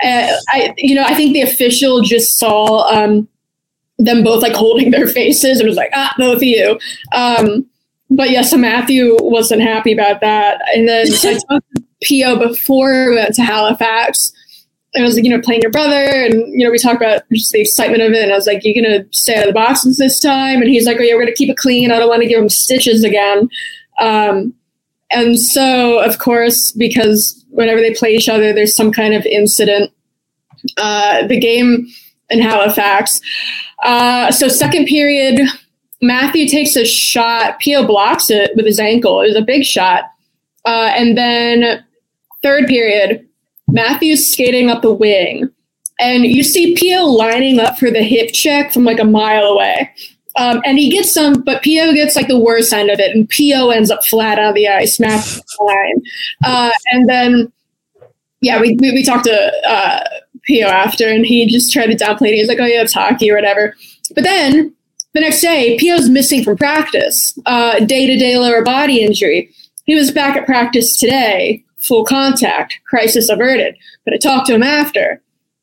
Uh, 0.03 0.33
I, 0.51 0.73
you 0.77 0.95
know, 0.95 1.03
I 1.03 1.13
think 1.13 1.33
the 1.33 1.41
official 1.41 2.01
just 2.01 2.37
saw 2.37 2.87
um, 2.89 3.27
them 3.97 4.23
both 4.23 4.41
like 4.41 4.53
holding 4.53 4.91
their 4.91 5.07
faces 5.07 5.59
and 5.59 5.67
was 5.67 5.77
like, 5.77 5.91
ah, 5.93 6.13
both 6.17 6.37
of 6.37 6.43
you. 6.43 6.79
Um, 7.13 7.65
but 8.09 8.29
yeah, 8.29 8.41
so 8.41 8.57
Mathieu 8.57 9.17
wasn't 9.19 9.61
happy 9.61 9.91
about 9.91 10.21
that. 10.21 10.61
And 10.73 10.87
then 10.87 11.07
I 11.07 11.33
talked 11.49 11.75
to 11.75 11.83
P.O. 12.03 12.37
before 12.47 13.09
we 13.09 13.15
went 13.15 13.35
to 13.35 13.43
Halifax. 13.43 14.31
I 14.95 15.01
was 15.01 15.15
like, 15.15 15.25
you 15.25 15.29
know, 15.29 15.41
playing 15.41 15.61
your 15.61 15.71
brother, 15.71 15.93
and 15.93 16.33
you 16.53 16.63
know, 16.63 16.71
we 16.71 16.79
talked 16.79 16.95
about 16.95 17.23
just 17.33 17.51
the 17.51 17.59
excitement 17.59 18.01
of 18.01 18.13
it. 18.13 18.23
And 18.23 18.31
I 18.31 18.35
was 18.35 18.47
like, 18.47 18.61
"You're 18.63 18.81
gonna 18.81 19.05
stay 19.11 19.35
out 19.35 19.41
of 19.41 19.47
the 19.47 19.53
boxes 19.53 19.97
this 19.97 20.19
time?" 20.19 20.61
And 20.61 20.69
he's 20.69 20.85
like, 20.85 20.97
"Oh 20.99 21.03
yeah, 21.03 21.15
we're 21.15 21.21
gonna 21.21 21.33
keep 21.33 21.49
it 21.49 21.57
clean. 21.57 21.91
I 21.91 21.99
don't 21.99 22.07
want 22.07 22.21
to 22.21 22.27
give 22.29 22.41
him 22.41 22.47
stitches 22.47 23.03
again." 23.03 23.49
Um, 23.99 24.53
and 25.11 25.37
so, 25.39 25.99
of 25.99 26.19
course, 26.19 26.71
because 26.71 27.45
whenever 27.49 27.81
they 27.81 27.93
play 27.93 28.15
each 28.15 28.29
other, 28.29 28.53
there's 28.53 28.75
some 28.75 28.91
kind 28.91 29.13
of 29.13 29.25
incident. 29.25 29.91
Uh, 30.77 31.27
the 31.27 31.39
game 31.39 31.87
in 32.29 32.41
Halifax. 32.41 33.19
Uh, 33.83 34.31
so, 34.31 34.47
second 34.47 34.85
period, 34.85 35.41
Mathieu 36.05 36.47
takes 36.47 36.75
a 36.75 36.85
shot. 36.85 37.59
P.O. 37.59 37.85
blocks 37.85 38.29
it 38.29 38.51
with 38.55 38.65
his 38.65 38.79
ankle. 38.79 39.21
It 39.21 39.27
was 39.27 39.35
a 39.35 39.41
big 39.41 39.63
shot. 39.63 40.05
Uh, 40.65 40.91
and 40.95 41.17
then, 41.17 41.83
third 42.41 42.67
period, 42.67 43.27
Mathieu's 43.67 44.31
skating 44.31 44.69
up 44.69 44.81
the 44.81 44.93
wing. 44.93 45.49
And 45.99 46.25
you 46.25 46.43
see 46.43 46.75
P.O. 46.75 47.05
lining 47.05 47.59
up 47.59 47.77
for 47.77 47.89
the 47.89 48.03
hip 48.03 48.31
check 48.33 48.71
from 48.73 48.83
like 48.83 48.99
a 48.99 49.05
mile 49.05 49.43
away. 49.43 49.91
Um, 50.37 50.61
and 50.65 50.77
he 50.77 50.89
gets 50.89 51.13
some, 51.13 51.41
but 51.41 51.63
P.O. 51.63 51.93
gets 51.93 52.15
like 52.15 52.27
the 52.27 52.39
worst 52.39 52.73
end 52.73 52.89
of 52.89 52.99
it, 52.99 53.15
and 53.15 53.27
P.O. 53.29 53.69
ends 53.69 53.89
up 53.89 54.03
flat 54.03 54.37
on 54.37 54.53
the 54.53 54.67
ice, 54.67 54.99
Mathieu's 54.99 55.41
fine. 55.57 56.01
Uh, 56.43 56.71
and 56.91 57.07
then, 57.07 57.51
yeah, 58.41 58.59
we, 58.59 58.75
we, 58.81 58.91
we 58.91 59.03
talked 59.03 59.23
to 59.25 59.69
uh, 59.69 60.03
P.O. 60.43 60.67
after, 60.67 61.07
and 61.07 61.25
he 61.25 61.47
just 61.47 61.71
tried 61.71 61.87
to 61.87 61.95
downplay 61.95 62.27
it. 62.27 62.33
He 62.33 62.41
was 62.41 62.49
like, 62.49 62.59
oh, 62.59 62.65
yeah, 62.65 62.81
it's 62.81 62.93
hockey 62.93 63.31
or 63.31 63.35
whatever. 63.35 63.75
But 64.13 64.25
then 64.25 64.75
the 65.15 65.21
next 65.21 65.39
day, 65.39 65.77
P.O.'s 65.79 66.09
missing 66.09 66.43
from 66.43 66.57
practice, 66.57 67.31
day 67.85 68.05
to 68.05 68.17
day 68.17 68.37
lower 68.37 68.63
body 68.63 69.01
injury. 69.01 69.49
He 69.85 69.95
was 69.95 70.11
back 70.11 70.35
at 70.35 70.45
practice 70.45 70.97
today, 70.97 71.63
full 71.77 72.03
contact, 72.03 72.79
crisis 72.85 73.29
averted. 73.29 73.77
But 74.03 74.13
I 74.13 74.17
talked 74.17 74.47
to 74.47 74.55
him 74.55 74.63
after. 74.63 75.21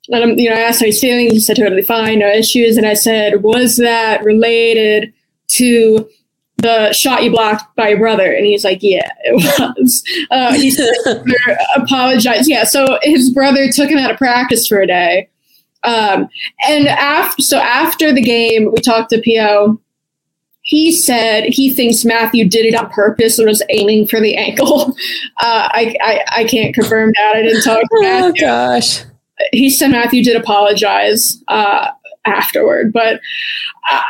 And 0.08 0.24
I'm, 0.24 0.38
you 0.38 0.48
know, 0.48 0.56
I 0.56 0.60
asked 0.60 0.80
how 0.80 0.86
he's 0.86 1.00
feeling. 1.00 1.30
He 1.30 1.38
said 1.38 1.56
totally 1.56 1.82
fine, 1.82 2.20
no 2.20 2.28
issues. 2.28 2.78
And 2.78 2.86
I 2.86 2.94
said, 2.94 3.42
was 3.42 3.76
that 3.76 4.24
related 4.24 5.12
to 5.48 6.08
the 6.56 6.92
shot 6.94 7.22
you 7.22 7.30
blocked 7.30 7.76
by 7.76 7.90
your 7.90 7.98
brother? 7.98 8.32
And 8.32 8.46
he's 8.46 8.64
like, 8.64 8.78
yeah, 8.82 9.10
it 9.24 9.34
was. 9.76 10.02
Uh, 10.30 10.54
he 10.54 10.70
said, 10.70 10.94
apologize. 11.76 12.48
Yeah, 12.48 12.64
so 12.64 12.98
his 13.02 13.28
brother 13.28 13.70
took 13.70 13.90
him 13.90 13.98
out 13.98 14.10
of 14.10 14.16
practice 14.16 14.66
for 14.66 14.80
a 14.80 14.86
day. 14.86 15.28
Um, 15.84 16.28
and 16.68 16.88
after, 16.88 17.42
so 17.42 17.58
after 17.58 18.12
the 18.12 18.22
game, 18.22 18.70
we 18.72 18.80
talked 18.80 19.10
to 19.10 19.20
Pio. 19.20 19.80
He 20.62 20.92
said 20.92 21.44
he 21.44 21.74
thinks 21.74 22.04
Mathieu 22.04 22.48
did 22.48 22.66
it 22.66 22.74
on 22.74 22.88
purpose 22.90 23.38
and 23.38 23.48
was 23.48 23.62
aiming 23.68 24.06
for 24.06 24.20
the 24.20 24.36
ankle. 24.36 24.96
Uh, 25.40 25.68
I, 25.72 25.96
I 26.00 26.24
I 26.36 26.44
can't 26.44 26.72
confirm 26.72 27.10
that. 27.16 27.32
I 27.34 27.42
didn't 27.42 27.64
talk 27.64 27.80
to 27.80 27.88
oh 28.04 28.32
gosh. 28.38 29.00
he 29.50 29.70
said 29.70 29.90
Mathieu 29.90 30.22
did 30.22 30.36
apologize 30.36 31.42
uh, 31.48 31.88
afterward. 32.24 32.92
But 32.92 33.20
uh, 33.90 34.02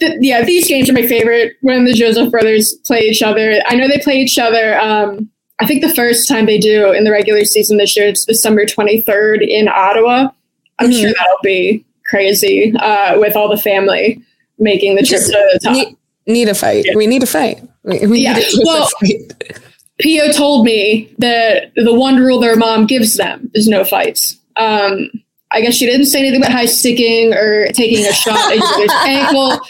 th- 0.00 0.16
yeah, 0.20 0.42
these 0.44 0.66
games 0.66 0.90
are 0.90 0.94
my 0.94 1.06
favorite 1.06 1.56
when 1.60 1.84
the 1.84 1.92
Joseph 1.92 2.30
brothers 2.32 2.74
play 2.84 3.00
each 3.02 3.22
other. 3.22 3.60
I 3.66 3.76
know 3.76 3.86
they 3.86 4.00
play 4.00 4.16
each 4.16 4.38
other. 4.38 4.80
Um, 4.80 5.30
I 5.60 5.66
think 5.66 5.82
the 5.82 5.94
first 5.94 6.26
time 6.28 6.46
they 6.46 6.58
do 6.58 6.92
in 6.92 7.04
the 7.04 7.10
regular 7.10 7.44
season 7.44 7.76
this 7.76 7.96
year, 7.96 8.08
it's 8.08 8.24
December 8.24 8.64
23rd 8.64 9.46
in 9.46 9.68
Ottawa. 9.68 10.30
I'm 10.80 10.92
sure 10.92 11.12
that'll 11.12 11.36
be 11.42 11.84
crazy 12.06 12.74
uh, 12.76 13.18
with 13.18 13.36
all 13.36 13.48
the 13.48 13.56
family 13.60 14.22
making 14.58 14.96
the 14.96 15.02
trip 15.02 15.20
Just 15.20 15.32
to 15.32 15.50
the 15.52 15.58
top. 15.62 15.72
Need, 15.74 15.96
need 16.26 16.48
a 16.48 16.54
fight. 16.54 16.86
We 16.94 17.06
need 17.06 17.22
a 17.22 17.26
fight. 17.26 17.62
We, 17.84 18.06
we 18.06 18.20
Yeah, 18.20 18.34
need 18.34 18.44
a 18.44 18.62
well- 18.64 18.88
fight. 19.00 19.54
P.O. 20.00 20.32
told 20.32 20.64
me 20.64 21.14
that 21.18 21.72
the 21.76 21.92
one 21.92 22.16
rule 22.16 22.40
their 22.40 22.56
mom 22.56 22.86
gives 22.86 23.16
them 23.16 23.50
is 23.54 23.68
no 23.68 23.84
fights. 23.84 24.38
Um, 24.56 25.10
I 25.52 25.60
guess 25.60 25.74
she 25.74 25.84
didn't 25.84 26.06
say 26.06 26.20
anything 26.20 26.40
about 26.40 26.52
high 26.52 26.66
sticking 26.66 27.34
or 27.34 27.66
taking 27.72 28.06
a 28.06 28.12
shot 28.12 28.52
at 28.52 28.58
brother's 28.58 28.92
ankle, 29.04 29.60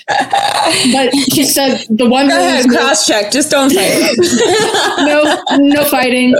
but 0.92 1.14
she 1.32 1.44
said 1.44 1.84
the 1.88 2.06
one 2.06 2.28
Go 2.28 2.36
ahead, 2.36 2.60
is 2.60 2.66
no, 2.66 2.78
cross 2.78 3.06
check. 3.06 3.32
Just 3.32 3.50
don't 3.50 3.70
fight. 3.70 4.14
no, 4.98 5.42
no 5.56 5.84
fighting. 5.84 6.34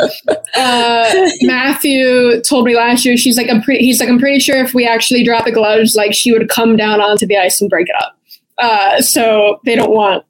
Uh, 0.55 1.31
Mathieu 1.43 2.43
told 2.43 2.67
me 2.67 2.77
last 2.77 3.07
year. 3.07 3.17
She's 3.17 3.39
like, 3.39 3.49
I'm 3.49 3.63
pretty. 3.63 3.83
He's 3.83 3.99
like, 3.99 4.11
I'm 4.11 4.19
pretty 4.19 4.41
sure 4.41 4.63
if 4.63 4.75
we 4.75 4.87
actually 4.87 5.25
drop 5.25 5.47
the 5.47 5.53
gloves, 5.53 5.95
like 5.95 6.13
she 6.13 6.33
would 6.33 6.51
come 6.51 6.77
down 6.77 7.01
onto 7.01 7.27
the 7.27 7.39
ice 7.39 7.63
and 7.63 7.71
break 7.71 7.89
it 7.89 7.97
up. 7.99 8.19
Uh, 8.59 9.01
so 9.01 9.59
they 9.65 9.75
don't 9.75 9.91
want 9.91 10.23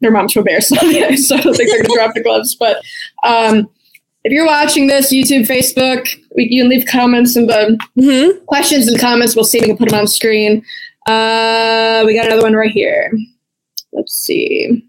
their 0.00 0.10
mom 0.10 0.26
to 0.28 0.40
embarrass 0.40 0.68
them 0.68 0.78
on 0.78 0.88
the 0.88 1.04
ice. 1.04 1.28
So 1.28 1.36
I 1.36 1.40
don't 1.40 1.54
think 1.54 1.70
they're 1.70 1.82
gonna 1.84 1.94
drop 1.94 2.14
the 2.14 2.22
gloves. 2.22 2.56
But 2.56 2.82
um, 3.22 3.68
if 4.24 4.32
you're 4.32 4.46
watching 4.46 4.86
this, 4.86 5.12
YouTube, 5.12 5.46
Facebook, 5.46 6.08
we, 6.34 6.48
you 6.50 6.62
can 6.62 6.70
leave 6.70 6.86
comments 6.86 7.36
and 7.36 7.48
the 7.48 8.40
questions 8.46 8.88
and 8.88 8.98
comments. 8.98 9.34
We'll 9.34 9.44
see 9.44 9.58
if 9.58 9.62
we 9.62 9.68
can 9.68 9.76
put 9.76 9.90
them 9.90 10.00
on 10.00 10.06
screen. 10.06 10.64
Uh, 11.06 12.02
we 12.04 12.14
got 12.14 12.26
another 12.26 12.42
one 12.42 12.54
right 12.54 12.70
here. 12.70 13.12
Let's 13.92 14.14
see. 14.14 14.84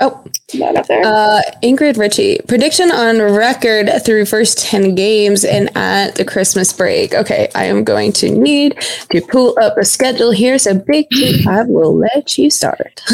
Oh, 0.00 0.24
that 0.54 0.74
up 0.74 0.86
there. 0.88 1.02
Uh, 1.04 1.42
Ingrid 1.62 1.96
Ritchie, 1.96 2.40
prediction 2.48 2.90
on 2.90 3.22
record 3.22 3.88
through 4.04 4.24
first 4.24 4.58
10 4.58 4.96
games 4.96 5.44
and 5.44 5.70
at 5.76 6.16
the 6.16 6.24
Christmas 6.24 6.72
break. 6.72 7.14
Okay, 7.14 7.48
I 7.54 7.66
am 7.66 7.84
going 7.84 8.12
to 8.14 8.28
need 8.30 8.80
to 9.12 9.20
pull 9.20 9.56
up 9.62 9.78
a 9.78 9.84
schedule 9.84 10.32
here. 10.32 10.58
So, 10.58 10.74
Big 10.74 11.08
Kate, 11.10 11.46
I 11.46 11.62
will 11.62 11.96
let 11.96 12.36
you 12.36 12.50
start. 12.50 13.00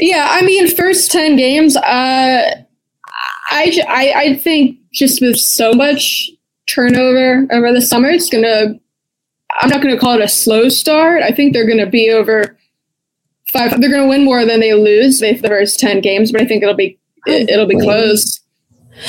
Yeah, 0.00 0.26
I 0.30 0.42
mean, 0.42 0.68
first 0.68 1.12
ten 1.12 1.36
games. 1.36 1.76
Uh, 1.76 2.62
I, 3.52 3.80
I 3.88 4.12
I 4.20 4.34
think 4.36 4.78
just 4.92 5.20
with 5.20 5.36
so 5.36 5.72
much 5.72 6.30
turnover 6.68 7.46
over 7.50 7.72
the 7.72 7.82
summer, 7.82 8.08
it's 8.08 8.28
gonna. 8.28 8.78
I'm 9.60 9.68
not 9.68 9.82
gonna 9.82 9.98
call 9.98 10.14
it 10.14 10.24
a 10.24 10.28
slow 10.28 10.68
start. 10.68 11.22
I 11.22 11.30
think 11.30 11.52
they're 11.52 11.68
gonna 11.68 11.90
be 11.90 12.10
over 12.10 12.56
five. 13.52 13.78
They're 13.80 13.90
gonna 13.90 14.08
win 14.08 14.24
more 14.24 14.46
than 14.46 14.60
they 14.60 14.74
lose 14.74 15.20
they 15.20 15.34
the 15.34 15.48
first 15.48 15.78
ten 15.78 16.00
games, 16.00 16.32
but 16.32 16.40
I 16.40 16.46
think 16.46 16.62
it'll 16.62 16.74
be 16.74 16.98
it, 17.26 17.50
it'll 17.50 17.66
be 17.66 17.78
close. 17.78 18.40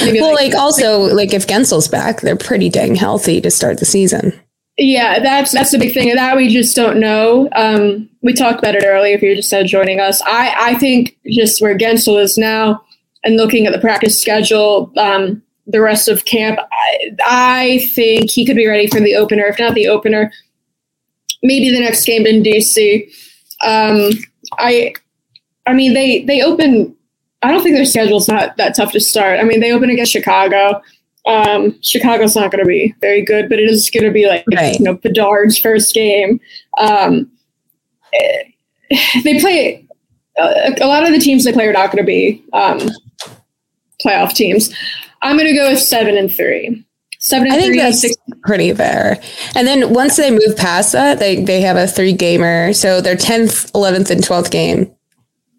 Maybe 0.02 0.22
well, 0.22 0.34
like, 0.34 0.56
also, 0.56 1.02
like, 1.02 1.34
if 1.34 1.46
Guentzel's 1.46 1.88
back, 1.88 2.22
they're 2.22 2.36
pretty 2.36 2.70
dang 2.70 2.96
healthy 2.96 3.42
to 3.42 3.52
start 3.52 3.80
the 3.80 3.86
season. 3.86 4.34
Yeah, 4.78 5.20
that's 5.20 5.52
that's 5.52 5.72
the 5.72 5.78
big 5.78 5.94
thing. 5.94 6.14
That 6.16 6.36
we 6.36 6.50
just 6.50 6.76
don't 6.76 7.00
know. 7.00 7.48
Um, 7.52 8.10
we 8.24 8.34
talked 8.34 8.60
about 8.60 8.76
it 8.76 8.84
earlier. 8.86 9.16
If 9.16 9.22
you're 9.22 9.36
just 9.36 9.54
joining 9.68 10.00
us, 10.00 10.22
I 10.24 10.56
I 10.58 10.76
think 10.76 11.16
just 11.28 11.62
where 11.62 11.78
Guentzel 11.78 12.20
is 12.20 12.38
now, 12.40 12.84
and 13.24 13.38
looking 13.38 13.66
at 13.66 13.74
the 13.74 13.80
practice 13.80 14.20
schedule, 14.20 14.92
um, 14.98 15.42
the 15.68 15.82
rest 15.82 16.08
of 16.10 16.26
camp. 16.26 16.60
I, 16.60 17.10
I 17.26 17.80
think 17.94 18.30
he 18.30 18.46
could 18.46 18.56
be 18.56 18.68
ready 18.68 18.88
for 18.88 19.00
the 19.00 19.16
opener. 19.16 19.46
If 19.46 19.60
not 19.60 19.74
the 19.76 19.88
opener, 19.88 20.32
maybe 21.42 21.70
the 21.70 21.80
next 21.80 22.06
game 22.06 22.26
in 22.26 22.44
DC. 22.44 23.04
Um, 23.66 24.12
I, 24.58 24.94
I 25.66 25.74
mean, 25.74 25.94
they 25.94 26.24
they 26.26 26.42
open. 26.42 26.96
I 27.42 27.52
don't 27.52 27.62
think 27.64 27.76
their 27.76 27.86
schedule's 27.86 28.28
not 28.28 28.56
that 28.58 28.76
tough 28.76 28.92
to 28.94 29.00
start. 29.00 29.40
I 29.40 29.44
mean, 29.44 29.60
they 29.60 29.72
open 29.72 29.90
against 29.90 30.12
Chicago. 30.12 30.82
Um, 31.26 31.78
Chicago's 31.82 32.36
not 32.36 32.52
going 32.52 32.64
to 32.64 32.68
be 32.68 32.94
very 33.00 33.24
good, 33.24 33.48
but 33.48 33.60
it 33.60 33.70
is 33.70 33.90
going 33.90 34.04
to 34.04 34.12
be 34.12 34.28
like 34.28 34.44
Right. 34.54 34.78
you 34.78 34.84
know 34.84 34.96
Bedard's 34.96 35.58
first 35.58 35.94
game. 35.94 36.40
Um, 36.78 37.32
eh, 38.14 38.44
they 39.24 39.40
play 39.40 39.86
a, 40.38 40.76
a 40.82 40.88
lot 40.88 41.04
of 41.06 41.12
the 41.12 41.20
teams 41.20 41.44
they 41.44 41.54
play 41.54 41.68
are 41.68 41.74
not 41.74 41.92
going 41.92 42.04
to 42.04 42.08
be 42.08 42.44
um, 42.54 42.80
playoff 44.04 44.34
teams. 44.34 44.74
I'm 45.22 45.38
going 45.38 45.48
to 45.50 45.56
go 45.56 45.70
with 45.70 45.80
seven 45.80 46.18
and 46.18 46.34
three. 46.34 46.86
Seven 47.20 47.48
and 47.48 47.56
I 47.56 47.58
think 47.58 47.74
three. 47.74 47.80
that's 47.80 48.02
six, 48.02 48.16
pretty 48.44 48.74
fair. 48.74 49.22
And 49.56 49.66
then 49.66 49.94
once 49.94 50.18
they 50.18 50.30
move 50.30 50.58
past 50.58 50.92
that, 50.92 51.20
they, 51.20 51.44
they 51.44 51.62
have 51.62 51.78
a 51.78 51.88
three 51.88 52.14
gamer. 52.14 52.74
So 52.74 53.00
their 53.00 53.16
10th, 53.16 53.72
11th, 53.72 54.12
and 54.12 54.22
12th 54.22 54.52
game 54.52 54.94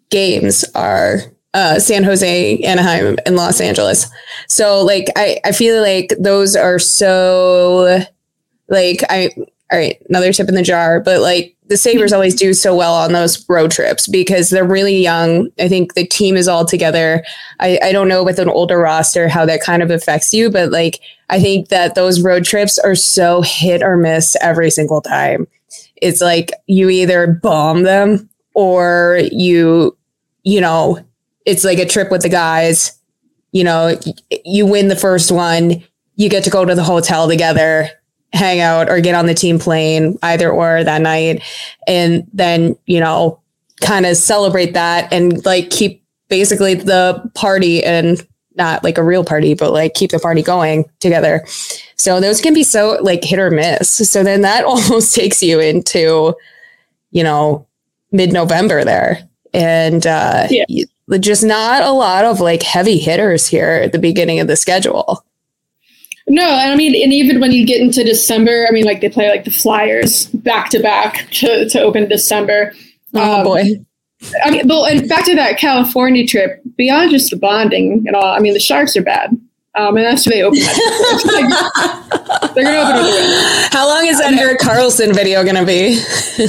games 0.09 0.63
are 0.75 1.21
uh, 1.55 1.79
San 1.79 2.03
Jose, 2.03 2.57
Anaheim, 2.59 3.17
and 3.25 3.35
Los 3.35 3.61
Angeles. 3.61 4.07
So 4.47 4.83
like 4.83 5.07
I, 5.15 5.39
I 5.45 5.51
feel 5.51 5.81
like 5.81 6.13
those 6.19 6.55
are 6.55 6.77
so 6.77 7.99
like 8.67 9.03
I 9.09 9.29
all 9.71 9.79
right, 9.79 9.97
another 10.09 10.31
tip 10.31 10.47
in 10.47 10.55
the 10.55 10.61
jar, 10.61 10.99
but 10.99 11.21
like 11.21 11.54
the 11.67 11.77
Sabres 11.77 12.13
always 12.13 12.35
do 12.35 12.53
so 12.53 12.75
well 12.75 12.93
on 12.93 13.13
those 13.13 13.43
road 13.49 13.71
trips 13.71 14.07
because 14.07 14.49
they're 14.49 14.63
really 14.63 14.97
young. 14.97 15.49
I 15.59 15.67
think 15.67 15.93
the 15.93 16.05
team 16.05 16.35
is 16.35 16.47
all 16.47 16.65
together. 16.65 17.23
I, 17.59 17.79
I 17.81 17.91
don't 17.91 18.07
know 18.07 18.23
with 18.23 18.39
an 18.39 18.49
older 18.49 18.77
roster 18.77 19.27
how 19.27 19.45
that 19.45 19.61
kind 19.61 19.81
of 19.81 19.89
affects 19.89 20.33
you, 20.33 20.51
but 20.51 20.71
like 20.71 20.99
I 21.29 21.39
think 21.39 21.69
that 21.69 21.95
those 21.95 22.21
road 22.21 22.45
trips 22.45 22.77
are 22.77 22.95
so 22.95 23.41
hit 23.41 23.81
or 23.81 23.97
miss 23.97 24.35
every 24.41 24.69
single 24.69 25.01
time. 25.01 25.47
It's 26.01 26.21
like 26.21 26.51
you 26.67 26.89
either 26.89 27.27
bomb 27.27 27.83
them 27.83 28.29
or 28.53 29.21
you, 29.31 29.97
you 30.43 30.61
know, 30.61 30.99
it's 31.45 31.63
like 31.63 31.79
a 31.79 31.85
trip 31.85 32.11
with 32.11 32.21
the 32.21 32.29
guys. 32.29 32.97
You 33.53 33.63
know, 33.63 33.97
you 34.43 34.65
win 34.65 34.89
the 34.89 34.95
first 34.95 35.31
one, 35.31 35.83
you 36.15 36.29
get 36.29 36.43
to 36.43 36.49
go 36.49 36.65
to 36.65 36.75
the 36.75 36.83
hotel 36.83 37.27
together, 37.27 37.89
hang 38.35 38.59
out, 38.59 38.89
or 38.89 38.99
get 39.01 39.15
on 39.15 39.25
the 39.25 39.33
team 39.33 39.57
plane, 39.57 40.17
either 40.21 40.51
or 40.51 40.83
that 40.83 41.01
night. 41.01 41.41
And 41.87 42.27
then, 42.33 42.75
you 42.85 42.99
know, 42.99 43.39
kind 43.81 44.05
of 44.05 44.15
celebrate 44.17 44.73
that 44.73 45.11
and 45.11 45.43
like 45.45 45.69
keep 45.69 46.03
basically 46.29 46.73
the 46.75 47.21
party 47.35 47.83
and 47.83 48.25
not 48.55 48.83
like 48.83 48.97
a 48.97 49.03
real 49.03 49.23
party, 49.23 49.53
but 49.53 49.71
like 49.73 49.93
keep 49.93 50.11
the 50.11 50.19
party 50.19 50.41
going 50.41 50.85
together. 50.99 51.45
So 51.97 52.19
those 52.19 52.39
can 52.41 52.53
be 52.53 52.63
so 52.63 52.97
like 53.01 53.23
hit 53.23 53.39
or 53.39 53.51
miss. 53.51 53.93
So 54.09 54.23
then 54.23 54.41
that 54.41 54.63
almost 54.65 55.13
takes 55.13 55.41
you 55.43 55.59
into, 55.59 56.33
you 57.11 57.23
know, 57.23 57.67
mid 58.11 58.31
November 58.31 58.83
there. 58.85 59.19
And 59.53 60.05
uh, 60.07 60.47
Yeah. 60.49 60.65
just 61.19 61.43
not 61.43 61.83
a 61.83 61.91
lot 61.91 62.25
of 62.25 62.39
like 62.39 62.63
heavy 62.63 62.97
hitters 62.97 63.47
here 63.47 63.81
at 63.83 63.91
the 63.91 63.99
beginning 63.99 64.39
of 64.39 64.47
the 64.47 64.55
schedule. 64.55 65.23
No, 66.27 66.43
and 66.43 66.71
I 66.71 66.75
mean, 66.75 66.95
and 67.01 67.13
even 67.13 67.39
when 67.39 67.51
you 67.51 67.65
get 67.65 67.81
into 67.81 68.03
December, 68.03 68.65
I 68.67 68.71
mean, 68.71 68.85
like 68.85 69.01
they 69.01 69.09
play 69.09 69.29
like 69.29 69.43
the 69.43 69.51
Flyers 69.51 70.25
back 70.27 70.69
to 70.71 70.79
back 70.79 71.27
to 71.33 71.69
to 71.69 71.81
open 71.81 72.07
December. 72.09 72.73
Oh 73.13 73.39
Um, 73.39 73.43
boy. 73.43 73.63
I 74.43 74.49
mean, 74.49 74.67
well, 74.67 74.85
and 74.85 75.07
back 75.07 75.25
to 75.25 75.35
that 75.35 75.57
California 75.59 76.25
trip. 76.25 76.61
Beyond 76.77 77.11
just 77.11 77.29
the 77.29 77.37
bonding 77.37 78.05
and 78.07 78.15
all, 78.15 78.25
I 78.25 78.39
mean, 78.39 78.53
the 78.53 78.59
Sharks 78.59 78.97
are 78.97 79.03
bad, 79.03 79.29
um, 79.75 79.97
and 79.97 80.05
that's 80.05 80.25
who 80.25 80.31
they 80.31 80.41
open. 80.41 80.59
That. 80.59 82.51
They're 82.55 82.63
gonna 82.63 82.79
open 82.89 83.03
with. 83.03 83.73
How 83.73 83.87
long 83.87 84.07
is 84.07 84.17
that 84.19 84.33
Erik 84.33 84.59
Karlsson 84.59 85.13
video 85.13 85.43
going 85.43 85.55
to 85.57 85.65
be? 85.65 85.99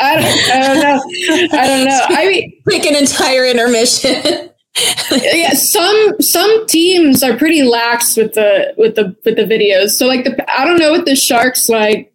I 0.00 0.16
don't, 0.16 0.50
I 0.50 0.66
don't 0.66 0.80
know. 0.80 1.58
I 1.58 1.66
don't 1.66 1.84
know. 1.86 2.00
I 2.08 2.26
mean, 2.28 2.62
like 2.66 2.86
an 2.86 2.94
entire 2.96 3.44
intermission. 3.44 4.47
Yeah, 5.10 5.54
some 5.54 6.20
some 6.20 6.66
teams 6.66 7.22
are 7.22 7.36
pretty 7.36 7.62
lax 7.62 8.16
with 8.16 8.34
the 8.34 8.74
with 8.76 8.94
the 8.94 9.16
with 9.24 9.36
the 9.36 9.44
videos. 9.44 9.90
So 9.90 10.06
like 10.06 10.24
the 10.24 10.58
I 10.58 10.64
don't 10.64 10.78
know 10.78 10.90
what 10.92 11.04
the 11.06 11.16
Sharks 11.16 11.68
like. 11.68 12.12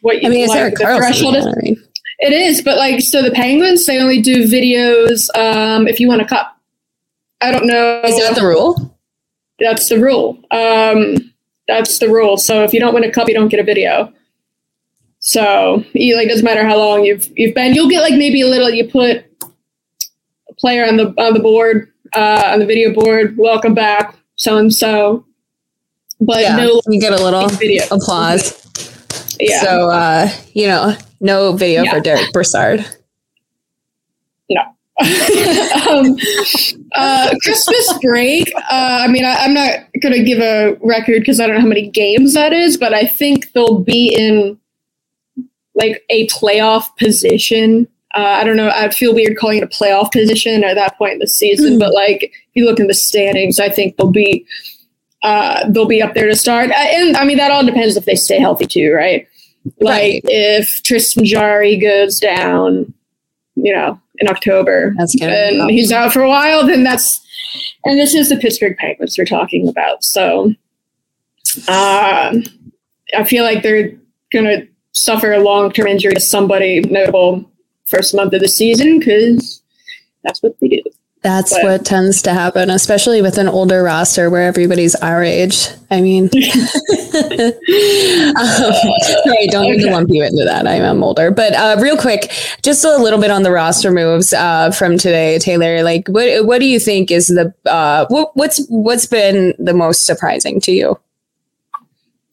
What 0.00 0.22
you 0.22 0.28
I 0.28 0.30
mean, 0.30 0.46
like, 0.48 0.58
Erik 0.58 0.74
the 0.76 0.84
Karlsson. 0.84 0.98
threshold 0.98 1.36
is. 1.36 1.44
know 1.44 1.50
what 1.50 1.58
I 1.58 1.62
mean? 1.62 1.84
It 2.20 2.32
is, 2.32 2.62
but 2.62 2.76
like 2.76 3.00
so 3.00 3.22
the 3.22 3.30
Penguins 3.30 3.86
they 3.86 4.00
only 4.00 4.20
do 4.20 4.44
videos 4.44 5.28
um, 5.36 5.86
if 5.86 6.00
you 6.00 6.08
want 6.08 6.22
a 6.22 6.24
cup. 6.24 6.56
I 7.40 7.50
don't 7.50 7.66
know. 7.66 8.00
Is 8.04 8.18
that 8.18 8.34
the 8.34 8.46
rule? 8.46 8.96
That's 9.60 9.88
the 9.88 10.00
rule. 10.00 10.38
Um, 10.50 11.32
that's 11.66 11.98
the 11.98 12.08
rule. 12.08 12.36
So 12.36 12.64
if 12.64 12.72
you 12.72 12.80
don't 12.80 12.94
win 12.94 13.04
a 13.04 13.10
cup, 13.10 13.28
you 13.28 13.34
don't 13.34 13.48
get 13.48 13.60
a 13.60 13.64
video. 13.64 14.12
So 15.20 15.84
you, 15.92 16.16
like 16.16 16.28
doesn't 16.28 16.44
matter 16.44 16.64
how 16.64 16.76
long 16.78 17.04
you've 17.04 17.28
you've 17.36 17.54
been, 17.54 17.74
you'll 17.74 17.88
get 17.88 18.02
like 18.02 18.14
maybe 18.14 18.40
a 18.40 18.46
little. 18.46 18.70
You 18.70 18.88
put 18.88 19.16
a 19.16 19.24
player 20.58 20.84
on 20.86 20.96
the 20.96 21.14
on 21.18 21.34
the 21.34 21.40
board 21.40 21.92
uh, 22.14 22.42
on 22.52 22.58
the 22.58 22.66
video 22.66 22.92
board. 22.92 23.36
Welcome 23.36 23.74
back, 23.74 24.16
so 24.36 24.58
and 24.58 24.72
so. 24.72 25.24
But 26.20 26.42
Yeah, 26.42 26.56
no, 26.56 26.80
you 26.88 27.00
get 27.00 27.12
a 27.12 27.22
little 27.22 27.48
video. 27.48 27.84
applause. 27.92 28.64
Yeah. 29.38 29.60
So, 29.60 29.88
uh, 29.90 30.28
you 30.52 30.66
know, 30.66 30.96
no 31.20 31.52
video 31.52 31.84
Yeah. 31.84 31.94
for 31.94 32.00
Derick 32.00 32.32
Brassard. 32.32 32.84
No. 34.50 34.60
um, 35.88 36.16
uh, 36.96 37.32
Christmas 37.44 37.98
break. 38.02 38.52
Uh, 38.56 38.98
I 39.02 39.06
mean, 39.06 39.24
I, 39.24 39.34
I'm 39.36 39.54
not 39.54 39.78
going 40.02 40.12
to 40.12 40.24
give 40.24 40.40
a 40.40 40.76
record 40.82 41.20
because 41.20 41.38
I 41.38 41.46
don't 41.46 41.54
know 41.54 41.60
how 41.62 41.68
many 41.68 41.88
games 41.88 42.34
that 42.34 42.52
is, 42.52 42.76
but 42.76 42.92
I 42.92 43.06
think 43.06 43.52
they'll 43.52 43.78
be 43.78 44.12
in 44.12 44.58
like 45.76 46.02
a 46.10 46.26
playoff 46.26 46.96
position. 46.96 47.86
Uh, 48.14 48.20
I 48.40 48.44
don't 48.44 48.56
know. 48.56 48.70
I'd 48.70 48.94
feel 48.94 49.14
weird 49.14 49.36
calling 49.36 49.58
it 49.58 49.62
a 49.64 49.66
playoff 49.66 50.10
position 50.12 50.64
at 50.64 50.74
that 50.74 50.96
point 50.96 51.12
in 51.14 51.18
the 51.18 51.26
season, 51.26 51.78
but 51.78 51.92
like 51.92 52.22
if 52.24 52.32
you 52.54 52.64
look 52.64 52.80
in 52.80 52.86
the 52.86 52.94
standings, 52.94 53.60
I 53.60 53.68
think 53.68 53.96
they'll 53.96 54.10
be 54.10 54.46
uh, 55.22 55.68
they'll 55.68 55.84
be 55.86 56.00
up 56.00 56.14
there 56.14 56.26
to 56.28 56.36
start. 56.36 56.70
Uh, 56.70 56.74
And 56.74 57.16
I 57.16 57.24
mean, 57.24 57.36
that 57.38 57.50
all 57.50 57.64
depends 57.66 57.96
if 57.96 58.04
they 58.06 58.14
stay 58.14 58.38
healthy 58.38 58.66
too, 58.66 58.92
right? 58.92 59.26
Like 59.80 59.90
Right. 59.90 60.20
if 60.24 60.82
Tristan 60.84 61.24
Jarry 61.24 61.76
goes 61.76 62.18
down, 62.18 62.94
you 63.56 63.74
know, 63.74 64.00
in 64.18 64.28
October, 64.28 64.94
That's 64.96 65.14
gonna 65.14 65.32
and 65.32 65.70
he's 65.70 65.92
out 65.92 66.12
for 66.12 66.22
a 66.22 66.28
while, 66.28 66.66
then 66.66 66.84
that's 66.84 67.20
and 67.84 67.98
this 67.98 68.14
is 68.14 68.28
the 68.30 68.36
Pittsburgh 68.36 68.76
Penguins 68.78 69.16
we're 69.18 69.24
talking 69.26 69.68
about. 69.68 70.02
So 70.02 70.54
um, 71.68 72.44
I 73.16 73.24
feel 73.26 73.44
like 73.44 73.62
they're 73.62 73.92
gonna 74.32 74.66
suffer 74.92 75.32
a 75.32 75.40
long 75.40 75.70
term 75.72 75.86
injury 75.88 76.14
to 76.14 76.20
somebody 76.20 76.80
notable 76.80 77.50
first 77.88 78.14
month 78.14 78.32
of 78.34 78.40
the 78.40 78.48
season 78.48 78.98
because 78.98 79.62
that's 80.24 80.42
what 80.42 80.58
they 80.60 80.68
do. 80.68 80.82
That's 81.22 81.52
But- 81.52 81.64
what 81.64 81.84
tends 81.84 82.22
to 82.22 82.32
happen, 82.32 82.70
especially 82.70 83.20
with 83.22 83.38
an 83.38 83.48
older 83.48 83.82
roster 83.82 84.30
where 84.30 84.42
everybody's 84.42 84.94
our 84.94 85.22
age. 85.22 85.66
I 85.90 86.00
mean, 86.00 86.24
um, 86.32 86.32
sorry, 89.24 89.46
don't 89.48 89.70
need 89.70 89.82
to 89.82 89.90
lump 89.90 90.10
you 90.10 90.22
into 90.22 90.44
that. 90.44 90.66
I 90.68 90.74
am 90.76 91.02
older, 91.02 91.32
but 91.32 91.54
uh, 91.54 91.76
real 91.80 91.96
quick, 91.96 92.30
just 92.62 92.84
a 92.84 92.96
little 92.98 93.20
bit 93.20 93.32
on 93.32 93.42
the 93.42 93.50
roster 93.50 93.90
moves 93.90 94.32
uh, 94.32 94.70
from 94.70 94.96
today, 94.96 95.38
Taylor. 95.40 95.82
Like, 95.82 96.06
what 96.08 96.46
what 96.46 96.60
do 96.60 96.66
you 96.66 96.78
think 96.78 97.10
is 97.10 97.26
the 97.28 97.52
uh, 97.66 98.06
what, 98.10 98.36
what's 98.36 98.64
what's 98.68 99.06
been 99.06 99.54
the 99.58 99.74
most 99.74 100.06
surprising 100.06 100.60
to 100.60 100.72
you? 100.72 100.98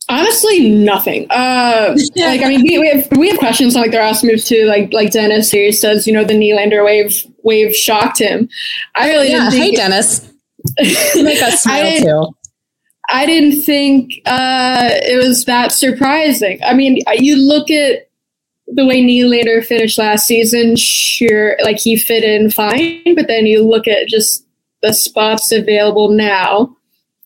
Honestly, 0.10 0.70
nothing. 0.70 1.26
Uh, 1.30 1.96
like 2.16 2.42
I 2.42 2.48
mean, 2.50 2.62
we, 2.62 2.78
we 2.78 2.88
have 2.90 3.08
we 3.18 3.30
have 3.30 3.40
questions 3.40 3.76
on 3.76 3.82
like 3.82 3.92
their 3.92 4.02
ass 4.02 4.24
moves 4.24 4.46
too. 4.46 4.66
Like 4.66 4.94
like 4.94 5.12
Dennis 5.12 5.50
here 5.52 5.72
says, 5.72 6.06
you 6.06 6.14
know, 6.14 6.24
the 6.24 6.34
Nylander 6.36 6.84
wave 6.86 7.12
wave 7.44 7.76
shocked 7.76 8.20
him. 8.20 8.48
I 8.96 9.10
really 9.10 9.30
Yeah, 9.32 9.50
didn't 9.50 9.52
Think 9.52 9.64
hey 9.64 9.70
think 9.72 9.78
Dennis, 9.78 10.32
make 11.24 11.42
us 11.42 11.54
I 11.54 11.58
smile 11.58 11.84
didn't- 11.84 12.06
too. 12.08 12.36
I 13.10 13.26
didn't 13.28 13.62
think 13.62 14.14
uh, 14.26 14.90
it 14.92 15.24
was 15.24 15.46
that 15.46 15.72
surprising. 15.72 16.60
I 16.66 16.74
mean, 16.74 17.02
you 17.14 17.36
look 17.38 17.70
at 17.70 18.10
the 18.68 18.84
way 18.84 19.00
Nylander 19.04 19.64
finished 19.64 20.00
last 20.00 20.26
season. 20.26 20.76
Sure, 20.76 21.56
like 21.64 21.78
he 21.80 21.98
fit 21.98 22.24
in 22.24 22.50
fine, 22.50 23.04
but 23.16 23.28
then 23.28 23.46
you 23.46 23.64
look 23.64 23.88
at 23.88 24.08
just 24.08 24.44
the 24.82 24.92
spots 24.92 25.52
available 25.52 26.10
now, 26.10 26.76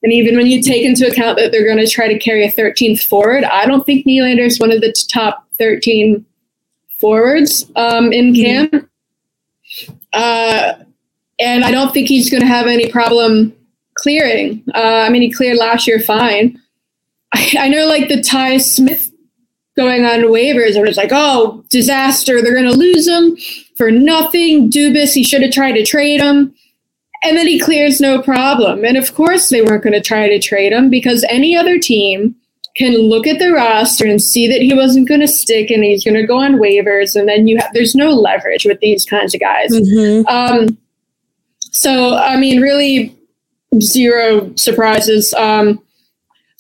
and 0.04 0.14
even 0.14 0.38
when 0.38 0.48
you 0.48 0.62
take 0.62 0.84
into 0.84 1.08
account 1.08 1.38
that 1.38 1.52
they're 1.52 1.66
going 1.66 1.84
to 1.84 1.88
try 1.88 2.08
to 2.08 2.18
carry 2.18 2.46
a 2.46 2.52
13th 2.52 3.04
forward, 3.04 3.44
I 3.44 3.66
don't 3.66 3.86
think 3.86 4.06
Nylander 4.06 4.46
is 4.46 4.60
one 4.60 4.72
of 4.72 4.82
the 4.82 4.94
top 5.10 5.46
13 5.58 6.26
forwards 7.00 7.70
um, 7.76 8.14
in 8.14 8.34
camp. 8.34 8.90
Uh, 10.14 10.74
and 11.40 11.64
I 11.64 11.72
don't 11.72 11.94
think 11.94 12.08
he's 12.08 12.30
going 12.30 12.42
to 12.42 12.48
have 12.48 12.68
any 12.68 12.90
problem 12.90 13.54
clearing. 13.96 14.64
Uh, 14.74 15.04
I 15.06 15.10
mean, 15.10 15.22
he 15.22 15.32
cleared 15.32 15.58
last 15.58 15.88
year 15.88 16.00
fine. 16.00 16.60
I, 17.34 17.54
I 17.60 17.68
know, 17.68 17.86
like 17.86 18.08
the 18.08 18.22
Ty 18.22 18.58
Smith 18.58 19.12
going 19.76 20.04
on 20.04 20.32
waivers, 20.32 20.76
and 20.76 20.88
it's 20.88 20.98
like, 20.98 21.12
oh, 21.14 21.64
disaster! 21.70 22.42
They're 22.42 22.54
going 22.54 22.72
to 22.72 22.78
lose 22.78 23.08
him 23.08 23.38
for 23.78 23.92
nothing. 23.92 24.70
Dubas, 24.72 25.14
he 25.14 25.24
should 25.24 25.42
have 25.42 25.52
tried 25.52 25.74
to 25.74 25.86
trade 25.86 26.22
him. 26.22 26.54
And 27.24 27.38
then 27.38 27.48
he 27.48 27.60
clears 27.60 28.00
no 28.00 28.22
problem. 28.22 28.86
And 28.86 28.98
of 28.98 29.14
course, 29.14 29.50
they 29.50 29.62
weren't 29.62 29.84
going 29.84 29.94
to 29.94 30.02
try 30.02 30.28
to 30.28 30.40
trade 30.40 30.72
him 30.72 30.90
because 30.90 31.26
any 31.30 31.56
other 31.56 31.78
team 31.78 32.36
can 32.76 32.94
look 32.94 33.28
at 33.28 33.40
the 33.40 33.52
roster 33.52 34.06
and 34.06 34.22
see 34.22 34.48
that 34.48 34.62
he 34.62 34.74
wasn't 34.74 35.08
going 35.08 35.20
to 35.20 35.28
stick 35.28 35.70
and 35.70 35.84
he's 35.84 36.04
going 36.04 36.16
to 36.16 36.26
go 36.26 36.38
on 36.38 36.56
waivers. 36.56 37.16
And 37.16 37.28
then 37.28 37.48
you 37.48 37.58
have, 37.58 37.74
there's 37.74 37.96
no 37.96 38.12
leverage 38.12 38.66
with 38.66 38.80
these 38.80 39.06
kinds 39.06 39.34
of 39.34 39.42
guys. 39.42 39.72
Mm-hmm. 39.72 40.28
Um, 40.28 40.78
so, 41.72 42.16
I 42.16 42.38
mean, 42.38 42.62
really 42.62 43.18
zero 43.82 44.54
surprises. 44.56 45.34
Um, 45.34 45.82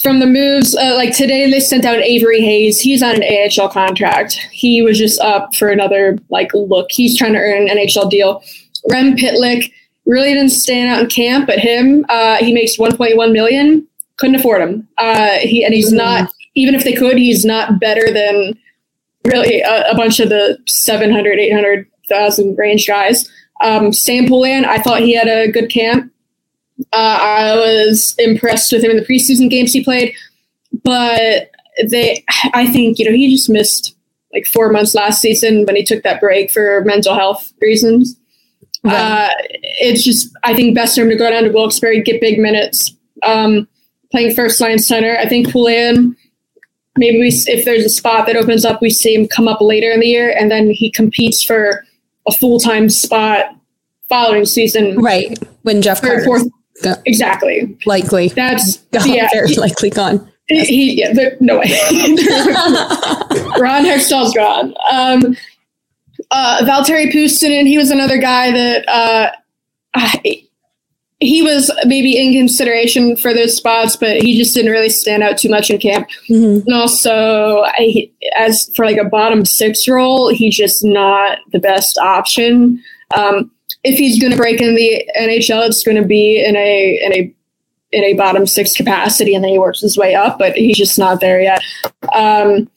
from 0.01 0.20
the 0.20 0.26
moves, 0.26 0.76
uh, 0.76 0.95
like 0.95 1.16
today 1.16 1.49
they 1.49 1.60
sent 1.60 1.86
out 1.86 1.99
Avery 1.99 2.41
Hayes. 2.41 2.80
He's 2.80 3.03
on 3.03 3.22
an 3.22 3.24
AHL 3.24 3.70
contract. 3.70 4.34
He 4.51 4.82
was 4.82 4.97
just 4.97 5.20
up 5.20 5.53
for 5.55 5.70
another 5.70 6.18
like 6.30 6.53
look. 6.53 6.88
He's 6.89 7.18
trying 7.18 7.34
to 7.34 7.39
earn 7.39 7.70
an 7.70 7.78
NHL 7.78 8.10
deal. 8.10 8.41
Rem 8.89 9.18
Pitlick 9.18 9.74
really 10.10 10.34
didn't 10.34 10.49
stand 10.49 10.89
out 10.89 11.01
in 11.01 11.07
camp, 11.07 11.45
but 11.47 11.60
him, 11.60 12.05
uh, 12.10 12.38
he 12.38 12.51
makes 12.51 12.78
1.1 12.78 13.32
million. 13.32 13.88
Couldn't 14.18 14.36
afford 14.36 14.62
him. 14.62 14.88
Uh, 14.97 15.38
he 15.38 15.64
and 15.64 15.74
he's 15.74 15.93
not 15.93 16.30
even 16.55 16.76
if 16.76 16.84
they 16.84 16.93
could, 16.93 17.18
he's 17.18 17.45
not 17.45 17.80
better 17.80 18.12
than 18.12 18.57
really 19.24 19.62
a, 19.62 19.91
a 19.91 19.95
bunch 19.95 20.20
of 20.20 20.30
the 20.30 20.57
700, 20.68 21.39
800,000 21.39 22.57
range 22.57 22.88
guys. 22.88 23.30
Um, 23.62 23.93
Sam 23.93 24.28
Poulin, 24.28 24.66
I 24.66 24.80
thought 24.80 25.01
he 25.01 25.14
had 25.14 25.28
a 25.28 25.51
good 25.51 25.70
camp. 25.70 26.12
Uh, 26.91 27.18
I 27.22 27.55
was 27.55 28.16
impressed 28.18 28.72
with 28.72 28.84
him 28.84 28.91
in 28.91 28.97
the 28.97 29.05
preseason 29.05 29.49
games 29.49 29.74
he 29.74 29.84
played, 29.84 30.14
but 30.84 31.51
they, 31.88 32.24
I 32.53 32.68
think, 32.68 32.99
you 32.99 33.05
know, 33.05 33.16
he 33.16 33.30
just 33.30 33.49
missed 33.49 33.95
like 34.34 34.45
four 34.45 34.72
months 34.72 34.95
last 34.95 35.22
season 35.22 35.66
when 35.66 35.76
he 35.76 35.84
took 35.84 36.03
that 36.03 36.20
break 36.20 36.51
for 36.51 36.84
mental 36.86 37.16
health 37.16 37.53
reasons. 37.62 38.18
Uh, 38.84 39.30
it's 39.82 40.03
just, 40.03 40.30
I 40.43 40.53
think, 40.55 40.73
best 40.75 40.95
for 40.95 41.01
him 41.01 41.09
to 41.09 41.15
go 41.15 41.30
down 41.30 41.43
to 41.43 41.49
Wilkes-Barre, 41.51 42.01
get 42.01 42.21
big 42.21 42.39
minutes, 42.39 42.93
um, 43.23 43.67
playing 44.11 44.34
first 44.36 44.59
line 44.61 44.80
center. 44.80 45.17
I 45.17 45.27
think 45.27 45.51
Poulin, 45.51 46.15
maybe 46.97 47.19
we, 47.19 47.27
if 47.27 47.65
there's 47.65 47.84
a 47.86 47.89
spot 47.89 48.25
that 48.27 48.36
opens 48.36 48.63
up, 48.65 48.82
we 48.82 48.89
see 48.89 49.13
him 49.15 49.27
come 49.27 49.47
up 49.47 49.59
later 49.61 49.91
in 49.91 49.99
the 49.99 50.07
year, 50.07 50.34
and 50.38 50.49
then 50.49 50.69
he 50.71 50.89
competes 50.91 51.43
for 51.43 51.86
a 52.27 52.32
full 52.32 52.59
time 52.59 52.89
spot 52.89 53.55
following 54.07 54.45
season. 54.45 54.97
Right 55.01 55.38
when 55.63 55.82
Jeff 55.82 55.99
third, 55.99 56.23
fourth, 56.23 56.43
go- 56.84 56.95
likely. 57.05 57.77
likely 57.86 58.30
That's 58.30 58.77
gone, 58.91 59.09
yeah. 59.09 59.27
very 59.34 59.49
he- 59.49 59.59
likely 59.59 59.89
gone. 59.89 60.32
he, 60.47 60.99
yeah, 60.99 61.13
there, 61.13 61.38
no 61.41 61.59
way. 61.59 61.67
Ron 63.59 63.84
Hextall's 63.86 64.34
gone. 64.34 64.73
Um, 64.91 65.36
uh, 66.32 66.59
Valtteri 66.63 67.11
Puustinen, 67.11 67.65
he 67.67 67.77
was 67.77 67.91
another 67.91 68.17
guy 68.17 68.51
that 68.51 68.88
uh, 68.88 69.32
I- 69.95 70.43
he 71.21 71.41
was 71.41 71.69
maybe 71.84 72.17
in 72.17 72.32
consideration 72.34 73.17
for 73.17 73.34
those 73.34 73.53
spots, 73.53 73.97
but 73.97 74.21
he 74.21 74.38
just 74.38 74.55
didn't 74.55 74.71
really 74.71 74.88
stand 74.89 75.21
out 75.21 75.38
too 75.38 75.49
much 75.49 75.69
in 75.69 75.77
camp. 75.77 76.07
And 76.65 76.73
also, 76.73 77.63
I, 77.65 78.09
as 78.38 78.71
for 78.73 78.86
like 78.86 78.95
a 78.97 79.03
bottom 79.03 79.43
six 79.43 79.86
role, 79.86 80.30
he's 80.34 80.55
just 80.55 80.82
not 80.82 81.39
the 81.51 81.59
best 81.59 81.97
option. 81.97 82.82
Um, 83.17 83.51
if 83.84 83.97
he's 83.97 84.17
going 84.17 84.32
to 84.32 84.38
break 84.38 84.61
in 84.61 84.75
the 84.75 85.05
NHL, 85.19 85.67
it's 85.67 85.84
going 85.84 86.01
to 86.01 86.07
be 86.07 86.41
in 86.41 86.55
a 86.55 86.99
in 87.03 87.13
a 87.13 87.36
in 87.91 88.03
a 88.05 88.13
bottom 88.13 88.45
six 88.47 88.71
capacity, 88.73 89.36
and 89.36 89.43
then 89.43 89.51
he 89.51 89.59
works 89.59 89.82
his 89.82 89.97
way 89.97 90.15
up. 90.15 90.39
But 90.39 90.55
he's 90.55 90.77
just 90.77 90.97
not 90.97 91.19
there 91.19 91.41
yet. 91.41 91.61
Um, 92.13 92.69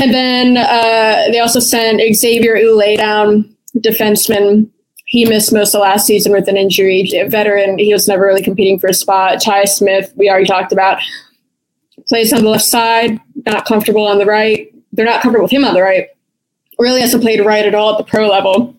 and 0.00 0.12
then 0.12 0.56
uh, 0.56 1.28
they 1.30 1.40
also 1.40 1.60
sent 1.60 2.00
Xavier 2.14 2.56
Ouellet 2.56 2.98
down, 2.98 3.54
defenseman. 3.78 4.70
He 5.06 5.24
missed 5.24 5.52
most 5.52 5.74
of 5.74 5.82
last 5.82 6.06
season 6.06 6.32
with 6.32 6.48
an 6.48 6.56
injury. 6.56 7.10
A 7.14 7.28
veteran, 7.28 7.78
he 7.78 7.92
was 7.92 8.08
never 8.08 8.24
really 8.24 8.42
competing 8.42 8.78
for 8.78 8.86
a 8.86 8.94
spot. 8.94 9.42
Ty 9.42 9.64
Smith, 9.64 10.12
we 10.16 10.30
already 10.30 10.46
talked 10.46 10.72
about, 10.72 11.00
plays 12.06 12.32
on 12.32 12.44
the 12.44 12.48
left 12.48 12.64
side, 12.64 13.20
not 13.46 13.66
comfortable 13.66 14.06
on 14.06 14.18
the 14.18 14.26
right. 14.26 14.72
They're 14.92 15.06
not 15.06 15.22
comfortable 15.22 15.44
with 15.44 15.52
him 15.52 15.64
on 15.64 15.74
the 15.74 15.82
right. 15.82 16.08
Really 16.78 17.00
hasn't 17.00 17.22
played 17.22 17.44
right 17.44 17.66
at 17.66 17.74
all 17.74 17.92
at 17.92 17.98
the 17.98 18.04
pro 18.04 18.28
level. 18.28 18.74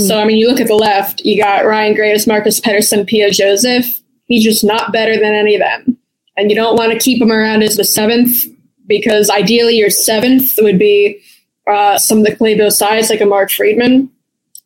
So, 0.00 0.18
I 0.18 0.24
mean, 0.24 0.38
you 0.38 0.48
look 0.48 0.60
at 0.60 0.66
the 0.66 0.74
left, 0.74 1.20
you 1.24 1.40
got 1.40 1.64
Ryan 1.64 1.94
Graves, 1.94 2.26
Marcus 2.26 2.60
Pettersson, 2.60 3.06
P.O. 3.06 3.30
Joseph. 3.30 3.86
He's 4.26 4.44
just 4.44 4.64
not 4.64 4.92
better 4.92 5.14
than 5.14 5.34
any 5.34 5.54
of 5.54 5.60
them. 5.60 5.96
And 6.36 6.50
you 6.50 6.56
don't 6.56 6.76
want 6.76 6.92
to 6.92 6.98
keep 6.98 7.22
him 7.22 7.30
around 7.30 7.62
as 7.62 7.76
the 7.76 7.84
seventh 7.84 8.44
because 8.88 9.30
ideally 9.30 9.76
your 9.76 9.90
seventh 9.90 10.54
would 10.58 10.78
be 10.78 11.20
uh, 11.68 11.98
some 11.98 12.18
of 12.18 12.24
the 12.24 12.34
playbill 12.34 12.70
size, 12.70 13.10
like 13.10 13.20
a 13.20 13.26
Mark 13.26 13.50
Friedman. 13.50 14.10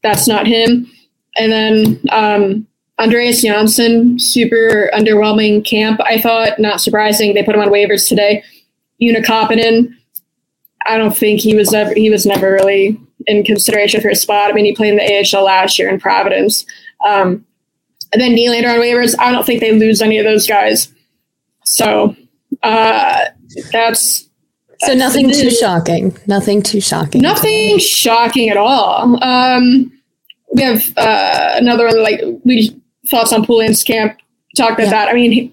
That's 0.02 0.26
not 0.26 0.46
him. 0.46 0.90
And 1.36 1.52
then 1.52 2.00
um, 2.10 2.66
Andreas 2.98 3.42
Janssen, 3.42 4.18
super 4.18 4.90
underwhelming 4.94 5.64
camp. 5.64 6.00
I 6.04 6.20
thought, 6.20 6.58
not 6.58 6.80
surprising. 6.80 7.34
They 7.34 7.42
put 7.42 7.54
him 7.54 7.60
on 7.60 7.68
waivers 7.68 8.08
today. 8.08 8.44
Joona 9.00 9.24
Koppanen. 9.24 9.94
I 10.86 10.96
don't 10.96 11.16
think 11.16 11.40
he 11.40 11.54
was 11.54 11.72
ever 11.72 11.94
he 11.94 12.10
was 12.10 12.26
never 12.26 12.52
really 12.52 13.00
in 13.26 13.44
consideration 13.44 14.00
for 14.00 14.08
a 14.08 14.16
spot. 14.16 14.50
I 14.50 14.52
mean, 14.52 14.64
he 14.64 14.74
played 14.74 14.90
in 14.90 14.96
the 14.96 15.38
AHL 15.38 15.44
last 15.44 15.78
year 15.78 15.88
in 15.88 16.00
Providence. 16.00 16.64
Um, 17.04 17.44
and 18.12 18.20
then 18.20 18.32
Nylander 18.32 18.74
on 18.74 18.80
waivers. 18.80 19.14
I 19.18 19.30
don't 19.32 19.46
think 19.46 19.60
they 19.60 19.72
lose 19.72 20.02
any 20.02 20.18
of 20.18 20.24
those 20.24 20.46
guys. 20.46 20.92
So 21.64 22.16
uh, 22.62 23.24
that's 23.72 24.28
So 24.84 24.94
nothing 24.94 25.30
too 25.30 25.50
shocking. 25.50 26.16
Nothing 26.26 26.62
too 26.62 26.80
shocking. 26.80 27.22
nothing 27.22 27.78
shocking 27.78 28.48
at 28.48 28.56
all. 28.56 29.22
Um, 29.22 29.92
we 30.54 30.62
have 30.62 30.82
uh, 30.96 31.54
another 31.54 31.90
like 31.90 32.20
we 32.44 32.78
thoughts 33.08 33.32
on 33.32 33.44
Poulin's 33.44 33.82
camp. 33.82 34.18
Talked 34.56 34.78
about 34.78 34.90
that. 34.90 35.08
I 35.08 35.14
mean, 35.14 35.52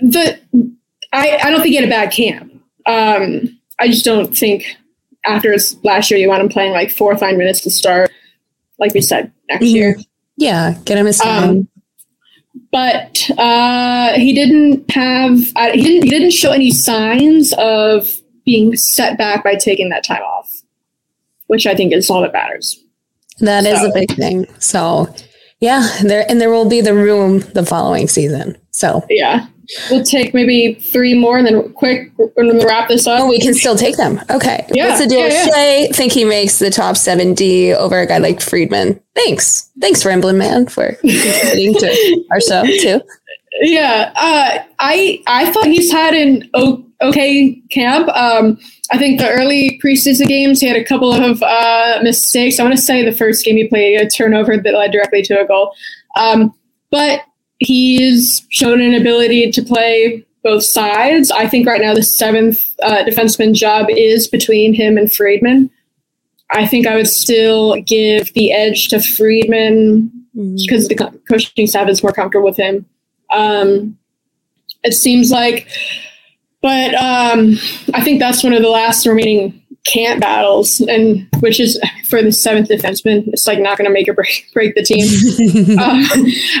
the 0.00 0.40
I 1.12 1.38
I 1.42 1.50
don't 1.50 1.60
think 1.60 1.70
he 1.70 1.76
had 1.76 1.84
a 1.84 1.88
bad 1.88 2.12
camp. 2.12 2.52
Um, 2.86 3.58
I 3.80 3.88
just 3.88 4.04
don't 4.04 4.36
think 4.36 4.76
after 5.26 5.52
his 5.52 5.76
last 5.82 6.10
year 6.10 6.20
you 6.20 6.28
want 6.28 6.42
him 6.42 6.48
playing 6.48 6.72
like 6.72 6.90
four 6.90 7.12
or 7.12 7.16
five 7.18 7.36
minutes 7.36 7.60
to 7.62 7.70
start. 7.70 8.10
Like 8.78 8.94
we 8.94 9.00
said 9.00 9.32
next 9.48 9.64
year. 9.64 9.96
Yeah, 10.36 10.74
get 10.84 10.98
him 10.98 11.06
his 11.06 11.18
time. 11.18 11.50
Um, 11.50 11.68
but 12.70 13.30
uh, 13.38 14.14
he 14.14 14.32
didn't 14.34 14.90
have 14.90 15.38
uh, 15.56 15.70
he 15.72 15.82
didn't 15.82 16.02
he 16.04 16.10
didn't 16.10 16.32
show 16.32 16.52
any 16.52 16.70
signs 16.70 17.52
of 17.58 18.08
being 18.44 18.76
set 18.76 19.16
back 19.18 19.42
by 19.42 19.54
taking 19.54 19.88
that 19.88 20.04
time 20.04 20.22
off, 20.22 20.50
which 21.46 21.66
I 21.66 21.74
think 21.74 21.92
is 21.92 22.10
all 22.10 22.20
that 22.22 22.32
matters. 22.32 22.78
That 23.40 23.64
is 23.66 23.80
So- 23.80 23.90
a 23.90 23.92
big 23.94 24.14
thing. 24.14 24.46
So, 24.60 25.12
yeah, 25.60 25.88
there 26.02 26.24
and 26.28 26.40
there 26.40 26.50
will 26.50 26.68
be 26.68 26.80
the 26.80 26.94
room 26.94 27.40
the 27.54 27.64
following 27.66 28.06
season. 28.08 28.56
So, 28.74 29.04
Yeah, 29.08 29.46
we'll 29.88 30.02
take 30.02 30.34
maybe 30.34 30.74
three 30.74 31.14
more 31.14 31.38
and 31.38 31.46
then 31.46 31.72
quick 31.74 32.10
and 32.36 32.64
wrap 32.64 32.88
this 32.88 33.06
up. 33.06 33.20
oh, 33.20 33.28
we 33.28 33.38
can 33.38 33.54
still 33.54 33.76
take 33.76 33.96
them. 33.96 34.20
Okay. 34.30 34.66
Yeah, 34.72 34.88
What's 34.88 35.00
the 35.00 35.06
deal? 35.06 35.28
yeah, 35.28 35.46
yeah. 35.82 35.86
Think 35.92 36.10
he 36.12 36.24
makes 36.24 36.58
the 36.58 36.70
top 36.70 36.96
70 36.96 37.72
over 37.74 38.00
a 38.00 38.06
guy 38.06 38.18
like 38.18 38.40
Friedman. 38.40 39.00
Thanks. 39.14 39.70
Thanks, 39.80 40.04
Ramblin' 40.04 40.38
Man, 40.38 40.66
for 40.66 40.92
contributing 41.00 41.74
to 41.74 42.24
our 42.32 42.40
show, 42.40 42.64
too. 42.64 43.00
Yeah, 43.62 44.10
uh, 44.16 44.64
I 44.80 45.22
I 45.28 45.52
thought 45.52 45.66
he's 45.66 45.92
had 45.92 46.12
an 46.14 46.50
okay 47.00 47.54
camp. 47.70 48.08
Um, 48.08 48.58
I 48.90 48.98
think 48.98 49.20
the 49.20 49.30
early 49.30 49.80
preseason 49.80 50.26
games 50.26 50.60
he 50.60 50.66
had 50.66 50.76
a 50.76 50.82
couple 50.84 51.12
of 51.12 51.40
uh, 51.44 52.00
mistakes. 52.02 52.58
I 52.58 52.64
want 52.64 52.74
to 52.74 52.82
say 52.82 53.04
the 53.04 53.12
first 53.16 53.44
game 53.44 53.56
he 53.56 53.68
played 53.68 54.00
a 54.00 54.10
turnover 54.10 54.56
that 54.56 54.74
led 54.74 54.90
directly 54.90 55.22
to 55.22 55.40
a 55.40 55.46
goal, 55.46 55.72
um, 56.16 56.52
but 56.90 57.20
he's 57.58 58.46
shown 58.50 58.80
an 58.80 58.94
ability 58.94 59.50
to 59.52 59.62
play 59.62 60.24
both 60.42 60.64
sides. 60.64 61.30
I 61.30 61.48
think 61.48 61.66
right 61.66 61.80
now 61.80 61.94
the 61.94 62.02
seventh 62.02 62.74
uh, 62.82 63.04
defenseman 63.04 63.54
job 63.54 63.86
is 63.88 64.28
between 64.28 64.74
him 64.74 64.98
and 64.98 65.10
Friedman. 65.10 65.70
I 66.50 66.66
think 66.66 66.86
I 66.86 66.94
would 66.94 67.08
still 67.08 67.80
give 67.82 68.32
the 68.34 68.52
edge 68.52 68.88
to 68.88 69.00
Friedman 69.00 70.12
because 70.34 70.88
the 70.88 71.20
coaching 71.28 71.66
staff 71.66 71.88
is 71.88 72.02
more 72.02 72.12
comfortable 72.12 72.44
with 72.44 72.56
him. 72.56 72.84
Um, 73.30 73.98
it 74.82 74.92
seems 74.92 75.30
like, 75.30 75.68
but 76.60 76.94
um, 76.94 77.54
I 77.94 78.02
think 78.02 78.20
that's 78.20 78.44
one 78.44 78.52
of 78.52 78.62
the 78.62 78.68
last 78.68 79.06
remaining 79.06 79.62
camp 79.84 80.20
battles, 80.20 80.80
and 80.80 81.28
which 81.40 81.60
is 81.60 81.80
for 82.08 82.22
the 82.22 82.32
seventh 82.32 82.68
defenseman. 82.68 83.28
It's 83.28 83.46
like 83.46 83.60
not 83.60 83.78
going 83.78 83.88
to 83.88 83.92
make 83.92 84.08
or 84.08 84.14
break, 84.14 84.50
break 84.52 84.74
the 84.74 84.82
team. 84.82 85.06
uh, 85.78 86.04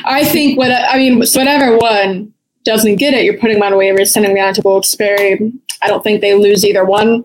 I 0.04 0.24
think 0.24 0.58
what 0.58 0.70
I 0.70 0.98
mean, 0.98 1.24
so 1.26 1.40
whatever 1.40 1.76
one 1.76 2.32
doesn't 2.64 2.96
get 2.96 3.14
it, 3.14 3.24
you're 3.24 3.38
putting 3.38 3.58
them 3.58 3.62
on 3.62 3.78
waivers, 3.78 4.08
sending 4.08 4.34
them 4.34 4.46
on 4.46 4.54
to 4.54 4.62
Wilkes-Barre. 4.64 5.52
I 5.82 5.88
don't 5.88 6.02
think 6.02 6.20
they 6.20 6.34
lose 6.34 6.64
either 6.64 6.84
one. 6.84 7.24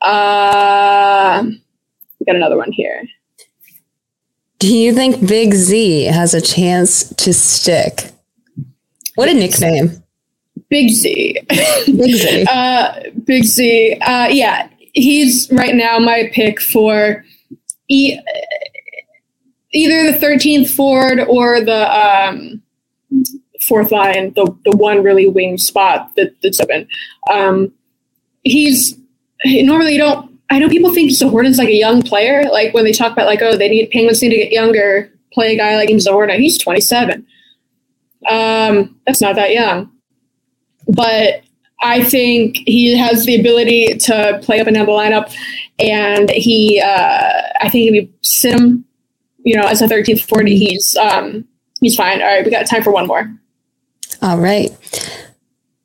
Uh, 0.00 1.44
we 2.18 2.26
got 2.26 2.36
another 2.36 2.56
one 2.56 2.72
here. 2.72 3.02
Do 4.58 4.74
you 4.74 4.92
think 4.92 5.26
Big 5.26 5.54
Z 5.54 6.04
has 6.04 6.34
a 6.34 6.40
chance 6.40 7.10
to 7.14 7.32
stick? 7.32 8.10
What 9.14 9.28
a 9.28 9.34
nickname. 9.34 10.02
Big 10.68 10.90
Z. 10.90 11.38
Big 11.86 12.14
Z. 12.16 12.46
uh, 12.50 13.00
Big 13.24 13.44
Z. 13.44 13.98
Uh, 14.00 14.28
yeah, 14.28 14.68
he's 14.96 15.50
right 15.52 15.74
now 15.74 15.98
my 15.98 16.30
pick 16.32 16.60
for. 16.60 17.24
He, 17.86 18.20
either 19.72 20.10
the 20.10 20.18
13th 20.18 20.70
forward 20.70 21.20
or 21.28 21.60
the 21.60 21.86
um, 21.94 22.62
fourth 23.68 23.92
line, 23.92 24.32
the 24.34 24.46
the 24.64 24.76
one 24.76 25.02
really 25.02 25.28
wing 25.28 25.58
spot 25.58 26.10
that, 26.16 26.34
that's 26.42 26.60
open. 26.60 26.88
Um, 27.30 27.72
he's 28.42 28.98
normally 29.44 29.92
you 29.92 29.98
don't. 29.98 30.34
I 30.48 30.58
know 30.58 30.68
people 30.68 30.94
think 30.94 31.10
Zohorna's 31.10 31.58
like 31.58 31.68
a 31.68 31.74
young 31.74 32.02
player. 32.02 32.44
Like 32.44 32.72
when 32.72 32.84
they 32.84 32.92
talk 32.92 33.12
about 33.12 33.26
like, 33.26 33.42
oh, 33.42 33.56
they 33.56 33.68
need 33.68 33.90
Penguins 33.90 34.22
need 34.22 34.30
to 34.30 34.36
get 34.36 34.52
younger. 34.52 35.12
Play 35.32 35.54
a 35.54 35.56
guy 35.56 35.76
like 35.76 35.88
Zohorna. 35.90 36.38
He's 36.38 36.56
27. 36.56 37.26
Um, 38.30 38.98
that's 39.06 39.20
not 39.20 39.34
that 39.36 39.52
young, 39.52 39.90
but 40.88 41.42
I 41.82 42.02
think 42.02 42.58
he 42.66 42.96
has 42.96 43.26
the 43.26 43.38
ability 43.38 43.94
to 43.98 44.40
play 44.42 44.60
up 44.60 44.66
and 44.66 44.74
down 44.76 44.86
the 44.86 44.92
lineup, 44.92 45.34
and 45.78 46.30
he. 46.30 46.80
Uh, 46.80 47.42
I 47.60 47.68
think 47.68 47.88
if 47.88 47.94
you 47.94 48.12
sit 48.22 48.54
him, 48.54 48.84
you 49.44 49.56
know, 49.56 49.66
as 49.66 49.82
a 49.82 49.86
13th 49.86 50.22
40, 50.28 50.56
he's 50.56 50.96
um, 50.96 51.46
he's 51.80 51.94
fine. 51.94 52.20
All 52.22 52.28
right, 52.28 52.44
we 52.44 52.50
got 52.50 52.66
time 52.66 52.82
for 52.82 52.92
one 52.92 53.06
more. 53.06 53.30
All 54.22 54.38
right. 54.38 54.70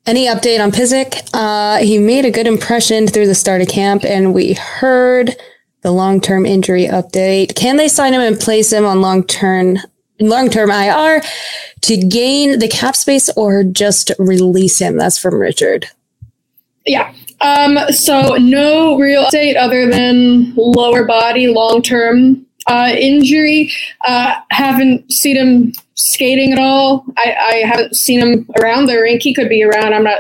Any 0.08 0.26
update 0.26 0.60
on 0.60 0.72
Pysyk? 0.72 1.30
Uh, 1.34 1.78
he 1.84 2.00
made 2.00 2.26
a 2.26 2.32
good 2.32 2.48
impression 2.48 3.08
through 3.08 3.28
the 3.28 3.36
start 3.36 3.62
of 3.62 3.68
camp, 3.68 4.04
and 4.04 4.34
we 4.34 4.54
heard 4.54 5.36
the 5.82 5.92
long 5.92 6.22
term 6.22 6.46
injury 6.46 6.86
update. 6.86 7.56
Can 7.56 7.78
they 7.78 7.88
sign 7.88 8.14
him 8.14 8.22
and 8.22 8.40
place 8.40 8.72
him 8.74 8.86
on 8.86 9.02
long 9.02 9.24
term 9.24 9.78
long 10.30 10.50
term 10.50 10.70
IR 10.70 11.22
to 11.82 11.98
gain 11.98 12.60
the 12.60 12.68
cap 12.68 12.96
space, 12.96 13.30
or 13.36 13.64
just 13.64 14.12
release 14.20 14.80
him? 14.80 14.98
That's 14.98 15.18
from 15.18 15.36
Richard. 15.36 15.88
Yeah. 16.86 17.14
Um, 17.42 17.78
so 17.90 18.36
no 18.36 18.98
real 19.00 19.26
update 19.26 19.56
other 19.56 19.90
than 19.90 20.54
lower 20.56 21.06
body 21.06 21.48
long 21.48 21.82
term 21.82 22.46
uh, 22.68 22.94
injury. 22.96 23.72
Uh, 24.06 24.36
haven't 24.52 25.12
seen 25.12 25.36
him 25.36 25.74
skating 25.96 26.54
at 26.54 26.60
all. 26.60 27.06
I, 27.18 27.36
I 27.40 27.54
haven't 27.68 27.96
seen 27.96 28.20
him 28.20 28.50
around 28.60 28.86
the 28.86 28.98
rink. 28.98 29.22
He 29.24 29.34
could 29.34 29.50
be 29.50 29.64
around. 29.64 29.94
I'm 29.94 30.04
not. 30.04 30.20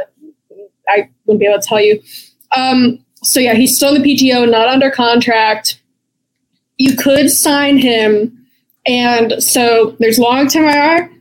I 0.87 1.09
wouldn't 1.25 1.39
be 1.39 1.45
able 1.45 1.61
to 1.61 1.67
tell 1.67 1.81
you. 1.81 2.01
Um, 2.55 3.03
so 3.23 3.39
yeah, 3.39 3.53
he's 3.53 3.75
still 3.75 3.95
in 3.95 4.01
the 4.01 4.15
PTO, 4.15 4.49
not 4.49 4.67
under 4.67 4.89
contract. 4.89 5.81
You 6.77 6.95
could 6.95 7.29
sign 7.29 7.77
him, 7.77 8.40
and 8.85 9.41
so 9.41 9.95
there's 9.99 10.19
long 10.19 10.47
term 10.47 10.65
IR. 10.65 11.11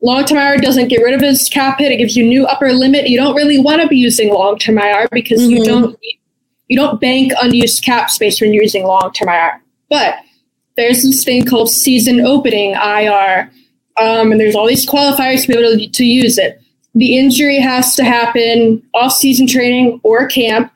Long 0.00 0.24
term 0.24 0.38
IR 0.38 0.58
doesn't 0.58 0.88
get 0.88 1.02
rid 1.02 1.14
of 1.14 1.20
his 1.20 1.48
cap 1.48 1.78
hit. 1.78 1.92
It 1.92 1.98
gives 1.98 2.16
you 2.16 2.24
new 2.24 2.46
upper 2.46 2.72
limit. 2.72 3.08
You 3.08 3.16
don't 3.16 3.36
really 3.36 3.58
want 3.58 3.82
to 3.82 3.88
be 3.88 3.96
using 3.96 4.32
long 4.32 4.58
term 4.58 4.78
IR 4.78 5.08
because 5.12 5.40
mm-hmm. 5.40 5.56
you 5.56 5.64
don't 5.64 5.98
you 6.68 6.76
don't 6.76 7.00
bank 7.00 7.32
unused 7.40 7.84
cap 7.84 8.10
space 8.10 8.40
when 8.40 8.52
you're 8.52 8.62
using 8.62 8.84
long 8.84 9.12
term 9.12 9.28
IR. 9.28 9.62
But 9.88 10.16
there's 10.76 11.02
this 11.02 11.22
thing 11.22 11.44
called 11.44 11.70
season 11.70 12.20
opening 12.20 12.72
IR, 12.72 13.50
um, 14.00 14.32
and 14.32 14.40
there's 14.40 14.54
all 14.54 14.66
these 14.66 14.86
qualifiers 14.86 15.42
to 15.42 15.48
be 15.48 15.58
able 15.58 15.78
to, 15.78 15.88
to 15.88 16.04
use 16.04 16.38
it. 16.38 16.60
The 16.94 17.18
injury 17.18 17.60
has 17.60 17.94
to 17.96 18.04
happen 18.04 18.82
off 18.94 19.12
season 19.12 19.46
training 19.46 20.00
or 20.02 20.26
camp. 20.26 20.72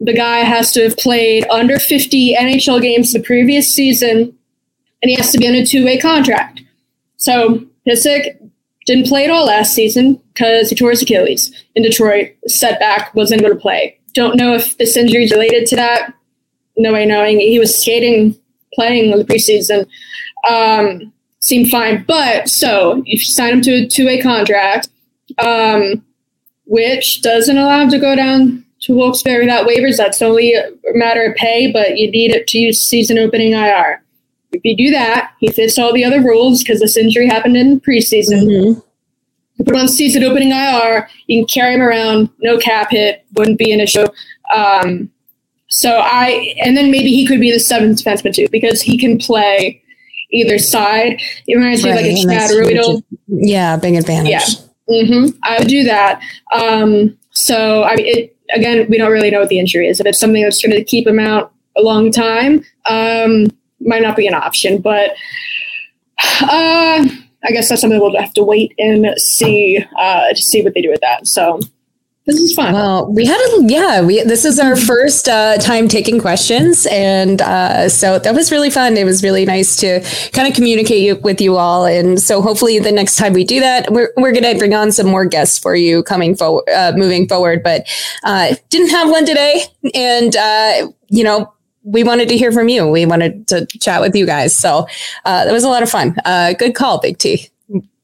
The 0.00 0.14
guy 0.14 0.38
has 0.38 0.72
to 0.72 0.82
have 0.82 0.96
played 0.96 1.46
under 1.48 1.78
50 1.78 2.34
NHL 2.34 2.82
games 2.82 3.12
the 3.12 3.20
previous 3.20 3.72
season, 3.72 4.36
and 5.02 5.10
he 5.10 5.16
has 5.16 5.32
to 5.32 5.38
be 5.38 5.48
on 5.48 5.54
a 5.54 5.64
two 5.64 5.84
way 5.84 5.98
contract. 5.98 6.62
So 7.16 7.64
Pysyk 7.86 8.36
didn't 8.86 9.08
play 9.08 9.24
at 9.24 9.30
all 9.30 9.46
last 9.46 9.74
season 9.74 10.20
because 10.32 10.70
he 10.70 10.76
tore 10.76 10.90
his 10.90 11.02
Achilles 11.02 11.52
in 11.74 11.82
Detroit. 11.82 12.32
Setback, 12.46 13.14
wasn't 13.14 13.42
able 13.42 13.54
to 13.54 13.60
play. 13.60 13.98
Don't 14.14 14.36
know 14.36 14.54
if 14.54 14.78
this 14.78 14.96
injury 14.96 15.24
is 15.24 15.32
related 15.32 15.66
to 15.66 15.76
that. 15.76 16.14
No 16.76 16.92
way 16.92 17.06
knowing. 17.06 17.40
He 17.40 17.58
was 17.58 17.78
skating 17.80 18.38
playing 18.74 19.10
in 19.10 19.18
the 19.18 19.24
preseason 19.24 19.86
um, 20.48 21.12
seemed 21.40 21.68
fine. 21.68 22.04
But 22.06 22.48
so 22.48 23.02
if 23.06 23.20
you 23.20 23.26
sign 23.26 23.54
him 23.54 23.60
to 23.62 23.72
a 23.72 23.86
two 23.86 24.06
way 24.06 24.20
contract, 24.20 24.88
um, 25.38 26.04
which 26.64 27.22
doesn't 27.22 27.56
allow 27.56 27.80
him 27.80 27.90
to 27.90 27.98
go 27.98 28.14
down 28.16 28.64
to 28.82 28.94
Wilkes-Barre 28.94 29.40
without 29.40 29.66
waivers, 29.66 29.96
that's 29.96 30.22
only 30.22 30.54
a 30.54 30.70
matter 30.94 31.24
of 31.24 31.34
pay, 31.36 31.70
but 31.72 31.96
you 31.96 32.10
need 32.10 32.32
it 32.32 32.46
to 32.48 32.58
use 32.58 32.80
season 32.80 33.18
opening 33.18 33.52
IR. 33.52 34.02
If 34.52 34.62
you 34.64 34.76
do 34.76 34.90
that, 34.92 35.32
he 35.40 35.48
fits 35.48 35.78
all 35.78 35.92
the 35.92 36.04
other 36.04 36.20
rules 36.20 36.62
because 36.62 36.80
this 36.80 36.96
injury 36.96 37.26
happened 37.26 37.56
in 37.56 37.80
preseason. 37.80 38.44
Mm-hmm. 38.44 38.80
You 39.58 39.64
put 39.64 39.74
him 39.74 39.80
on 39.80 39.88
season 39.88 40.22
opening 40.22 40.50
IR, 40.50 41.08
you 41.26 41.40
can 41.40 41.46
carry 41.46 41.74
him 41.74 41.82
around, 41.82 42.28
no 42.40 42.58
cap 42.58 42.90
hit, 42.90 43.24
wouldn't 43.34 43.58
be 43.58 43.72
an 43.72 43.80
issue. 43.80 44.06
Um, 44.54 45.10
so 45.68 45.98
I, 45.98 46.54
and 46.62 46.76
then 46.76 46.90
maybe 46.90 47.08
he 47.08 47.26
could 47.26 47.40
be 47.40 47.50
the 47.50 47.58
seventh 47.58 48.02
defenseman 48.02 48.34
too, 48.34 48.48
because 48.50 48.82
he 48.82 48.98
can 48.98 49.18
play 49.18 49.82
either 50.30 50.58
side. 50.58 51.20
It 51.46 51.56
reminds 51.56 51.84
me 51.84 51.90
right, 51.90 52.02
like 52.02 52.12
a 52.12 52.22
Chad 52.22 52.50
Ruhwedel. 52.50 53.02
Yeah, 53.28 53.76
big 53.76 53.94
advantage. 53.94 54.30
Yeah. 54.30 54.44
Mm-hmm. 54.88 55.36
I 55.42 55.58
would 55.58 55.68
do 55.68 55.84
that. 55.84 56.22
Um, 56.52 57.18
so 57.30 57.84
I 57.84 57.96
mean, 57.96 58.06
it, 58.06 58.36
again, 58.54 58.86
we 58.88 58.98
don't 58.98 59.10
really 59.10 59.30
know 59.30 59.40
what 59.40 59.48
the 59.48 59.58
injury 59.58 59.88
is. 59.88 60.00
If 60.00 60.06
it's 60.06 60.20
something 60.20 60.42
that's 60.42 60.62
going 60.62 60.76
to 60.76 60.84
keep 60.84 61.06
him 61.06 61.18
out 61.18 61.52
a 61.76 61.82
long 61.82 62.10
time, 62.10 62.64
um, 62.88 63.48
might 63.80 64.02
not 64.02 64.16
be 64.16 64.26
an 64.26 64.34
option. 64.34 64.80
But 64.80 65.10
uh, 66.42 67.04
I 67.44 67.50
guess 67.50 67.68
that's 67.68 67.80
something 67.80 68.00
we'll 68.00 68.18
have 68.18 68.34
to 68.34 68.44
wait 68.44 68.72
and 68.78 69.06
see 69.18 69.84
uh, 69.98 70.28
to 70.30 70.36
see 70.36 70.62
what 70.62 70.74
they 70.74 70.82
do 70.82 70.90
with 70.90 71.00
that. 71.00 71.26
So 71.26 71.60
this 72.26 72.40
is 72.40 72.54
fun. 72.54 72.72
Well, 72.72 73.12
we 73.12 73.24
had 73.24 73.38
a 73.38 73.66
yeah. 73.66 74.02
We 74.02 74.20
this 74.24 74.44
is 74.44 74.58
our 74.58 74.74
first 74.74 75.28
uh, 75.28 75.58
time 75.58 75.86
taking 75.86 76.18
questions, 76.18 76.84
and 76.90 77.40
uh, 77.40 77.88
so 77.88 78.18
that 78.18 78.34
was 78.34 78.50
really 78.50 78.68
fun. 78.68 78.96
It 78.96 79.04
was 79.04 79.22
really 79.22 79.46
nice 79.46 79.76
to 79.76 80.00
kind 80.32 80.48
of 80.48 80.54
communicate 80.54 81.22
with 81.22 81.40
you 81.40 81.56
all, 81.56 81.86
and 81.86 82.20
so 82.20 82.42
hopefully 82.42 82.80
the 82.80 82.90
next 82.90 83.14
time 83.14 83.32
we 83.32 83.44
do 83.44 83.60
that, 83.60 83.92
we're 83.92 84.12
we're 84.16 84.32
gonna 84.32 84.58
bring 84.58 84.74
on 84.74 84.90
some 84.90 85.06
more 85.06 85.24
guests 85.24 85.56
for 85.56 85.76
you 85.76 86.02
coming 86.02 86.34
forward, 86.34 86.68
uh, 86.68 86.92
moving 86.96 87.28
forward. 87.28 87.62
But 87.62 87.86
uh, 88.24 88.56
didn't 88.70 88.90
have 88.90 89.08
one 89.08 89.24
today, 89.24 89.62
and 89.94 90.34
uh, 90.34 90.88
you 91.08 91.22
know 91.22 91.52
we 91.86 92.04
wanted 92.04 92.28
to 92.28 92.36
hear 92.36 92.52
from 92.52 92.68
you. 92.68 92.86
We 92.86 93.06
wanted 93.06 93.48
to 93.48 93.66
chat 93.66 94.00
with 94.00 94.14
you 94.14 94.26
guys, 94.26 94.56
so 94.56 94.86
uh, 95.24 95.44
that 95.44 95.52
was 95.52 95.64
a 95.64 95.68
lot 95.68 95.82
of 95.82 95.90
fun. 95.90 96.16
good 96.58 96.74
call, 96.74 97.00
Big 97.00 97.18
T. 97.18 97.48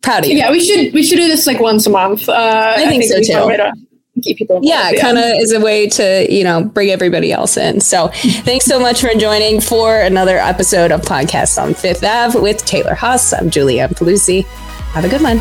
Proud 0.00 0.24
of 0.24 0.30
you. 0.30 0.36
Yeah, 0.36 0.50
we 0.50 0.64
should 0.64 0.94
we 0.94 1.02
should 1.02 1.16
do 1.16 1.28
this 1.28 1.46
like 1.46 1.60
once 1.60 1.86
a 1.86 1.90
month. 1.90 2.28
I 2.28 2.76
think, 2.76 2.88
I 2.88 2.90
think 2.90 3.26
so 3.26 3.48
too 3.48 3.86
keep 4.22 4.36
people 4.36 4.60
yeah 4.62 4.92
kind 5.00 5.16
of 5.16 5.24
is 5.24 5.52
a 5.52 5.60
way 5.60 5.88
to 5.88 6.26
you 6.30 6.44
know 6.44 6.64
bring 6.64 6.90
everybody 6.90 7.32
else 7.32 7.56
in 7.56 7.80
so 7.80 8.08
thanks 8.44 8.64
so 8.64 8.78
much 8.78 9.00
for 9.00 9.08
joining 9.14 9.60
for 9.60 10.00
another 10.00 10.38
episode 10.38 10.90
of 10.92 11.00
podcast 11.02 11.60
on 11.60 11.72
fifth 11.72 12.04
ave 12.04 12.38
with 12.38 12.64
taylor 12.64 12.94
haase 12.94 13.32
i'm 13.38 13.50
julianne 13.50 13.94
pelusi 13.94 14.44
have 14.92 15.04
a 15.04 15.08
good 15.08 15.22
one 15.22 15.38